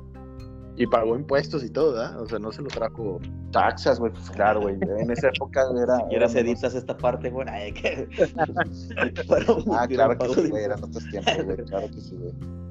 [0.75, 2.19] Y pagó impuestos y todo, ¿verdad?
[2.19, 3.19] O sea, no se lo trajo.
[3.51, 4.75] Taxas, güey, pues claro, güey.
[4.97, 5.97] En esa época era.
[5.97, 7.47] Si quieres editas esta parte, güey.
[7.47, 8.07] Ay, que...
[9.27, 12.62] Fueron Ah, claro que sí, güey, eran otros tiempos, güey, claro que sí, güey.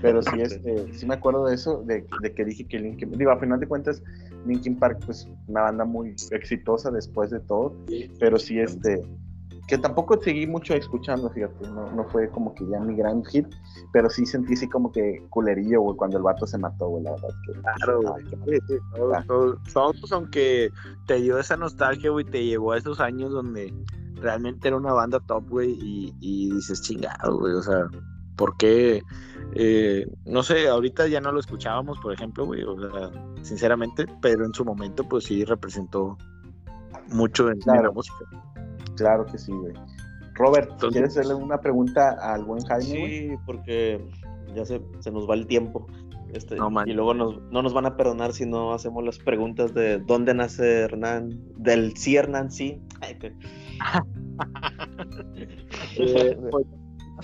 [0.00, 3.30] Pero sí, este, sí me acuerdo de eso, de, de que dije que Linkin digo,
[3.30, 4.02] a final de cuentas,
[4.46, 7.74] Linkin Park, pues, una banda muy exitosa después de todo,
[8.18, 9.02] pero sí, este,
[9.68, 13.46] que tampoco seguí mucho escuchando, fíjate, no, no fue como que ya mi gran hit,
[13.92, 17.12] pero sí sentí así como que culerillo, güey, cuando el vato se mató, güey, la
[17.12, 17.28] verdad.
[17.46, 18.58] Que, Claro, Ah, güey.
[18.58, 19.24] Sí, sí, todos, Ah.
[19.26, 20.70] todos- todos, pues, aunque
[21.06, 23.72] te dio esa nostalgia, güey, te llevó a esos años donde
[24.16, 27.86] realmente era una banda top, güey, y, y dices, chingado, güey, o sea,
[28.42, 29.02] ¿por qué?
[29.54, 33.10] Eh, no sé, ahorita ya no lo escuchábamos, por ejemplo, güey, o sea,
[33.42, 36.18] sinceramente, pero en su momento, pues sí representó
[37.10, 37.92] mucho en, en la Claro.
[37.92, 38.16] música.
[38.96, 39.74] Claro que sí, güey.
[40.34, 42.84] Robert, Entonces- ¿quieres hacerle una pregunta al buen Jaime?
[42.84, 44.04] Sí, porque
[44.56, 45.86] ya se, se nos va el tiempo.
[46.32, 49.72] Este, No y luego nos, no nos van a perdonar si no hacemos las preguntas
[49.72, 52.80] de dónde nace Hernán, del sí Hernán sí.
[53.02, 53.36] Ay, que-
[55.96, 56.66] Eh, pues,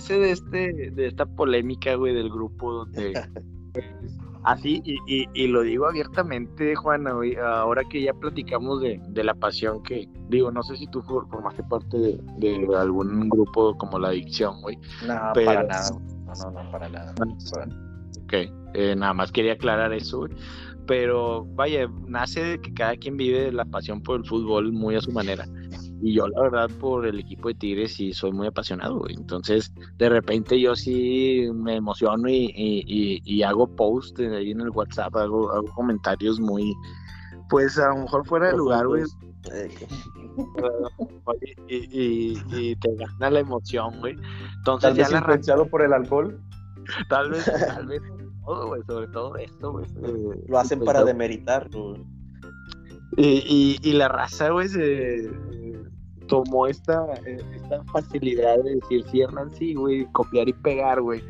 [0.07, 3.13] de este de esta polémica güey del grupo donde
[4.43, 9.23] así y, y, y lo digo abiertamente Juana güey, ahora que ya platicamos de, de
[9.23, 13.77] la pasión que digo no sé si tú for- formaste parte de, de algún grupo
[13.77, 15.89] como la adicción güey No, Pero- para nada.
[15.91, 17.13] No, no, no, para nada.
[17.15, 17.89] Para-
[18.23, 18.33] Ok,
[18.75, 20.31] eh, nada más quería aclarar eso, güey.
[20.85, 25.01] Pero vaya, nace de que cada quien vive la pasión por el fútbol muy a
[25.01, 25.47] su manera.
[26.01, 29.15] Y yo, la verdad, por el equipo de Tigres sí soy muy apasionado, güey.
[29.15, 34.61] Entonces, de repente yo sí me emociono y, y, y- y hago post ahí en
[34.61, 36.73] el WhatsApp, hago, hago comentarios muy,
[37.49, 39.03] pues a lo mejor fuera de lugar, güey.
[41.67, 44.15] Y, te gana la emoción, güey.
[44.57, 46.39] Entonces Tal ya vez la influenciado por el alcohol.
[47.09, 48.01] tal vez, tal vez
[48.45, 49.85] todo, güey, sobre todo esto, güey.
[50.47, 51.69] Lo hacen pues, para demeritar.
[51.71, 52.01] güey.
[53.17, 53.43] Y,
[53.83, 55.29] y, y la raza, güey, se
[56.29, 61.21] tomó esta, eh, esta facilidad de decir sí, Hernán, sí, güey, copiar y pegar, güey,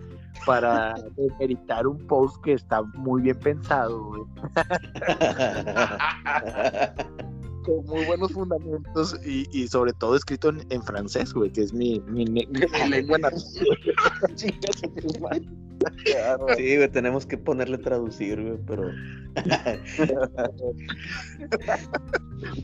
[0.45, 4.21] para demeritar un post que está muy bien pensado, güey,
[7.64, 11.73] con muy buenos fundamentos y, y sobre todo escrito en, en francés, güey, que es
[11.73, 12.45] mi, mi, mi
[12.90, 13.76] lengua nativa.
[16.57, 18.90] Sí, güey, tenemos que ponerle traducir, güey, pero.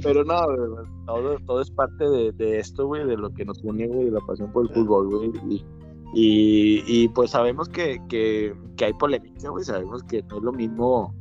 [0.01, 3.61] Pero no, güey, todo, todo es parte de, de esto, güey, de lo que nos
[3.63, 5.31] une, güey, de la pasión por el fútbol, güey.
[5.49, 5.65] Y,
[6.13, 10.53] y, y, pues sabemos que, que, que hay polémica, güey, sabemos que no es lo
[10.53, 11.13] mismo.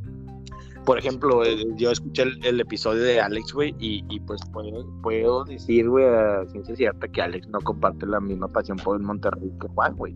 [0.85, 4.86] Por ejemplo, eh, yo escuché el, el episodio de Alex, güey, y, y pues puedo,
[5.02, 9.02] puedo decir, güey, a ciencia cierta que Alex no comparte la misma pasión por el
[9.02, 10.15] Monterrey que Juan, güey.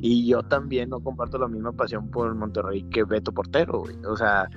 [0.00, 3.94] Y yo también no comparto la misma pasión por el Monterrey que Beto Portero, güey.
[4.06, 4.48] O sea,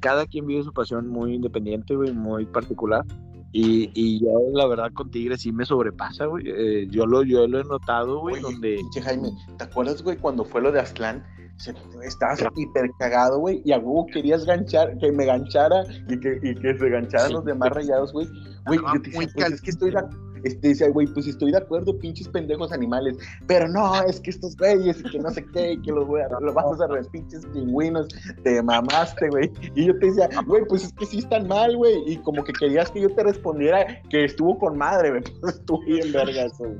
[0.00, 3.04] cada quien vive su pasión muy independiente, güey, muy particular.
[3.52, 6.44] Y, y yo, la verdad, con Tigres sí me sobrepasa, güey.
[6.46, 8.78] Eh, yo, lo, yo lo he notado, güey, donde...
[9.02, 11.24] Jaime, ¿te acuerdas, güey, cuando fue lo de Aztlán?
[11.60, 11.74] Se-
[12.04, 16.54] estabas hiper cagado, güey, y a huevo querías ganchar, que me ganchara y que, y
[16.54, 17.32] que se gancharan Sí.
[17.34, 18.26] los demás rayados, güey.
[18.66, 20.08] Güey, yo te decía, pues es que estoy de,
[20.44, 24.56] este, decía, güey, pues estoy de acuerdo, pinches pendejos animales, pero no, es que estos
[24.56, 27.44] güeyes y que no sé qué, y que los, güey, los vas a los pinches
[27.46, 28.08] pingüinos,
[28.42, 29.50] te mamaste, güey.
[29.74, 32.02] Y yo te decía, güey, pues es que sí están mal, güey.
[32.06, 35.80] Y como que querías que yo te respondiera que estuvo con madre, güey, pues estuvo
[35.84, 36.72] bien vergas, güey.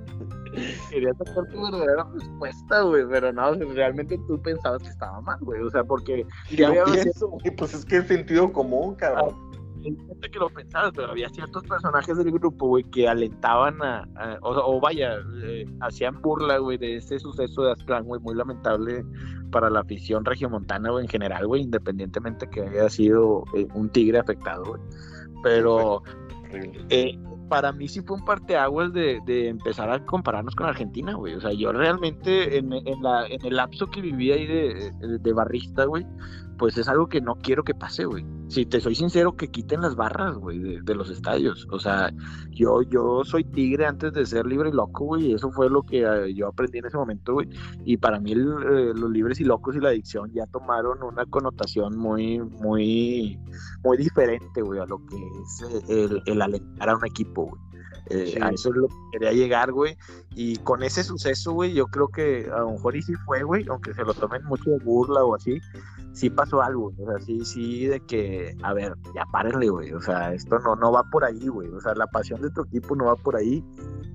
[0.91, 5.61] Quería sacar tu verdadera respuesta, güey, pero no, realmente tú pensabas que estaba mal, güey,
[5.63, 6.27] o sea, porque...
[6.51, 9.33] Ya había pienso, güey, pues es que es sentido común, cabrón.
[9.33, 14.07] Ah, que lo pensaba, pero había ciertos personajes del grupo, güey, que alentaban a,
[14.43, 19.05] o, vaya, eh, hacían burla, güey, de ese suceso de Aztlán, güey, muy lamentable
[19.51, 24.19] para la afición regiomontana, güey, en general, güey, independientemente que haya sido eh, un tigre
[24.19, 24.83] afectado, güey.
[25.43, 26.03] Pero
[26.91, 31.35] eh, para mí sí fue un parteaguas de, de empezar a compararnos con Argentina, güey.
[31.35, 35.33] O sea, yo realmente en, en, la, en el lapso que viví ahí de, de
[35.33, 36.07] barrista, güey,
[36.61, 38.23] pues es algo que no quiero que pase, güey.
[38.49, 41.67] Si te soy sincero, que quiten las barras, güey, de, los estadios.
[41.71, 42.13] O sea,
[42.51, 45.83] yo, yo soy tigre antes de ser libre y loco, güey, y eso fue lo
[45.83, 47.49] que eh, yo aprendí en ese momento, güey.
[47.87, 51.97] Y para mí eh, los libres y locos y la adicción ya tomaron una connotación
[51.97, 53.41] muy, muy,
[53.83, 57.71] muy diferente, güey, a lo que es el, el alentar a un equipo, güey.
[58.11, 59.97] Eh, a eso es lo que quería llegar, güey.
[60.35, 63.65] Y con ese suceso, güey, yo creo que a lo mejor y sí fue, güey,
[63.69, 65.61] aunque se lo tomen mucho de burla o así,
[66.13, 70.01] sí pasó algo, o sea, sí, sí, de que, a ver, ya párenle, güey, o
[70.01, 72.97] sea, esto no, no va por ahí, güey, o sea, la pasión de tu equipo
[72.97, 73.65] no va por ahí,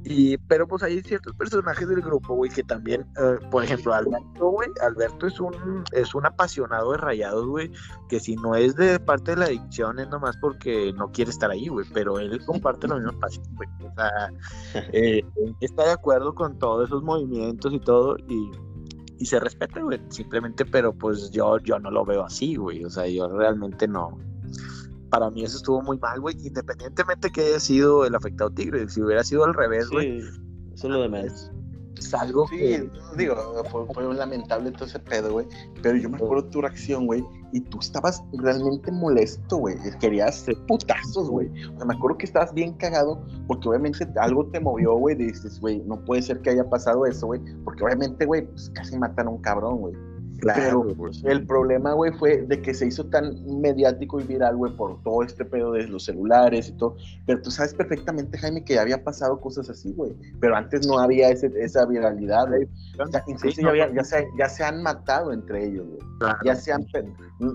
[0.04, 4.50] y, pero pues hay ciertos personajes del grupo, güey, que también, eh, por ejemplo, Alberto,
[4.50, 7.72] güey, Alberto es un, es un apasionado de rayados, güey,
[8.10, 11.50] que si no es de parte de la adicción es nomás porque no quiere estar
[11.50, 14.32] ahí, güey, pero él comparte la misma pasión, güey, o sea,
[14.94, 15.24] eh,
[15.62, 18.52] está de acuerdo con todos esos movimientos y todo, y
[19.18, 22.90] y se respeta, güey, simplemente, pero pues yo, yo no lo veo así, güey, o
[22.90, 24.18] sea, yo realmente no.
[25.10, 29.02] Para mí eso estuvo muy mal, güey, independientemente que haya sido el afectado Tigre, si
[29.02, 30.22] hubiera sido al revés, güey.
[30.22, 30.28] Sí,
[30.74, 31.52] eso es lo de menos
[31.98, 32.90] es algo que.
[33.18, 33.36] Digo,
[33.72, 35.48] fue, fue lamentable todo ese pedo, güey.
[35.82, 37.24] Pero yo me acuerdo de tu reacción, güey.
[37.54, 39.76] Y tú estabas realmente molesto, güey.
[40.00, 41.48] Querías ser putazos, güey.
[41.74, 43.22] O sea, me acuerdo que estabas bien cagado.
[43.48, 45.16] Porque obviamente algo te movió, güey.
[45.16, 47.42] Dices, güey, no puede ser que haya pasado eso, güey.
[47.64, 49.96] Porque obviamente, güey, pues casi matan a un cabrón, güey.
[50.40, 54.76] Claro, Pero el problema, güey, fue de que se hizo tan mediático y viral, güey,
[54.76, 56.96] por todo este pedo de los celulares y todo.
[57.26, 60.14] Pero tú sabes perfectamente, Jaime, que ya había pasado cosas así, güey.
[60.40, 62.68] Pero antes no había ese, esa viralidad, güey.
[63.28, 66.34] incluso ya, se, ya se han matado entre ellos, güey.
[66.44, 66.86] Ya se han.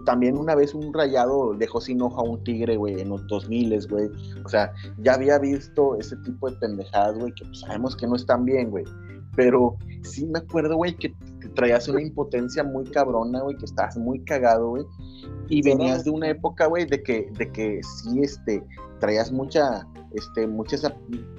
[0.04, 3.86] También una vez un rayado dejó sin ojo a un tigre, güey, en los 2000,
[3.88, 4.08] güey.
[4.44, 8.16] O sea, ya había visto ese tipo de pendejadas, güey, que pues, sabemos que no
[8.16, 8.84] están bien, güey.
[9.36, 11.14] Pero sí me acuerdo, güey, que
[11.48, 14.84] traías una impotencia muy cabrona, güey, que estabas muy cagado, güey.
[15.48, 18.64] Y venías de una época, güey, de que, de que sí, este,
[19.00, 20.94] traías mucha, este, mucha esa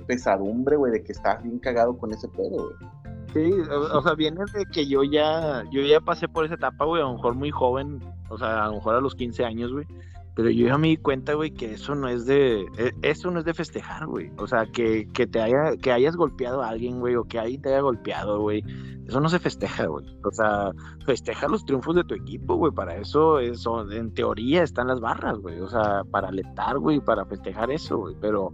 [0.07, 2.91] pesadumbre, güey, de que estabas bien cagado con ese pedo, güey.
[3.33, 7.01] Sí, o, sea, viene de que yo ya, yo ya pasé por esa etapa, güey,
[7.01, 7.99] a lo mejor muy joven,
[8.29, 9.87] o sea, a lo mejor a los 15 años, güey.
[10.35, 13.39] Pero yo ya me di cuenta, güey, que eso no es de, e, eso no
[13.39, 14.31] es de festejar, güey.
[14.37, 17.61] O sea, que, que te haya, que hayas golpeado a alguien, güey, o que alguien
[17.61, 18.63] te haya golpeado, güey.
[19.07, 20.05] Eso no se festeja, güey.
[20.23, 20.71] O sea,
[21.05, 22.71] festeja los triunfos de tu equipo, güey.
[22.71, 25.59] Para eso, eso, en teoría están las barras, güey.
[25.59, 28.15] O sea, para alentar, güey, para festejar eso, güey.
[28.21, 28.53] Pero,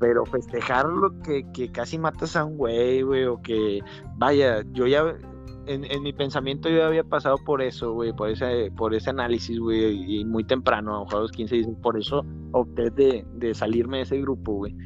[0.00, 3.80] pero festejar lo que, que casi matas a un güey, güey, o que,
[4.16, 5.14] vaya, yo ya
[5.66, 10.20] en, mi pensamiento yo había pasado por eso, güey, por ese, por ese análisis, güey,
[10.20, 13.54] y muy temprano, a lo mejor a los 15 dicen, por eso opté de, de
[13.54, 14.76] salirme de ese grupo, güey.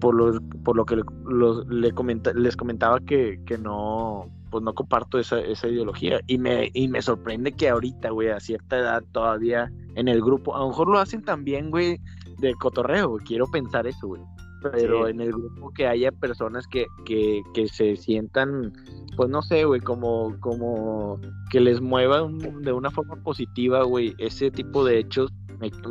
[0.00, 5.18] Por, los, por lo que le comenta, les comentaba que, que no, pues no comparto
[5.18, 6.20] esa, esa ideología.
[6.26, 10.56] Y me, y me sorprende que ahorita, güey, a cierta edad todavía en el grupo,
[10.56, 12.00] a lo mejor lo hacen también, güey,
[12.38, 13.16] de cotorreo.
[13.24, 14.22] Quiero pensar eso, güey
[14.70, 18.72] pero en el grupo que haya personas que, que, que se sientan,
[19.16, 21.20] pues no sé, güey, como, como
[21.52, 22.26] que les mueva
[22.62, 25.30] de una forma positiva, güey, ese tipo de hechos,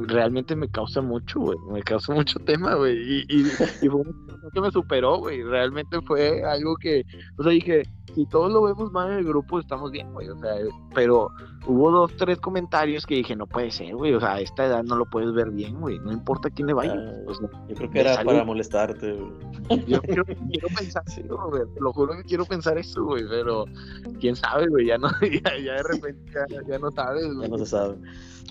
[0.08, 4.02] realmente me causa mucho, güey, me causa mucho tema, güey, y, y, y fue
[4.52, 7.06] que me superó, güey, realmente fue algo que,
[7.38, 7.84] o sea, dije,
[8.16, 10.28] si todos lo vemos mal en el grupo, estamos bien, güey.
[10.30, 10.52] O sea,
[10.94, 11.30] pero
[11.66, 14.14] hubo dos, tres comentarios que dije, no puede ser, güey.
[14.14, 16.00] O sea, a esta edad no lo puedes ver bien, güey.
[16.00, 16.94] No importa quién le vaya.
[16.94, 17.34] Ah,
[17.70, 19.86] yo creo que era para molestarte, güey.
[19.88, 21.22] Yo quiero, pensar sí.
[21.22, 21.64] güey.
[21.74, 23.24] Te lo juro que quiero pensar eso, güey.
[23.30, 23.66] Pero
[24.20, 24.88] quién sabe, güey.
[24.88, 26.32] Ya, no, ya, de repente
[26.68, 27.42] ya, no sabes, güey.
[27.42, 27.96] Ya no se sabe.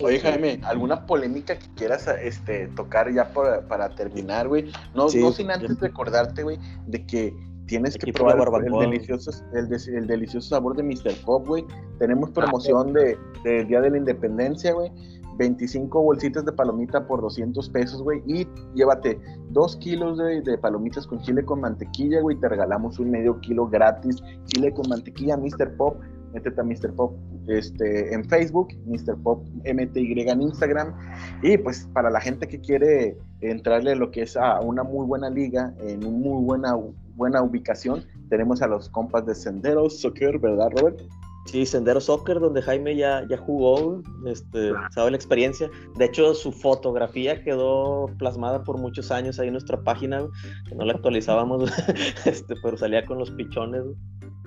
[0.03, 4.71] Oye, Jaime, ¿alguna polémica que quieras este, tocar ya para, para terminar, güey?
[4.95, 7.35] No, no sin antes recordarte, güey, de que
[7.67, 11.15] tienes que de probar el delicioso, el, des- el delicioso sabor de Mr.
[11.25, 11.65] Pop, güey.
[11.71, 14.91] Ah, Tenemos promoción de, del Día de la Independencia, güey.
[15.37, 18.23] 25 bolsitas de palomita por 200 pesos, güey.
[18.27, 19.19] Y llévate
[19.51, 22.37] 2 kilos de, de palomitas con chile con mantequilla, güey.
[22.39, 24.17] Te regalamos un medio kilo gratis.
[24.47, 25.77] Chile con mantequilla, Mr.
[25.77, 25.97] Pop.
[26.33, 26.95] Métete a Mr.
[26.95, 27.15] Pop
[27.49, 29.17] este, en Facebook, Mr.
[29.23, 30.95] Pop MTY en Instagram.
[31.43, 35.07] Y pues para la gente que quiere entrarle a lo que es a una muy
[35.07, 36.77] buena liga, en una muy buena,
[37.17, 41.01] buena ubicación, tenemos a los compas de Senderos Soccer, ¿verdad, Robert?
[41.47, 45.71] Sí, Sendero Soccer, donde Jaime ya, ya jugó, este, sabe la experiencia.
[45.97, 50.23] De hecho, su fotografía quedó plasmada por muchos años ahí en nuestra página,
[50.69, 51.73] que no la actualizábamos,
[52.27, 53.83] este, pero salía con los pichones,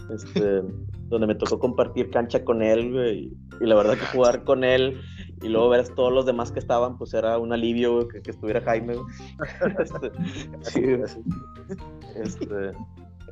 [0.10, 0.62] este,
[1.10, 4.64] donde me tocó compartir cancha con él, güey, y, y la verdad que jugar con
[4.64, 5.00] él
[5.42, 8.22] y luego ver a todos los demás que estaban, pues era un alivio güey, que,
[8.22, 8.96] que estuviera Jaime.
[8.96, 9.08] güey.
[9.80, 10.12] Este,
[10.62, 10.84] sí,
[12.16, 12.72] este,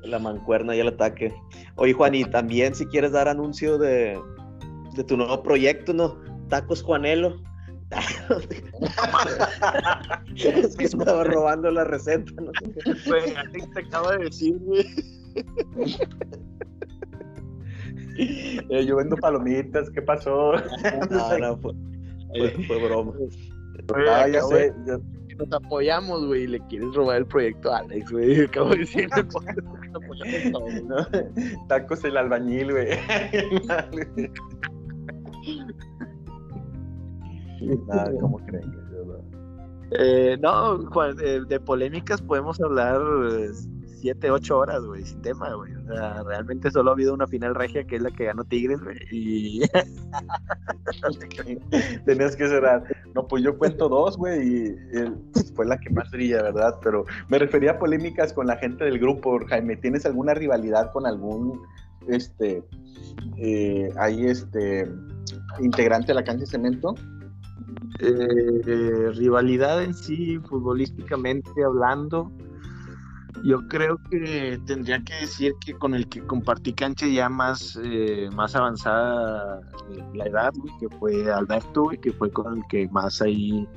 [0.03, 1.33] la mancuerna y el ataque.
[1.75, 4.19] Oye, Juan, y también si quieres dar anuncio de,
[4.95, 6.17] de tu nuevo proyecto, ¿no?
[6.49, 7.41] Tacos Juanelo.
[10.35, 12.51] es que estaba robando la receta, ¿no?
[13.05, 13.33] Güey,
[13.73, 14.85] te acaba de decir, güey
[18.17, 20.53] eh, yo vendo palomitas, ¿qué pasó?
[21.09, 21.73] no, no, fue,
[22.83, 23.13] broma.
[23.87, 24.27] Pues, ah,
[25.37, 28.41] Nos apoyamos, güey, y le quieres robar el proyecto a Alex, güey.
[28.45, 29.09] Acabo de decir,
[30.85, 31.05] ¿no?
[31.67, 32.89] Tacos el albañil, güey.
[37.87, 39.41] Nada, ¿cómo creen que yo, no?
[39.91, 43.01] Eh, no, Juan, eh, de polémicas podemos hablar.
[43.31, 43.49] Eh,
[44.01, 45.73] 7, 8 horas, güey, sin tema, güey.
[45.75, 48.81] O sea, realmente solo ha habido una final regia que es la que ganó Tigres,
[48.81, 48.97] güey.
[49.11, 49.61] Y.
[52.05, 52.83] Tenías que cerrar.
[53.13, 54.65] No, pues yo cuento dos, güey, y
[54.97, 55.15] el...
[55.55, 56.79] fue la que más brilla, ¿verdad?
[56.83, 59.77] Pero me refería a polémicas con la gente del grupo, Jaime.
[59.77, 61.61] ¿Tienes alguna rivalidad con algún.
[62.07, 62.63] Este.
[63.37, 64.89] Eh, ahí, este.
[65.59, 66.95] integrante de la cancha de cemento?
[67.99, 72.31] Eh, rivalidad en sí, futbolísticamente hablando,
[73.43, 78.29] yo creo que tendría que decir que con el que compartí cancha ya más, eh,
[78.33, 82.87] más avanzada eh, la edad, güey, que fue Alberto, güey, que fue con el que
[82.89, 83.67] más ahí,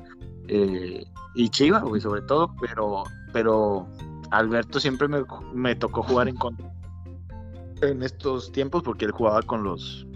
[0.48, 1.04] eh,
[1.34, 3.88] y Chiva, güey, sobre todo, pero, pero
[4.30, 6.72] Alberto siempre me, me tocó jugar en contra
[7.82, 10.06] en estos tiempos porque él jugaba con los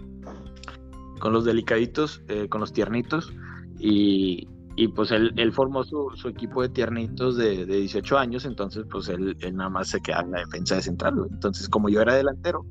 [1.19, 3.33] con los delicaditos, con los tiernitos
[3.77, 4.47] y,
[4.79, 9.35] y, pues él, formó su, equipo de tiernitos de, de 18 años, entonces pues él,
[9.51, 12.65] nada más se queda en la defensa de central, entonces como yo era delantero,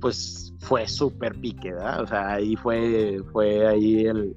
[0.00, 2.02] pues fue súper pique, ¿verdad?
[2.02, 4.36] O sea, ahí fue, fue ahí el,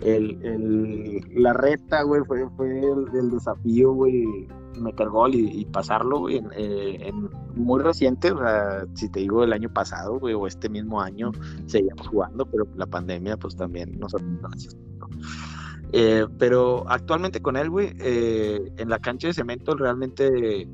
[0.00, 4.24] el, el- la reta, güey, fue, fue el, desafío, güey,
[4.80, 9.52] me cargó y, pasarlo, güey, eh, en muy reciente, o sea, si te digo el
[9.52, 11.32] año pasado, güey, o este mismo año,
[11.66, 15.07] seguíamos jugando, pero la pandemia pues también nos afectó.
[15.92, 20.68] Eh, pero actualmente con él, güey, eh, en la cancha de cemento realmente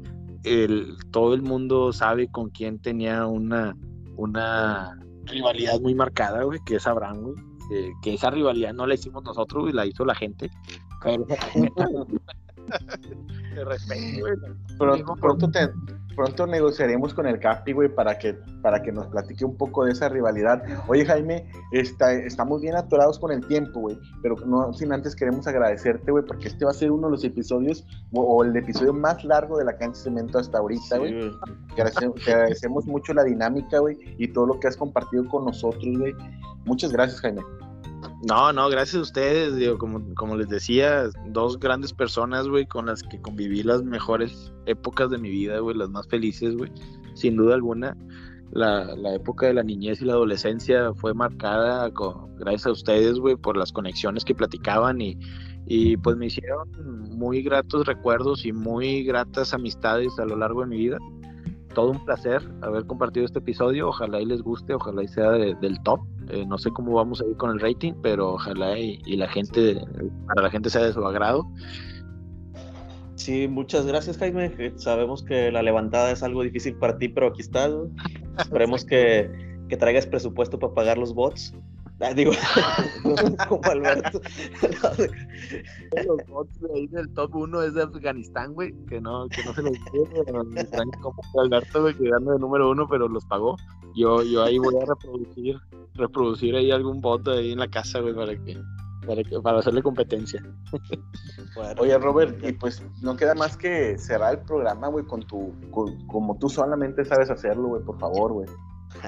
[0.44, 3.76] el, todo el mundo sabe con quién tenía una,
[4.16, 7.36] una rivalidad muy marcada, güey, que es Abraham, güey.
[7.72, 10.50] eh, que esa rivalidad no la hicimos nosotros, güey, la hizo la gente.
[11.02, 11.26] Pero...
[13.54, 14.34] de respeto, güey.
[14.78, 15.70] Pronto, pronto, te-
[16.14, 19.92] pronto negociaremos con el Capi, güey, para que, para que nos platique un poco de
[19.92, 20.62] esa rivalidad.
[20.88, 25.46] Oye, Jaime, está, estamos bien atorados con el tiempo, güey, pero no sin antes queremos
[25.46, 28.92] agradecerte, güey, porque este va a ser uno de los episodios, o, o el episodio
[28.92, 31.22] más largo de la cancha de cemento hasta ahorita, güey.
[31.22, 31.30] Sí,
[31.74, 35.44] Te agradecemos, te agradecemos mucho la dinámica, güey, y todo lo que has compartido con
[35.44, 36.14] nosotros, güey.
[36.64, 37.42] Muchas gracias, Jaime.
[38.26, 43.02] No, no, gracias a ustedes, digo, como, les decía, dos grandes personas, güey, con las
[43.02, 46.72] que conviví las mejores épocas de mi vida, güey, las más felices, güey,
[47.14, 47.96] sin duda alguna.
[48.52, 53.18] La, la época de la niñez y la adolescencia fue marcada con, gracias a ustedes,
[53.18, 55.18] güey, por las conexiones que platicaban y,
[55.66, 56.70] y pues me hicieron
[57.10, 60.98] muy gratos recuerdos y muy gratas amistades a lo largo de mi vida.
[61.74, 65.54] Todo un placer haber compartido este episodio, ojalá y les guste, ojalá y sea de-
[65.56, 66.00] del top.
[66.30, 69.28] Eh, no sé cómo vamos a ir con el rating, pero ojalá y, y la
[69.28, 69.80] gente,
[70.26, 71.44] para la gente sea de su agrado.
[73.16, 74.52] Sí, muchas gracias, Jaime.
[74.58, 77.72] Eh, Sabemos que la levantada es algo difícil para ti, pero aquí estás.
[78.38, 79.30] Esperemos que,
[79.68, 81.54] que traigas presupuesto para pagar los bots.
[82.00, 82.32] Ah, digo,
[83.48, 84.20] como Alberto.
[86.06, 89.54] Los bots de ahí del top 1 es de Afganistán, güey, que no, que no
[89.54, 93.24] se los dio, pero me extraña como Alberto, güey, quedando de número uno, pero los
[93.26, 93.56] pagó.
[93.94, 95.56] Yo, yo ahí voy a reproducir,
[95.94, 98.60] reproducir ahí algún bot ahí en la casa, güey, para que,
[99.06, 100.42] para, que- para hacerle competencia.
[101.54, 105.52] Bueno, Oye, Robert, y pues no queda más que cerrar el programa, güey, con tu,
[105.70, 108.48] con- como tú solamente sabes hacerlo, güey, por favor, güey.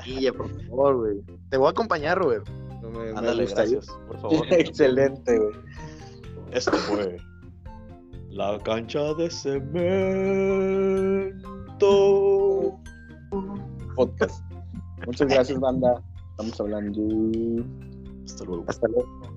[0.04, 1.22] Y ya, por favor, güey.
[1.50, 2.48] Te voy a acompañar, Robert.
[2.82, 3.76] Me, me ándale, gustaría.
[3.76, 4.46] gracias, por favor.
[4.52, 5.54] Excelente, güey.
[6.52, 7.16] Esto fue
[8.30, 9.76] la cancha de cemento.
[13.96, 14.42] Podcast.
[15.06, 16.02] Muchas gracias, banda.
[16.30, 17.02] Estamos hablando.
[18.24, 18.64] Hasta luego.
[18.68, 19.35] Hasta luego.